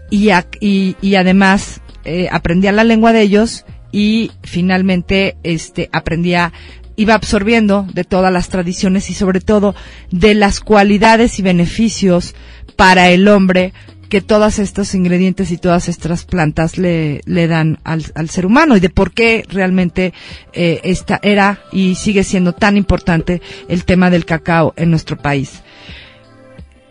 y, 0.10 0.30
además 0.30 1.82
eh, 2.06 2.30
aprendía 2.32 2.72
la 2.72 2.86
lengua 2.86 3.12
de 3.12 3.20
ellos 3.20 3.66
y 3.92 4.32
finalmente 4.44 5.36
este 5.44 5.90
aprendía 5.92 6.54
iba 6.96 7.14
absorbiendo 7.14 7.88
de 7.94 8.04
todas 8.04 8.32
las 8.32 8.50
tradiciones 8.50 9.10
y 9.10 9.14
sobre 9.14 9.42
todo 9.42 9.76
de 10.12 10.36
las 10.36 10.60
cualidades 10.60 11.40
y 11.40 11.42
beneficios 11.42 12.36
para 12.76 13.10
el 13.10 13.28
hombre 13.28 13.74
que 14.10 14.22
todos 14.22 14.60
estos 14.60 14.94
ingredientes 14.94 15.52
y 15.52 15.58
todas 15.58 15.90
estas 15.90 16.26
plantas 16.26 16.78
le, 16.78 17.22
le 17.26 17.48
dan 17.48 17.80
al, 17.84 18.06
al, 18.14 18.30
ser 18.30 18.46
humano 18.46 18.78
y 18.78 18.80
de 18.80 18.90
por 18.90 19.12
qué 19.12 19.44
realmente 19.50 20.14
eh, 20.54 20.80
esta 20.84 21.20
era 21.24 21.60
y 21.72 21.96
sigue 21.96 22.24
siendo 22.24 22.54
tan 22.54 22.78
importante 22.78 23.42
el 23.68 23.84
tema 23.84 24.10
del 24.10 24.26
cacao 24.26 24.74
en 24.78 24.92
nuestro 24.92 25.18
país. 25.18 25.64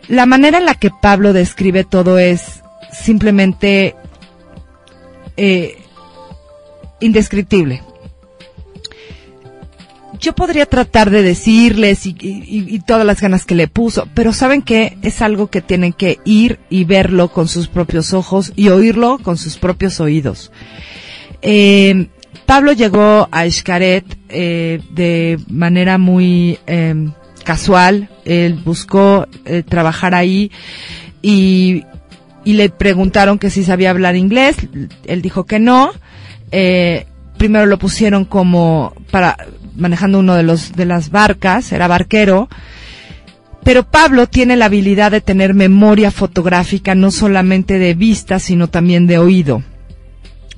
La 0.07 0.25
manera 0.25 0.57
en 0.57 0.65
la 0.65 0.75
que 0.75 0.91
Pablo 0.91 1.33
describe 1.33 1.83
todo 1.83 2.19
es 2.19 2.61
simplemente 2.91 3.95
eh, 5.37 5.77
indescriptible 6.99 7.81
yo 10.19 10.33
podría 10.33 10.65
tratar 10.65 11.09
de 11.09 11.21
decirles 11.21 12.05
y, 12.05 12.79
todas 12.85 13.05
las 13.05 13.21
ganas 13.21 13.45
que 13.45 13.55
le 13.55 13.67
puso, 13.67 14.07
pero 14.13 14.33
saben 14.33 14.61
que 14.61 14.97
es 15.01 15.21
algo 15.21 15.47
que 15.47 15.61
tienen 15.61 15.93
que 15.93 16.19
ir 16.25 16.59
y 16.69 16.83
verlo 16.83 17.29
con 17.29 17.47
sus 17.47 17.67
propios 17.67 18.13
ojos 18.13 18.53
y 18.55 18.69
oírlo 18.69 19.17
con 19.19 19.37
sus 19.37 19.57
propios 19.57 19.99
oídos. 19.99 20.51
Eh, 21.41 22.07
Pablo 22.45 22.73
llegó 22.73 23.27
a 23.31 23.49
Xcaret 23.49 24.05
eh, 24.29 24.81
de 24.91 25.39
manera 25.47 25.97
muy 25.97 26.59
eh, 26.67 27.09
casual. 27.43 28.09
Él 28.25 28.53
buscó 28.53 29.27
eh, 29.45 29.63
trabajar 29.63 30.13
ahí 30.13 30.51
y, 31.21 31.83
y 32.43 32.53
le 32.53 32.69
preguntaron 32.69 33.39
que 33.39 33.49
si 33.49 33.63
sabía 33.63 33.89
hablar 33.89 34.15
inglés. 34.15 34.57
Él 35.05 35.21
dijo 35.21 35.45
que 35.45 35.59
no. 35.59 35.91
Eh, 36.51 37.05
primero 37.37 37.65
lo 37.65 37.77
pusieron 37.77 38.25
como 38.25 38.93
para 39.11 39.37
manejando 39.75 40.19
uno 40.19 40.35
de 40.35 40.43
los 40.43 40.73
de 40.73 40.85
las 40.85 41.09
barcas, 41.09 41.71
era 41.71 41.87
barquero. 41.87 42.49
Pero 43.63 43.89
Pablo 43.89 44.27
tiene 44.27 44.55
la 44.55 44.65
habilidad 44.65 45.11
de 45.11 45.21
tener 45.21 45.53
memoria 45.53 46.11
fotográfica 46.11 46.93
no 46.93 47.09
solamente 47.09 47.79
de 47.79 47.95
vista, 47.95 48.39
sino 48.39 48.67
también 48.67 49.07
de 49.07 49.17
oído. 49.17 49.63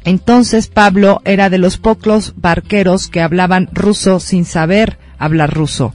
Entonces 0.04 0.68
Pablo 0.68 1.22
era 1.26 1.50
de 1.50 1.58
los 1.58 1.78
pocos 1.78 2.34
barqueros 2.36 3.08
que 3.08 3.22
hablaban 3.22 3.70
ruso 3.72 4.20
sin 4.20 4.46
saber 4.46 4.98
hablar 5.18 5.54
ruso 5.54 5.94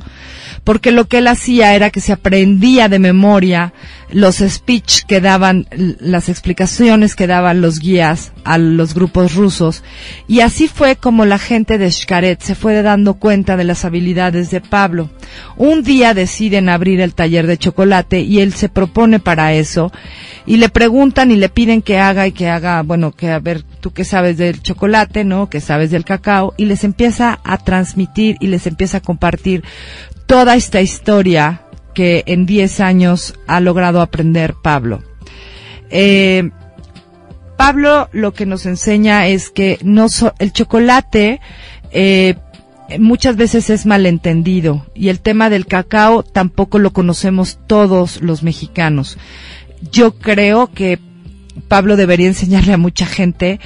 porque 0.64 0.92
lo 0.92 1.06
que 1.08 1.18
él 1.18 1.28
hacía 1.28 1.74
era 1.74 1.90
que 1.90 2.00
se 2.00 2.12
aprendía 2.12 2.88
de 2.88 2.98
memoria 2.98 3.72
los 4.12 4.36
speech 4.36 5.04
que 5.04 5.20
daban, 5.20 5.66
las 5.70 6.28
explicaciones 6.28 7.16
que 7.16 7.26
daban 7.26 7.60
los 7.60 7.80
guías 7.80 8.32
a 8.44 8.58
los 8.58 8.94
grupos 8.94 9.34
rusos. 9.34 9.82
Y 10.28 10.40
así 10.40 10.68
fue 10.68 10.96
como 10.96 11.24
la 11.24 11.38
gente 11.38 11.78
de 11.78 11.90
Shkaret 11.90 12.40
se 12.40 12.54
fue 12.54 12.80
dando 12.82 13.14
cuenta 13.14 13.56
de 13.56 13.64
las 13.64 13.84
habilidades 13.84 14.50
de 14.50 14.60
Pablo. 14.60 15.10
Un 15.56 15.82
día 15.82 16.14
deciden 16.14 16.68
abrir 16.68 17.00
el 17.00 17.14
taller 17.14 17.46
de 17.46 17.58
chocolate 17.58 18.20
y 18.20 18.40
él 18.40 18.52
se 18.52 18.68
propone 18.68 19.18
para 19.18 19.54
eso. 19.54 19.90
Y 20.46 20.58
le 20.58 20.68
preguntan 20.68 21.30
y 21.30 21.36
le 21.36 21.48
piden 21.48 21.82
que 21.82 21.98
haga 21.98 22.26
y 22.26 22.32
que 22.32 22.48
haga, 22.48 22.82
bueno, 22.82 23.12
que 23.12 23.30
a 23.30 23.38
ver, 23.38 23.62
tú 23.80 23.92
qué 23.92 24.04
sabes 24.04 24.36
del 24.36 24.60
chocolate, 24.60 25.24
¿no? 25.24 25.48
Que 25.48 25.60
sabes 25.60 25.90
del 25.90 26.04
cacao. 26.04 26.54
Y 26.56 26.66
les 26.66 26.84
empieza 26.84 27.40
a 27.44 27.58
transmitir 27.58 28.36
y 28.40 28.48
les 28.48 28.66
empieza 28.66 28.98
a 28.98 29.02
compartir 29.02 29.64
toda 30.26 30.56
esta 30.56 30.80
historia 30.80 31.62
que 31.94 32.24
en 32.26 32.46
10 32.46 32.80
años 32.80 33.34
ha 33.46 33.60
logrado 33.60 34.00
aprender 34.00 34.54
Pablo. 34.62 35.02
Eh, 35.90 36.50
Pablo 37.56 38.08
lo 38.12 38.32
que 38.32 38.46
nos 38.46 38.66
enseña 38.66 39.26
es 39.28 39.50
que 39.50 39.78
no 39.82 40.06
el 40.38 40.52
chocolate 40.52 41.40
eh, 41.90 42.34
muchas 42.98 43.36
veces 43.36 43.70
es 43.70 43.86
malentendido 43.86 44.86
y 44.94 45.08
el 45.08 45.20
tema 45.20 45.50
del 45.50 45.66
cacao 45.66 46.22
tampoco 46.22 46.78
lo 46.78 46.92
conocemos 46.92 47.58
todos 47.66 48.20
los 48.20 48.42
mexicanos. 48.42 49.18
Yo 49.90 50.18
creo 50.18 50.72
que 50.72 50.98
Pablo 51.68 51.96
debería 51.96 52.26
enseñarle 52.26 52.72
a 52.72 52.78
mucha 52.78 53.06
gente 53.06 53.60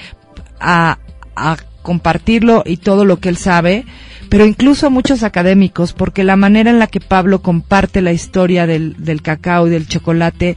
a, 0.61 0.99
a 1.35 1.57
compartirlo 1.87 2.65
y 2.67 2.79
todo 2.79 3.05
lo 3.05 3.21
que 3.21 3.29
él 3.29 3.37
sabe, 3.37 3.85
pero 4.29 4.45
incluso 4.45 4.91
muchos 4.91 5.23
académicos, 5.23 5.93
porque 5.93 6.25
la 6.25 6.35
manera 6.35 6.69
en 6.69 6.81
la 6.81 6.89
que 6.89 6.99
Pablo 6.99 7.43
comparte 7.43 8.03
la 8.03 8.11
historia 8.11 8.67
del, 8.67 8.97
del 8.99 9.23
cacao 9.23 9.69
y 9.69 9.71
del 9.71 9.87
chocolate 9.87 10.57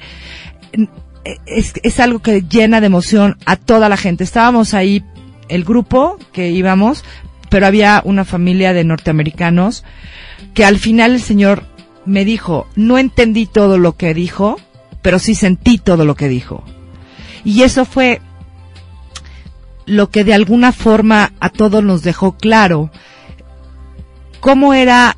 es, 1.46 1.74
es 1.84 2.00
algo 2.00 2.18
que 2.18 2.42
llena 2.42 2.80
de 2.80 2.88
emoción 2.88 3.38
a 3.46 3.58
toda 3.58 3.90
la 3.90 3.98
gente. 3.98 4.24
Estábamos 4.24 4.74
ahí, 4.74 5.04
el 5.50 5.66
grupo 5.66 6.18
que 6.34 6.50
íbamos, 6.50 7.04
pero 7.52 7.68
había 7.68 8.02
una 8.06 8.26
familia 8.26 8.74
de 8.74 8.84
norteamericanos 8.84 9.84
que 10.56 10.66
al 10.66 10.80
final 10.80 11.14
el 11.14 11.22
señor 11.22 11.64
me 12.08 12.26
dijo, 12.26 12.66
no 12.76 12.98
entendí 12.98 13.46
todo 13.46 13.78
lo 13.78 13.98
que 13.98 14.16
dijo, 14.16 14.60
pero 15.04 15.20
sí 15.20 15.36
sentí 15.36 15.78
todo 15.78 16.06
lo 16.06 16.16
que 16.16 16.28
dijo. 16.28 16.64
Y 17.46 17.62
eso 17.62 17.86
fue 17.86 18.20
lo 19.90 20.10
que 20.10 20.24
de 20.24 20.34
alguna 20.34 20.72
forma 20.72 21.34
a 21.40 21.50
todos 21.50 21.84
nos 21.84 22.04
dejó 22.04 22.34
claro 22.34 22.92
cómo 24.40 24.74
era 24.74 25.18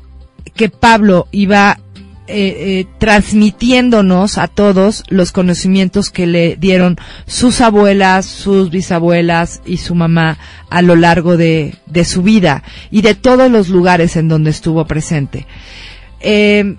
que 0.54 0.68
Pablo 0.68 1.28
iba 1.30 1.78
eh, 2.26 2.80
eh, 2.80 2.86
transmitiéndonos 2.98 4.38
a 4.38 4.48
todos 4.48 5.04
los 5.08 5.32
conocimientos 5.32 6.08
que 6.08 6.26
le 6.26 6.56
dieron 6.56 6.96
sus 7.26 7.60
abuelas, 7.60 8.24
sus 8.24 8.70
bisabuelas 8.70 9.60
y 9.66 9.76
su 9.76 9.94
mamá 9.94 10.38
a 10.70 10.80
lo 10.80 10.96
largo 10.96 11.36
de, 11.36 11.74
su 12.04 12.22
vida 12.22 12.62
y 12.90 13.02
de 13.02 13.14
todos 13.14 13.50
los 13.50 13.68
lugares 13.68 14.16
en 14.16 14.28
donde 14.28 14.50
estuvo 14.50 14.86
presente. 14.86 15.46
Eh, 16.20 16.76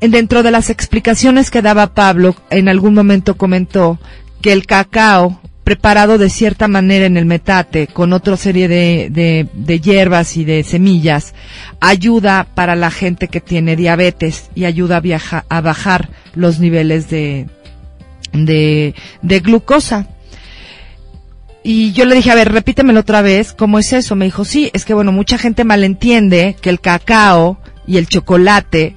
dentro 0.00 0.44
de 0.44 0.52
las 0.52 0.70
explicaciones 0.70 1.50
que 1.50 1.62
daba 1.62 1.94
Pablo, 1.94 2.36
en 2.50 2.68
algún 2.68 2.94
momento 2.94 3.36
comentó 3.36 3.98
que 4.40 4.52
el 4.52 4.66
cacao 4.66 5.40
preparado 5.64 6.18
de 6.18 6.28
cierta 6.28 6.68
manera 6.68 7.06
en 7.06 7.16
el 7.16 7.24
metate 7.24 7.86
con 7.86 8.12
otra 8.12 8.36
serie 8.36 8.68
de, 8.68 9.48
de, 9.52 9.80
hierbas 9.80 10.36
y 10.36 10.44
de 10.44 10.62
semillas 10.62 11.34
ayuda 11.80 12.46
para 12.54 12.76
la 12.76 12.90
gente 12.90 13.28
que 13.28 13.40
tiene 13.40 13.74
diabetes 13.74 14.50
y 14.54 14.66
ayuda 14.66 15.02
a, 15.02 15.44
a 15.48 15.60
bajar 15.62 16.10
los 16.34 16.60
niveles 16.60 17.08
de, 17.08 17.46
de, 18.32 18.94
de 19.22 19.40
glucosa. 19.40 20.06
Y 21.66 21.92
yo 21.92 22.04
le 22.04 22.14
dije, 22.14 22.30
a 22.30 22.34
ver, 22.34 22.52
repítemelo 22.52 23.00
otra 23.00 23.22
vez, 23.22 23.54
¿cómo 23.54 23.78
es 23.78 23.94
eso? 23.94 24.16
Me 24.16 24.26
dijo, 24.26 24.44
sí, 24.44 24.70
es 24.74 24.84
que 24.84 24.92
bueno, 24.92 25.12
mucha 25.12 25.38
gente 25.38 25.64
malentiende 25.64 26.56
que 26.60 26.68
el 26.68 26.78
cacao 26.78 27.58
y 27.86 27.96
el 27.96 28.06
chocolate 28.06 28.94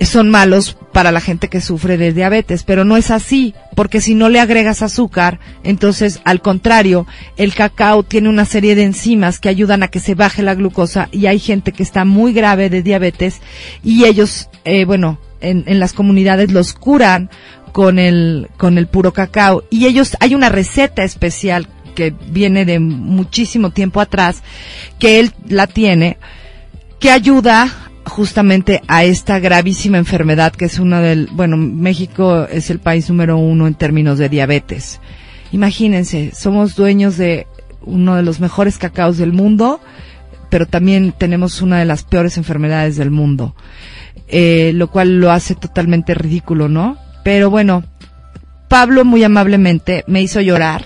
son 0.00 0.30
malos 0.30 0.76
para 0.92 1.12
la 1.12 1.20
gente 1.20 1.48
que 1.48 1.60
sufre 1.60 1.96
de 1.96 2.12
diabetes, 2.12 2.64
pero 2.64 2.84
no 2.84 2.96
es 2.96 3.10
así, 3.10 3.54
porque 3.74 4.00
si 4.00 4.14
no 4.14 4.28
le 4.28 4.40
agregas 4.40 4.82
azúcar, 4.82 5.40
entonces 5.64 6.20
al 6.24 6.40
contrario, 6.40 7.06
el 7.36 7.54
cacao 7.54 8.02
tiene 8.02 8.28
una 8.28 8.44
serie 8.44 8.74
de 8.74 8.84
enzimas 8.84 9.40
que 9.40 9.48
ayudan 9.48 9.82
a 9.82 9.88
que 9.88 10.00
se 10.00 10.14
baje 10.14 10.42
la 10.42 10.54
glucosa 10.54 11.08
y 11.12 11.26
hay 11.26 11.38
gente 11.38 11.72
que 11.72 11.82
está 11.82 12.04
muy 12.04 12.32
grave 12.32 12.68
de 12.68 12.82
diabetes 12.82 13.40
y 13.82 14.04
ellos, 14.04 14.48
eh, 14.64 14.84
bueno, 14.84 15.18
en, 15.40 15.64
en 15.66 15.80
las 15.80 15.92
comunidades 15.92 16.52
los 16.52 16.74
curan 16.74 17.30
con 17.72 17.98
el, 17.98 18.48
con 18.56 18.78
el 18.78 18.86
puro 18.86 19.12
cacao 19.12 19.64
y 19.70 19.86
ellos, 19.86 20.16
hay 20.20 20.34
una 20.34 20.48
receta 20.48 21.04
especial 21.04 21.68
que 21.94 22.14
viene 22.28 22.64
de 22.64 22.80
muchísimo 22.80 23.70
tiempo 23.70 24.00
atrás, 24.00 24.42
que 24.98 25.20
él 25.20 25.32
la 25.48 25.66
tiene, 25.66 26.18
que 26.98 27.10
ayuda 27.10 27.91
justamente 28.06 28.82
a 28.88 29.04
esta 29.04 29.38
gravísima 29.38 29.98
enfermedad 29.98 30.52
que 30.52 30.64
es 30.64 30.78
una 30.78 31.00
del, 31.00 31.28
bueno, 31.32 31.56
México 31.56 32.44
es 32.44 32.70
el 32.70 32.78
país 32.78 33.08
número 33.08 33.38
uno 33.38 33.66
en 33.66 33.74
términos 33.74 34.18
de 34.18 34.28
diabetes. 34.28 35.00
Imagínense, 35.52 36.32
somos 36.34 36.74
dueños 36.76 37.16
de 37.16 37.46
uno 37.82 38.16
de 38.16 38.22
los 38.22 38.40
mejores 38.40 38.78
cacaos 38.78 39.18
del 39.18 39.32
mundo, 39.32 39.80
pero 40.48 40.66
también 40.66 41.12
tenemos 41.16 41.62
una 41.62 41.78
de 41.78 41.84
las 41.84 42.04
peores 42.04 42.36
enfermedades 42.36 42.96
del 42.96 43.10
mundo, 43.10 43.54
eh, 44.28 44.72
lo 44.74 44.90
cual 44.90 45.20
lo 45.20 45.30
hace 45.30 45.54
totalmente 45.54 46.14
ridículo, 46.14 46.68
¿no? 46.68 46.96
Pero 47.24 47.50
bueno, 47.50 47.84
Pablo 48.68 49.04
muy 49.04 49.22
amablemente 49.24 50.04
me 50.06 50.22
hizo 50.22 50.40
llorar 50.40 50.84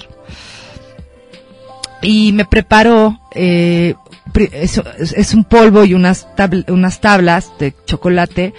y 2.03 2.33
me 2.33 2.45
preparó 2.45 3.21
eh, 3.35 3.95
es, 4.35 5.35
un 5.35 5.45
polvo 5.45 5.85
y 5.85 5.95
unas, 5.95 6.27
unas 6.69 7.01
tablas 7.01 7.53
de 7.59 7.75
chocolate 7.87 8.55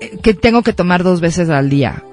eh, 0.00 0.18
que 0.22 0.34
tengo 0.34 0.62
que 0.62 0.72
tomar 0.72 1.02
dos 1.02 1.20
veces 1.20 1.50
al 1.50 1.68
día. 1.68 2.04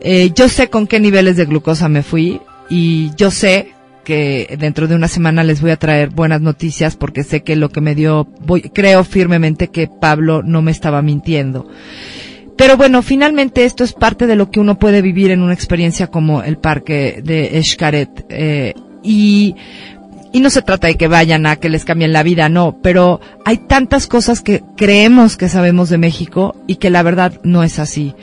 Eh, 0.00 0.32
yo 0.34 0.48
sé 0.48 0.68
con 0.68 0.86
qué 0.86 1.00
niveles 1.00 1.36
de 1.36 1.44
glucosa 1.44 1.88
me 1.88 2.02
fui 2.02 2.40
y 2.68 3.10
yo 3.16 3.30
sé 3.30 3.72
que 4.04 4.56
dentro 4.58 4.88
de 4.88 4.94
una 4.94 5.08
semana 5.08 5.44
les 5.44 5.60
voy 5.60 5.70
a 5.72 5.76
traer 5.76 6.10
buenas 6.10 6.40
noticias 6.40 6.96
porque 6.96 7.22
sé 7.22 7.42
que 7.42 7.56
lo 7.56 7.68
que 7.68 7.80
me 7.80 7.94
dio, 7.94 8.26
voy, 8.40 8.62
creo 8.62 9.04
firmemente 9.04 9.68
que 9.68 9.88
Pablo 9.88 10.42
no 10.42 10.62
me 10.62 10.70
estaba 10.70 11.02
mintiendo. 11.02 11.68
Pero 12.56 12.76
bueno, 12.76 13.02
finalmente 13.02 13.64
esto 13.64 13.84
es 13.84 13.94
parte 13.94 14.26
de 14.26 14.36
lo 14.36 14.50
que 14.50 14.60
uno 14.60 14.78
puede 14.78 15.00
vivir 15.00 15.30
en 15.30 15.40
una 15.40 15.54
experiencia 15.54 16.08
como 16.08 16.42
el 16.42 16.58
parque 16.58 17.20
de 17.24 17.58
Escaret. 17.58 18.26
Eh, 18.28 18.74
y 19.02 19.54
y 20.32 20.40
no 20.40 20.50
se 20.50 20.62
trata 20.62 20.86
de 20.86 20.96
que 20.96 21.08
vayan 21.08 21.46
a 21.46 21.56
que 21.56 21.68
les 21.68 21.84
cambien 21.84 22.12
la 22.12 22.22
vida, 22.22 22.48
no, 22.48 22.78
pero 22.82 23.20
hay 23.44 23.58
tantas 23.58 24.06
cosas 24.06 24.40
que 24.40 24.62
creemos 24.76 25.36
que 25.36 25.48
sabemos 25.48 25.88
de 25.88 25.98
México 25.98 26.54
y 26.66 26.76
que 26.76 26.90
la 26.90 27.02
verdad 27.02 27.40
no 27.42 27.62
es 27.62 27.78
así. 27.78 28.14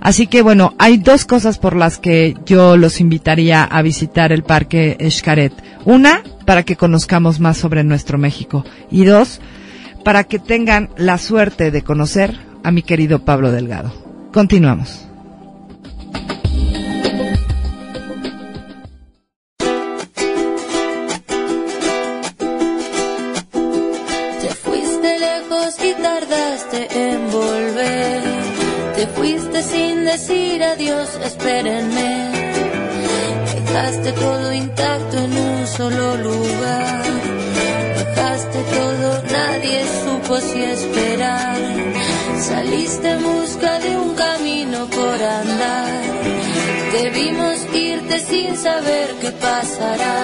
Así 0.00 0.26
que 0.26 0.42
bueno, 0.42 0.74
hay 0.78 0.96
dos 0.96 1.24
cosas 1.24 1.58
por 1.58 1.76
las 1.76 1.98
que 1.98 2.34
yo 2.46 2.76
los 2.76 3.00
invitaría 3.00 3.64
a 3.64 3.82
visitar 3.82 4.32
el 4.32 4.42
Parque 4.42 4.96
Escaret. 5.00 5.52
Una, 5.84 6.22
para 6.46 6.62
que 6.62 6.76
conozcamos 6.76 7.40
más 7.40 7.58
sobre 7.58 7.84
nuestro 7.84 8.18
México. 8.18 8.64
Y 8.90 9.04
dos, 9.04 9.40
para 10.04 10.24
que 10.24 10.38
tengan 10.38 10.90
la 10.96 11.18
suerte 11.18 11.70
de 11.70 11.82
conocer 11.82 12.38
a 12.62 12.70
mi 12.70 12.82
querido 12.82 13.24
Pablo 13.24 13.52
Delgado. 13.52 13.92
Continuamos. 14.32 15.09
Decir 30.12 30.62
adiós, 30.62 31.08
espérenme. 31.24 32.30
Dejaste 33.54 34.12
todo 34.12 34.52
intacto 34.52 35.16
en 35.16 35.32
un 35.36 35.66
solo 35.66 36.16
lugar. 36.16 37.04
Dejaste 37.98 38.58
todo, 38.78 39.22
nadie 39.38 39.78
supo 40.04 40.40
si 40.40 40.62
esperar. 40.62 41.56
Saliste 42.40 43.10
en 43.10 43.22
busca 43.22 43.78
de 43.78 43.96
un 43.96 44.14
camino 44.14 44.86
por 44.86 45.18
andar. 45.38 46.02
Debimos 46.92 47.56
irte 47.72 48.18
sin 48.18 48.56
saber 48.56 49.14
qué 49.20 49.30
pasará. 49.32 50.18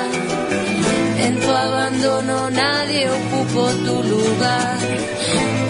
En 1.24 1.40
tu 1.40 1.50
abandono 1.50 2.50
nadie 2.50 3.08
ocupó 3.10 3.64
tu 3.86 4.02
lugar. 4.14 4.78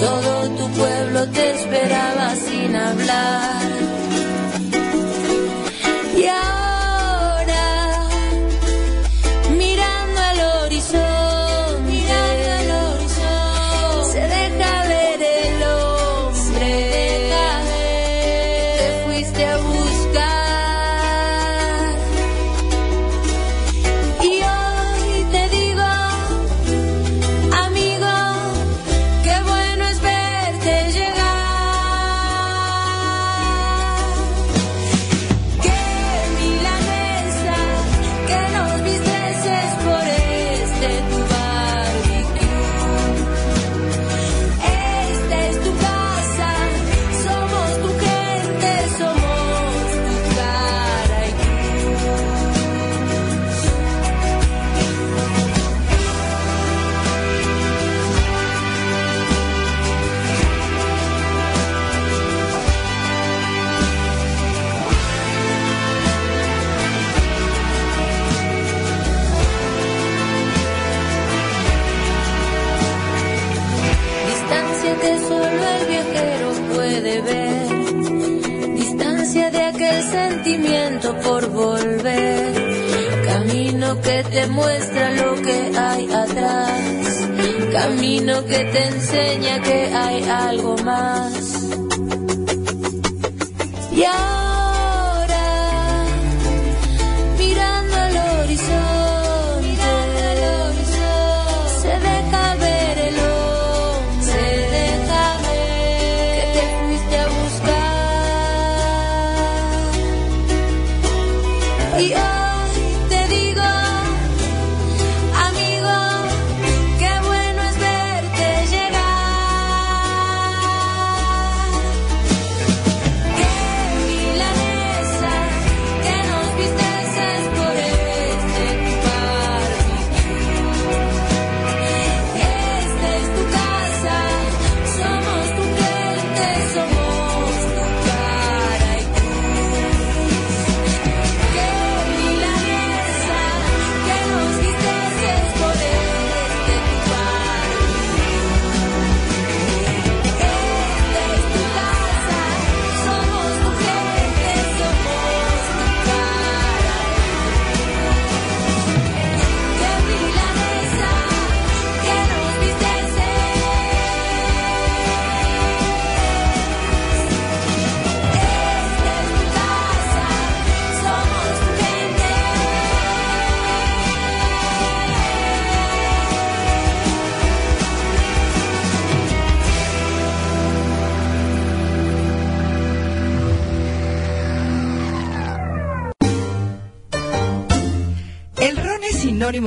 Todo 0.01 0.33
tu 0.59 0.69
pueblo 0.71 0.97
te 0.97 1.16
sin 1.16 1.16
hablar. 3.09 3.76
Muestra 84.49 85.11
lo 85.11 85.35
que 85.43 85.73
hay 85.77 86.13
atrás. 86.13 87.29
Camino 87.73 88.45
que 88.45 88.65
te 88.65 88.85
enseña 88.85 89.61
que 89.63 89.95
hay 89.95 90.23
algo 90.25 90.77
más. 90.79 91.67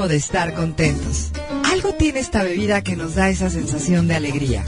De 0.07 0.15
estar 0.15 0.53
contentos. 0.53 1.31
Algo 1.71 1.93
tiene 1.93 2.19
esta 2.19 2.43
bebida 2.43 2.83
que 2.83 2.95
nos 2.95 3.15
da 3.15 3.29
esa 3.29 3.49
sensación 3.49 4.07
de 4.07 4.15
alegría. 4.15 4.63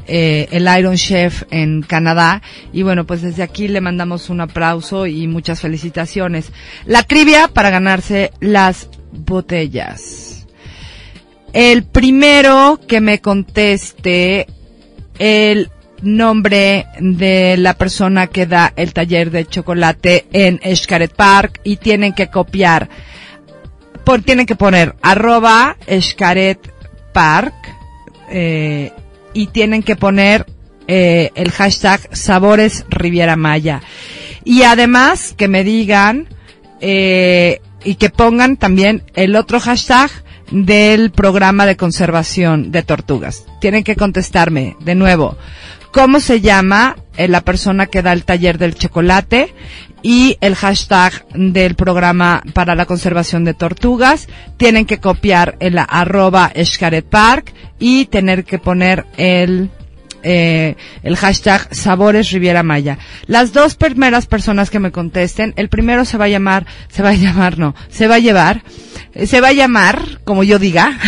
eh, 0.08 0.48
el 0.52 0.68
Iron 0.78 0.96
Chef 0.96 1.44
en 1.50 1.82
Canadá 1.82 2.42
y 2.72 2.84
bueno 2.84 3.06
pues 3.06 3.22
desde 3.22 3.44
aquí 3.44 3.68
le 3.68 3.82
mandamos 3.82 4.30
un 4.30 4.42
aplauso 4.42 5.08
y 5.08 5.28
muchas 5.28 5.62
felicitaciones. 5.62 6.52
La 6.86 7.04
trivia 7.04 7.48
para 7.48 7.70
ganarse 7.70 8.32
las 8.40 8.90
botellas. 9.12 10.48
El 11.54 11.84
primero 11.84 12.80
que 12.88 13.02
me 13.02 13.22
conteste 13.22 14.48
el 15.18 15.72
nombre 16.02 16.86
de 17.00 17.56
la 17.58 17.74
persona 17.76 18.28
que 18.28 18.46
da 18.46 18.74
el 18.76 18.94
taller 18.94 19.32
de 19.32 19.46
chocolate 19.46 20.28
en 20.34 20.60
Xcaret 20.76 21.16
Park 21.16 21.62
y 21.64 21.78
tienen 21.78 22.14
que 22.14 22.28
copiar 22.28 22.90
tienen 24.24 24.46
que 24.46 24.56
poner 24.56 24.96
arroba 25.02 25.78
Xcaret 25.88 26.75
Park 27.16 27.54
eh, 28.30 28.92
y 29.34 29.48
tienen 29.48 29.84
que 29.84 29.96
poner 29.96 30.46
eh, 30.90 31.32
el 31.36 31.50
hashtag 31.50 32.10
Sabores 32.12 32.86
Riviera 32.90 33.38
Maya. 33.38 33.82
Y 34.44 34.64
además 34.64 35.34
que 35.38 35.48
me 35.48 35.64
digan 35.64 36.28
eh, 36.82 37.62
y 37.86 37.96
que 37.96 38.10
pongan 38.10 38.58
también 38.58 39.04
el 39.14 39.38
otro 39.38 39.62
hashtag 39.62 40.12
del 40.52 41.10
programa 41.12 41.66
de 41.66 41.78
conservación 41.78 42.74
de 42.74 42.84
tortugas. 42.84 43.46
Tienen 43.62 43.86
que 43.86 43.96
contestarme 43.96 44.76
de 44.82 44.96
nuevo. 44.96 45.38
¿Cómo 45.94 46.20
se 46.20 46.42
llama 46.42 46.98
la 47.18 47.40
persona 47.40 47.86
que 47.86 48.02
da 48.02 48.12
el 48.12 48.26
taller 48.26 48.58
del 48.58 48.76
chocolate? 48.76 49.54
Y 50.08 50.38
el 50.40 50.54
hashtag 50.54 51.28
del 51.34 51.74
programa 51.74 52.44
para 52.54 52.76
la 52.76 52.86
conservación 52.86 53.44
de 53.44 53.56
tortugas. 53.56 54.28
Tienen 54.56 54.86
que 54.86 55.00
copiar 55.00 55.58
el 55.60 55.80
arroba 55.80 56.52
Xcaret 56.56 57.08
Park 57.10 57.52
y 57.80 58.06
tener 58.06 58.44
que 58.44 58.60
poner 58.60 59.08
el 59.18 59.72
eh, 60.22 60.76
el 61.02 61.16
hashtag 61.16 61.74
Sabores 61.74 62.32
Riviera 62.32 62.62
Maya. 62.64 62.98
Las 63.26 63.52
dos 63.54 63.76
primeras 63.76 64.26
personas 64.26 64.70
que 64.70 64.80
me 64.80 64.92
contesten, 64.92 65.54
el 65.56 65.70
primero 65.70 66.04
se 66.04 66.18
va 66.18 66.26
a 66.26 66.30
llamar, 66.30 66.66
se 66.90 67.04
va 67.04 67.10
a 67.10 67.16
llamar, 67.16 67.60
no, 67.60 67.76
se 67.90 68.08
va 68.08 68.16
a 68.16 68.20
llevar, 68.20 68.64
se 69.26 69.40
va 69.40 69.50
a 69.50 69.54
llamar, 69.54 70.20
como 70.24 70.44
yo 70.44 70.58
diga, 70.58 71.00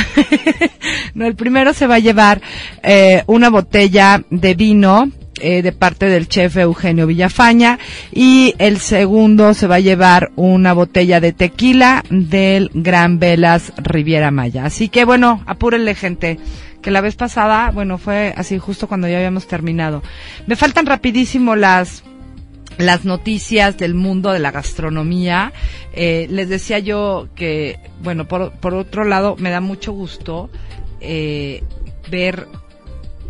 no, 1.15 1.25
el 1.25 1.35
primero 1.35 1.73
se 1.73 1.87
va 1.87 1.95
a 1.95 1.99
llevar 1.99 2.41
eh, 2.83 3.23
una 3.25 3.49
botella 3.49 4.23
de 4.29 4.53
vino 4.53 5.11
eh, 5.41 5.61
de 5.61 5.71
parte 5.71 6.07
del 6.07 6.27
chef 6.27 6.57
Eugenio 6.57 7.07
Villafaña 7.07 7.79
y 8.11 8.55
el 8.57 8.79
segundo 8.79 9.53
se 9.53 9.67
va 9.67 9.75
a 9.75 9.79
llevar 9.79 10.31
una 10.35 10.73
botella 10.73 11.19
de 11.19 11.33
tequila 11.33 12.03
del 12.09 12.71
Gran 12.73 13.19
Velas 13.19 13.73
Riviera 13.77 14.31
Maya. 14.31 14.65
Así 14.65 14.89
que 14.89 15.05
bueno, 15.05 15.43
apúrenle 15.45 15.95
gente 15.95 16.39
que 16.81 16.91
la 16.91 17.01
vez 17.01 17.15
pasada, 17.15 17.71
bueno, 17.71 17.97
fue 17.97 18.33
así 18.37 18.57
justo 18.59 18.87
cuando 18.87 19.07
ya 19.07 19.17
habíamos 19.17 19.47
terminado. 19.47 20.03
Me 20.45 20.55
faltan 20.55 20.85
rapidísimo 20.85 21.55
las 21.55 22.03
las 22.77 23.05
noticias 23.05 23.77
del 23.77 23.95
mundo 23.95 24.31
de 24.31 24.39
la 24.39 24.51
gastronomía. 24.51 25.51
Eh, 25.93 26.27
les 26.29 26.47
decía 26.47 26.79
yo 26.79 27.27
que, 27.35 27.79
bueno, 28.03 28.27
por, 28.27 28.51
por 28.51 28.73
otro 28.75 29.03
lado, 29.03 29.35
me 29.37 29.49
da 29.49 29.61
mucho 29.61 29.91
gusto 29.91 30.49
eh, 31.01 31.63
ver 32.09 32.47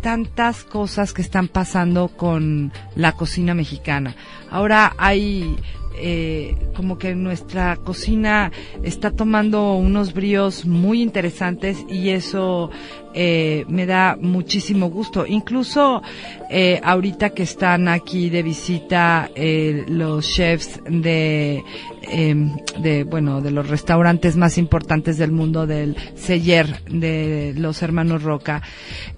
tantas 0.00 0.64
cosas 0.64 1.12
que 1.12 1.22
están 1.22 1.48
pasando 1.48 2.08
con 2.08 2.72
la 2.94 3.12
cocina 3.12 3.54
mexicana. 3.54 4.14
Ahora 4.50 4.94
hay 4.98 5.56
eh, 6.00 6.56
como 6.76 6.96
que 6.96 7.16
nuestra 7.16 7.76
cocina 7.76 8.52
está 8.84 9.10
tomando 9.10 9.74
unos 9.74 10.14
bríos 10.14 10.64
muy 10.64 11.02
interesantes 11.02 11.84
y 11.88 12.10
eso 12.10 12.70
eh, 13.20 13.64
me 13.66 13.84
da 13.84 14.16
muchísimo 14.20 14.90
gusto. 14.90 15.26
Incluso 15.26 16.04
eh, 16.48 16.80
ahorita 16.84 17.30
que 17.30 17.42
están 17.42 17.88
aquí 17.88 18.30
de 18.30 18.44
visita 18.44 19.28
eh, 19.34 19.84
los 19.88 20.24
chefs 20.24 20.80
de, 20.88 21.64
em, 22.02 22.56
de, 22.80 23.02
bueno, 23.02 23.40
de 23.40 23.50
los 23.50 23.68
restaurantes 23.68 24.36
más 24.36 24.56
importantes 24.56 25.18
del 25.18 25.32
mundo 25.32 25.66
del 25.66 25.96
Seller 26.14 26.84
de 26.84 27.54
los 27.56 27.82
hermanos 27.82 28.22
Roca, 28.22 28.62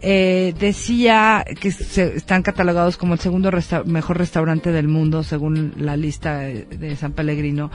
decía 0.00 1.44
que 1.60 1.70
se, 1.70 2.16
están 2.16 2.42
catalogados 2.42 2.96
como 2.96 3.12
el 3.12 3.20
segundo 3.20 3.50
mejor 3.84 4.16
restaurante 4.16 4.72
del 4.72 4.88
mundo 4.88 5.22
según 5.22 5.74
la 5.76 5.98
lista 5.98 6.38
de 6.38 6.96
San 6.96 7.12
Pellegrino. 7.12 7.70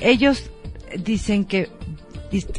Ellos 0.00 0.50
dicen 1.04 1.44
que 1.44 1.68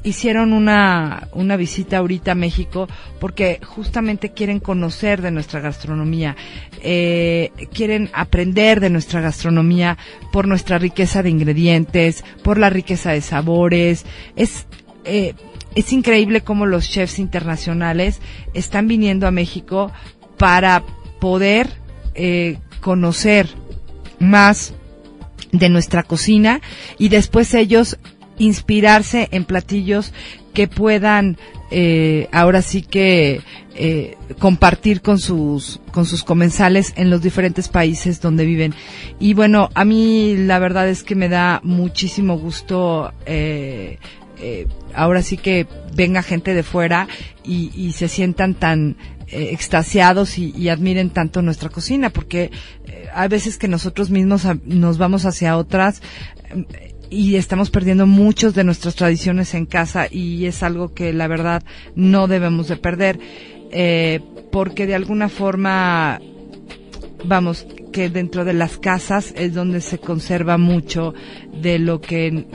hicieron 0.03 0.53
una, 0.53 1.28
una 1.34 1.57
visita 1.57 1.97
ahorita 1.97 2.32
a 2.32 2.36
México 2.36 2.88
porque 3.20 3.59
justamente 3.63 4.32
quieren 4.32 4.59
conocer 4.59 5.22
de 5.22 5.32
nuestra 5.32 5.59
gastronomía, 5.59 6.36
eh, 6.82 7.51
quieren 7.74 8.09
aprender 8.13 8.80
de 8.80 8.89
nuestra 8.89 9.22
gastronomía 9.22 9.97
por 10.32 10.47
nuestra 10.47 10.78
riqueza 10.78 11.24
de 11.24 11.30
ingredientes, 11.30 12.24
por 12.43 12.57
la 12.57 12.70
riqueza 12.70 13.11
de 13.11 13.22
sabores. 13.22 14.05
Es, 14.36 14.68
eh, 15.05 15.34
es 15.76 15.93
increíble 15.93 16.41
cómo 16.41 16.65
los 16.65 16.89
chefs 16.89 17.20
internacionales 17.20 18.20
están 18.53 18.88
viniendo 18.88 19.28
a 19.28 19.32
México 19.32 19.91
para 20.38 20.84
poder 21.20 21.70
eh, 22.15 22.57
conocer 22.82 23.47
más 24.20 24.74
de 25.51 25.70
nuestra 25.70 26.03
cocina 26.03 26.61
y 26.97 27.09
después 27.09 27.53
ellos 27.53 27.97
inspirarse 28.40 29.28
en 29.32 29.46
platillos 29.46 30.14
que 30.54 30.68
puedan 30.68 31.38
eh, 31.70 32.30
ahora 32.32 32.62
sí 32.62 32.82
que 32.82 33.42
eh, 33.76 34.18
compartir 34.40 35.02
con 35.02 35.20
sus 35.20 35.80
con 35.92 36.06
sus 36.06 36.24
comensales 36.24 36.94
en 36.96 37.10
los 37.10 37.22
diferentes 37.22 37.68
países 37.68 38.22
donde 38.22 38.46
viven. 38.46 38.74
Y 39.20 39.34
bueno 39.34 39.70
a 39.76 39.86
mí 39.86 40.36
la 40.36 40.60
verdad 40.60 40.88
es 40.90 41.04
que 41.04 41.16
me 41.16 41.30
da 41.30 41.60
muchísimo 41.64 42.40
gusto 42.40 43.14
eh, 43.26 44.00
ahora 44.94 45.22
sí 45.22 45.38
que 45.38 45.68
venga 45.96 46.22
gente 46.24 46.54
de 46.54 46.64
fuera 46.64 47.08
y, 47.44 47.92
se 47.94 48.08
sientan 48.08 48.54
tan 48.54 48.98
extasiados 49.28 50.38
y, 50.38 50.54
y, 50.56 50.70
admiren 50.70 51.10
tanto 51.10 51.42
nuestra 51.42 51.70
cocina 51.70 52.12
porque 52.12 52.52
hay 53.14 53.28
veces 53.30 53.58
que 53.58 53.68
nosotros 53.68 54.10
mismos 54.10 54.48
nos 54.66 54.98
vamos 54.98 55.26
hacia 55.26 55.58
otras 55.58 56.02
y 57.10 57.36
estamos 57.36 57.70
perdiendo 57.70 58.08
muchos 58.08 58.53
de 58.53 58.64
nuestras 58.64 58.95
tradiciones 58.95 59.53
en 59.53 59.66
casa 59.66 60.08
y 60.10 60.45
es 60.45 60.64
algo 60.64 60.93
que 60.93 61.14
la 61.14 61.28
verdad 61.28 61.64
no 61.95 62.28
debemos 62.28 62.68
de 62.68 62.78
perder 62.78 63.20
eh, 63.72 64.20
porque 64.51 64.88
de 64.88 64.95
alguna 64.95 65.30
forma 65.30 66.20
vamos 67.26 67.66
que 67.91 68.10
dentro 68.10 68.45
de 68.45 68.53
las 68.53 68.78
casas 68.78 69.34
es 69.36 69.53
donde 69.53 69.82
se 69.82 69.97
conserva 69.97 70.58
mucho 70.58 71.14
de 71.62 71.80
lo 71.80 72.01
que 72.01 72.45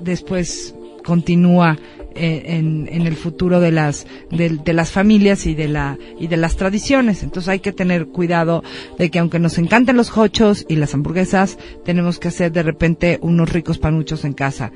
después 0.00 0.74
continúa 1.04 1.78
en, 2.14 2.88
en, 2.90 3.06
el 3.06 3.16
futuro 3.16 3.60
de 3.60 3.72
las 3.72 4.06
de, 4.30 4.72
las 4.72 4.90
familias 4.90 5.46
y 5.46 5.54
de 5.54 5.68
la 5.68 5.98
y 6.18 6.26
de 6.26 6.36
las 6.36 6.56
tradiciones. 6.56 7.22
Entonces 7.22 7.48
hay 7.48 7.60
que 7.60 7.72
tener 7.72 8.06
cuidado 8.06 8.62
de 8.98 9.10
que 9.10 9.18
aunque 9.18 9.38
nos 9.38 9.58
encanten 9.58 9.96
los 9.96 10.16
hochos 10.16 10.64
y 10.68 10.76
las 10.76 10.94
hamburguesas 10.94 11.58
tenemos 11.84 12.18
que 12.18 12.28
hacer 12.28 12.52
de 12.52 12.62
repente 12.62 13.18
unos 13.22 13.52
ricos 13.52 13.78
panuchos 13.78 14.24
en 14.24 14.32
casa. 14.32 14.72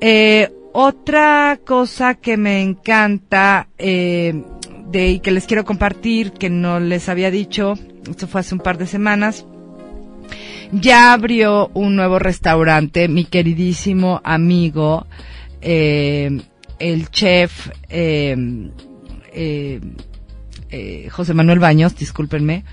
Eh, 0.00 0.50
otra 0.72 1.58
cosa 1.64 2.14
que 2.16 2.36
me 2.36 2.60
encanta 2.60 3.68
eh, 3.78 4.42
de 4.90 5.08
y 5.08 5.20
que 5.20 5.30
les 5.30 5.46
quiero 5.46 5.64
compartir 5.64 6.32
que 6.32 6.50
no 6.50 6.80
les 6.80 7.08
había 7.08 7.30
dicho 7.30 7.74
esto 8.08 8.26
fue 8.26 8.40
hace 8.42 8.54
un 8.54 8.60
par 8.60 8.76
de 8.76 8.86
semanas 8.86 9.46
ya 10.72 11.14
abrió 11.14 11.70
un 11.72 11.96
nuevo 11.96 12.18
restaurante 12.18 13.08
mi 13.08 13.24
queridísimo 13.24 14.20
amigo 14.22 15.06
eh, 15.62 16.42
el 16.78 17.10
chef 17.10 17.70
eh, 17.88 18.36
eh, 19.32 19.80
eh, 20.70 21.08
José 21.10 21.34
Manuel 21.34 21.58
Baños, 21.58 21.96
discúlpenme, 21.96 22.64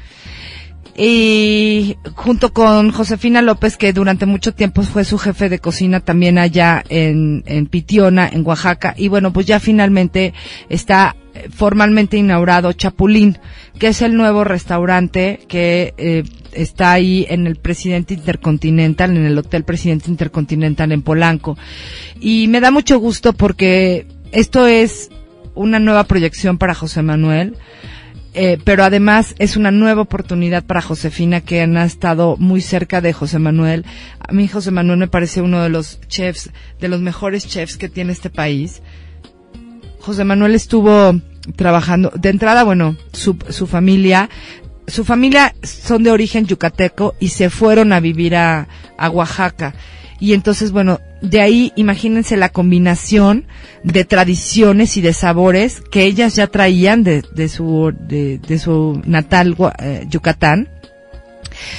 y 0.96 1.98
junto 2.16 2.54
con 2.54 2.92
Josefina 2.92 3.42
López, 3.42 3.78
que 3.78 3.94
durante 3.94 4.26
mucho 4.26 4.54
tiempo 4.54 4.84
fue 4.84 5.06
su 5.06 5.18
jefe 5.18 5.50
de 5.50 5.60
cocina 5.60 6.00
también 6.02 6.38
allá 6.38 6.84
en, 6.90 7.44
en 7.48 7.66
Pitiona, 7.66 8.30
en 8.32 8.46
Oaxaca, 8.46 8.94
y 8.98 9.08
bueno, 9.08 9.34
pues 9.34 9.46
ya 9.48 9.60
finalmente 9.60 10.34
está 10.70 11.16
formalmente 11.50 12.18
inaugurado 12.18 12.74
Chapulín, 12.74 13.38
que 13.80 13.88
es 13.88 14.02
el 14.02 14.16
nuevo 14.16 14.44
restaurante 14.44 15.40
que 15.48 15.94
eh, 15.98 16.24
está 16.56 16.92
ahí 16.92 17.26
en 17.30 17.48
el 17.48 17.56
Presidente 17.56 18.14
Intercontinental, 18.14 19.16
en 19.16 19.26
el 19.26 19.38
Hotel 19.38 19.64
Presidente 19.64 20.10
Intercontinental 20.10 20.92
en 20.92 21.02
Polanco. 21.02 21.58
Y 22.20 22.48
me 22.48 22.60
da 22.60 22.72
mucho 22.72 23.00
gusto 23.00 23.34
porque 23.34 24.08
esto 24.32 24.68
es 24.68 25.10
una 25.56 25.80
nueva 25.80 26.06
proyección 26.06 26.58
para 26.58 26.74
José 26.74 27.02
Manuel. 27.02 27.58
Eh, 28.36 28.58
pero 28.64 28.84
además 28.84 29.36
es 29.38 29.58
una 29.58 29.70
nueva 29.70 30.02
oportunidad 30.02 30.64
para 30.64 30.82
Josefina 30.82 31.42
que 31.42 31.62
han 31.62 31.78
estado 31.78 32.36
muy 32.38 32.62
cerca 32.62 33.00
de 33.00 33.14
José 33.14 33.38
Manuel. 33.38 33.86
A 34.20 34.34
mí 34.34 34.48
José 34.48 34.72
Manuel 34.72 34.98
me 34.98 35.08
parece 35.08 35.42
uno 35.42 35.62
de 35.62 35.70
los 35.70 36.00
chefs, 36.08 36.50
de 36.80 36.88
los 36.88 37.00
mejores 37.00 37.48
chefs 37.48 37.78
que 37.78 37.90
tiene 37.90 38.12
este 38.12 38.32
país. 38.32 38.82
José 40.00 40.24
Manuel 40.24 40.56
estuvo 40.56 41.14
trabajando, 41.56 42.12
de 42.16 42.30
entrada, 42.30 42.64
bueno, 42.64 42.96
su, 43.12 43.38
su 43.50 43.68
familia, 43.68 44.30
su 44.88 45.06
familia 45.06 45.56
son 45.64 46.04
de 46.04 46.12
origen 46.12 46.46
yucateco 46.46 47.16
y 47.20 47.30
se 47.30 47.50
fueron 47.50 47.94
a 47.94 48.00
vivir 48.00 48.36
a, 48.36 48.68
a 48.98 49.10
Oaxaca. 49.10 49.74
Y 50.20 50.34
entonces, 50.34 50.72
bueno, 50.72 51.00
de 51.22 51.42
ahí 51.42 51.74
imagínense 51.76 52.38
la 52.38 52.50
combinación 52.50 53.46
de 53.84 54.06
tradiciones 54.06 54.96
y 54.98 55.02
de 55.02 55.14
sabores 55.14 55.82
que 55.92 56.04
ellas 56.06 56.36
ya 56.36 56.48
traían 56.48 57.04
de, 57.04 57.24
de 57.36 57.50
su, 57.50 57.94
de, 58.08 58.38
de 58.38 58.60
su 58.60 59.02
natal 59.06 59.56
eh, 59.80 60.06
Yucatán 60.10 60.70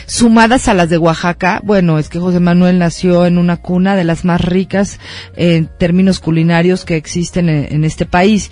sumadas 0.06 0.68
a 0.68 0.74
las 0.74 0.90
de 0.90 0.98
Oaxaca, 0.98 1.60
bueno, 1.64 1.98
es 1.98 2.08
que 2.08 2.18
José 2.18 2.40
Manuel 2.40 2.78
nació 2.78 3.26
en 3.26 3.38
una 3.38 3.56
cuna 3.56 3.96
de 3.96 4.04
las 4.04 4.24
más 4.24 4.40
ricas 4.40 4.98
en 5.36 5.68
términos 5.78 6.20
culinarios 6.20 6.84
que 6.84 6.96
existen 6.96 7.48
en, 7.48 7.84
este 7.84 8.06
país. 8.06 8.50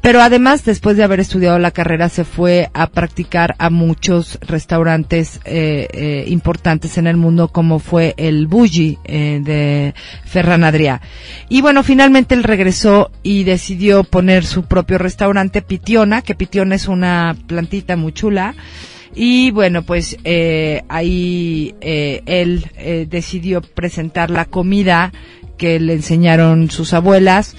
Pero 0.00 0.20
además, 0.20 0.64
después 0.64 0.96
de 0.96 1.04
haber 1.04 1.20
estudiado 1.20 1.58
la 1.58 1.70
carrera, 1.70 2.08
se 2.08 2.24
fue 2.24 2.70
a 2.74 2.88
practicar 2.88 3.54
a 3.58 3.70
muchos 3.70 4.38
restaurantes 4.42 5.40
eh, 5.44 5.88
eh, 5.92 6.24
importantes 6.28 6.98
en 6.98 7.06
el 7.06 7.16
mundo, 7.16 7.48
como 7.48 7.78
fue 7.78 8.14
el 8.16 8.46
Bulli 8.46 8.98
eh, 9.04 9.40
de 9.42 9.94
Ferran 10.24 10.64
Adrià. 10.64 11.00
Y 11.48 11.60
bueno, 11.62 11.82
finalmente 11.82 12.34
él 12.34 12.42
regresó 12.42 13.10
y 13.22 13.44
decidió 13.44 14.04
poner 14.04 14.44
su 14.44 14.64
propio 14.64 14.98
restaurante 14.98 15.62
Pitiona, 15.62 16.22
que 16.22 16.34
Pitiona 16.34 16.74
es 16.74 16.88
una 16.88 17.36
plantita 17.46 17.96
muy 17.96 18.12
chula 18.12 18.54
y 19.14 19.50
bueno, 19.50 19.82
pues 19.82 20.16
eh, 20.24 20.82
ahí 20.88 21.74
eh, 21.80 22.22
él 22.26 22.66
eh, 22.76 23.06
decidió 23.08 23.60
presentar 23.60 24.30
la 24.30 24.44
comida 24.46 25.12
que 25.56 25.78
le 25.78 25.92
enseñaron 25.94 26.70
sus 26.70 26.92
abuelas 26.92 27.54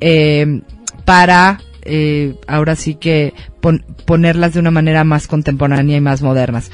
eh, 0.00 0.60
para 1.04 1.60
eh, 1.82 2.34
ahora 2.46 2.76
sí 2.76 2.94
que 2.94 3.32
pon 3.60 3.84
ponerlas 4.04 4.54
de 4.54 4.60
una 4.60 4.70
manera 4.70 5.04
más 5.04 5.26
contemporánea 5.26 5.96
y 5.96 6.00
más 6.00 6.22
modernas. 6.22 6.70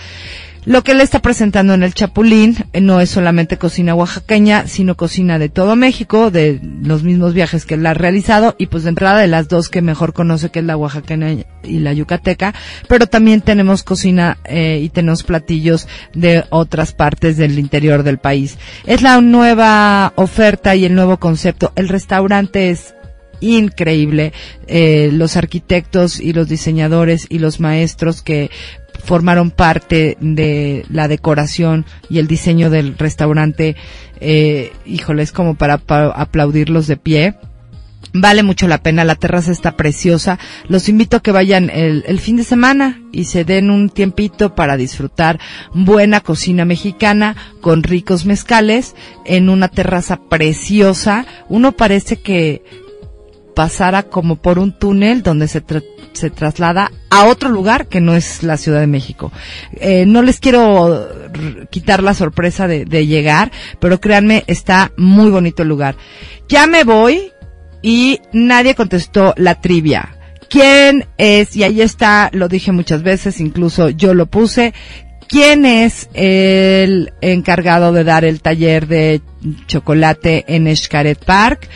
Lo 0.66 0.82
que 0.82 0.92
él 0.92 1.00
está 1.00 1.20
presentando 1.20 1.74
en 1.74 1.84
el 1.84 1.94
Chapulín 1.94 2.56
eh, 2.72 2.80
no 2.80 3.00
es 3.00 3.10
solamente 3.10 3.56
cocina 3.56 3.94
oaxaqueña, 3.94 4.66
sino 4.66 4.96
cocina 4.96 5.38
de 5.38 5.48
todo 5.48 5.76
México, 5.76 6.32
de 6.32 6.60
los 6.82 7.04
mismos 7.04 7.34
viajes 7.34 7.64
que 7.64 7.74
él 7.74 7.86
ha 7.86 7.94
realizado 7.94 8.56
y 8.58 8.66
pues 8.66 8.82
de 8.82 8.88
entrada 8.88 9.20
de 9.20 9.28
las 9.28 9.46
dos 9.46 9.68
que 9.68 9.80
mejor 9.80 10.12
conoce 10.12 10.50
que 10.50 10.58
es 10.58 10.64
la 10.64 10.76
oaxaqueña 10.76 11.44
y 11.62 11.78
la 11.78 11.92
yucateca, 11.92 12.52
pero 12.88 13.06
también 13.06 13.42
tenemos 13.42 13.84
cocina 13.84 14.38
eh, 14.44 14.80
y 14.82 14.88
tenemos 14.88 15.22
platillos 15.22 15.86
de 16.14 16.44
otras 16.50 16.92
partes 16.92 17.36
del 17.36 17.60
interior 17.60 18.02
del 18.02 18.18
país. 18.18 18.58
Es 18.86 19.02
la 19.02 19.20
nueva 19.20 20.14
oferta 20.16 20.74
y 20.74 20.84
el 20.84 20.96
nuevo 20.96 21.18
concepto. 21.18 21.72
El 21.76 21.88
restaurante 21.88 22.70
es 22.70 22.96
increíble. 23.40 24.32
Eh, 24.66 25.10
los 25.12 25.36
arquitectos 25.36 26.20
y 26.20 26.32
los 26.32 26.48
diseñadores 26.48 27.26
y 27.28 27.38
los 27.38 27.60
maestros 27.60 28.22
que 28.22 28.50
formaron 29.06 29.50
parte 29.50 30.18
de 30.20 30.84
la 30.90 31.08
decoración 31.08 31.86
y 32.10 32.18
el 32.18 32.26
diseño 32.26 32.70
del 32.70 32.98
restaurante, 32.98 33.76
eh, 34.20 34.72
híjole, 34.84 35.22
es 35.22 35.32
como 35.32 35.54
para, 35.54 35.78
para 35.78 36.08
aplaudirlos 36.08 36.86
de 36.88 36.96
pie. 36.96 37.36
Vale 38.12 38.42
mucho 38.42 38.66
la 38.66 38.82
pena, 38.82 39.04
la 39.04 39.14
terraza 39.14 39.52
está 39.52 39.76
preciosa. 39.76 40.38
Los 40.68 40.88
invito 40.88 41.18
a 41.18 41.22
que 41.22 41.32
vayan 41.32 41.70
el, 41.70 42.04
el, 42.06 42.18
fin 42.18 42.36
de 42.36 42.44
semana 42.44 43.00
y 43.12 43.24
se 43.24 43.44
den 43.44 43.70
un 43.70 43.90
tiempito 43.90 44.54
para 44.54 44.76
disfrutar 44.76 45.38
buena 45.74 46.20
cocina 46.20 46.64
mexicana 46.64 47.36
con 47.60 47.82
ricos 47.82 48.24
mezcales 48.24 48.94
en 49.24 49.48
una 49.48 49.68
terraza 49.68 50.18
preciosa. 50.28 51.26
Uno 51.48 51.72
parece 51.72 52.16
que 52.16 52.64
pasara 53.56 54.02
como 54.02 54.36
por 54.36 54.58
un 54.58 54.78
túnel 54.78 55.22
donde 55.22 55.48
se, 55.48 55.64
se 56.12 56.28
traslada 56.28 56.92
a 57.08 57.24
otro 57.24 57.48
lugar 57.48 57.86
que 57.86 58.02
no 58.02 58.14
es 58.14 58.42
la 58.42 58.58
Ciudad 58.58 58.80
de 58.80 58.86
México. 58.86 59.32
Eh, 59.72 60.04
no 60.04 60.20
les 60.20 60.40
quiero 60.40 61.08
quitar 61.70 62.02
la 62.02 62.12
sorpresa 62.12 62.68
de, 62.68 62.84
de 62.84 63.06
llegar, 63.06 63.50
pero 63.80 63.98
créanme, 63.98 64.44
está 64.46 64.92
muy 64.98 65.30
bonito 65.30 65.62
el 65.62 65.70
lugar. 65.70 65.96
Ya 66.50 66.66
me 66.66 66.84
voy 66.84 67.32
y 67.80 68.20
nadie 68.34 68.74
contestó 68.74 69.32
la 69.38 69.58
trivia. 69.58 70.18
¿Quién 70.50 71.06
es? 71.16 71.56
Y 71.56 71.64
ahí 71.64 71.80
está, 71.80 72.28
lo 72.34 72.48
dije 72.48 72.72
muchas 72.72 73.02
veces, 73.02 73.40
incluso 73.40 73.88
yo 73.88 74.12
lo 74.12 74.26
puse. 74.26 74.74
¿Quién 75.28 75.66
es 75.66 76.08
el 76.14 77.12
encargado 77.20 77.92
de 77.92 78.04
dar 78.04 78.24
el 78.24 78.40
taller 78.40 78.86
de 78.86 79.20
chocolate 79.66 80.44
en 80.48 80.74
Xcaret 80.74 81.24
Park? 81.24 81.68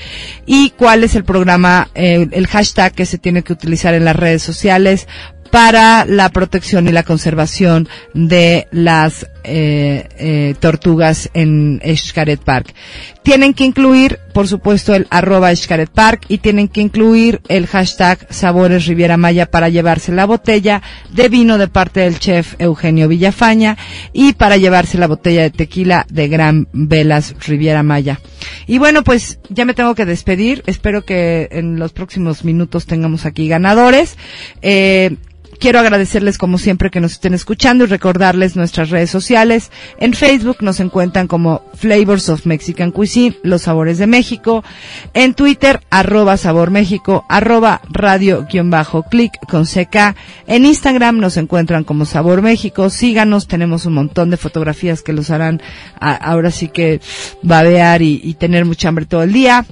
¿Y 0.46 0.70
cuál 0.70 1.04
es 1.04 1.14
el 1.14 1.24
programa, 1.24 1.88
eh, 1.94 2.28
el 2.30 2.46
hashtag 2.46 2.92
que 2.92 3.06
se 3.06 3.18
tiene 3.18 3.42
que 3.42 3.52
utilizar 3.52 3.94
en 3.94 4.04
las 4.04 4.16
redes 4.16 4.42
sociales 4.42 5.08
para 5.50 6.04
la 6.04 6.28
protección 6.30 6.88
y 6.88 6.92
la 6.92 7.02
conservación 7.02 7.88
de 8.14 8.68
las 8.70 9.26
eh, 9.42 10.06
eh, 10.18 10.54
tortugas 10.60 11.30
en 11.34 11.80
Xcaret 11.82 12.40
Park. 12.40 12.74
Tienen 13.22 13.54
que 13.54 13.64
incluir, 13.64 14.18
por 14.32 14.46
supuesto, 14.48 14.94
el 14.94 15.06
arroba 15.10 15.54
Xcaret 15.54 15.90
Park 15.90 16.24
y 16.28 16.38
tienen 16.38 16.68
que 16.68 16.80
incluir 16.80 17.40
el 17.48 17.66
hashtag 17.66 18.26
Sabores 18.30 18.86
Riviera 18.86 19.16
Maya 19.16 19.50
para 19.50 19.68
llevarse 19.68 20.12
la 20.12 20.26
botella 20.26 20.82
de 21.12 21.28
vino 21.28 21.58
de 21.58 21.68
parte 21.68 22.00
del 22.00 22.18
chef 22.18 22.54
Eugenio 22.58 23.08
Villafaña 23.08 23.76
y 24.12 24.34
para 24.34 24.56
llevarse 24.56 24.98
la 24.98 25.06
botella 25.06 25.42
de 25.42 25.50
tequila 25.50 26.06
de 26.10 26.28
Gran 26.28 26.68
Velas 26.72 27.34
Riviera 27.46 27.82
Maya. 27.82 28.20
Y 28.66 28.78
bueno, 28.78 29.02
pues 29.02 29.38
ya 29.48 29.64
me 29.64 29.74
tengo 29.74 29.94
que 29.94 30.06
despedir. 30.06 30.62
Espero 30.66 31.04
que 31.04 31.48
en 31.50 31.78
los 31.78 31.92
próximos 31.92 32.44
minutos 32.44 32.86
tengamos 32.86 33.26
aquí 33.26 33.48
ganadores. 33.48 34.16
Eh, 34.62 35.16
Quiero 35.60 35.78
agradecerles 35.78 36.38
como 36.38 36.56
siempre 36.56 36.90
que 36.90 37.00
nos 37.00 37.12
estén 37.12 37.34
escuchando 37.34 37.84
y 37.84 37.86
recordarles 37.86 38.56
nuestras 38.56 38.88
redes 38.88 39.10
sociales. 39.10 39.70
En 39.98 40.14
Facebook 40.14 40.56
nos 40.62 40.80
encuentran 40.80 41.26
como 41.26 41.60
Flavors 41.74 42.30
of 42.30 42.46
Mexican 42.46 42.90
Cuisine, 42.90 43.36
Los 43.42 43.62
Sabores 43.62 43.98
de 43.98 44.06
México. 44.06 44.64
En 45.12 45.34
Twitter, 45.34 45.80
arroba 45.90 46.38
Sabor 46.38 46.70
México, 46.70 47.26
arroba 47.28 47.82
radio-click 47.90 49.32
con 49.50 49.66
CK. 49.66 50.16
En 50.46 50.64
Instagram 50.64 51.18
nos 51.18 51.36
encuentran 51.36 51.84
como 51.84 52.06
Sabor 52.06 52.40
México. 52.40 52.88
Síganos, 52.88 53.46
tenemos 53.46 53.84
un 53.84 53.92
montón 53.92 54.30
de 54.30 54.38
fotografías 54.38 55.02
que 55.02 55.12
los 55.12 55.28
harán 55.28 55.60
a, 56.00 56.14
ahora 56.14 56.52
sí 56.52 56.68
que 56.68 57.02
babear 57.42 58.00
y 58.00 58.34
tener 58.38 58.64
mucha 58.64 58.88
hambre 58.88 59.04
todo 59.04 59.24
el 59.24 59.34
día 59.34 59.66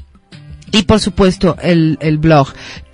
y 0.72 0.82
por 0.82 1.00
supuesto 1.00 1.56
el, 1.62 1.96
el 2.00 2.18
blog 2.18 2.48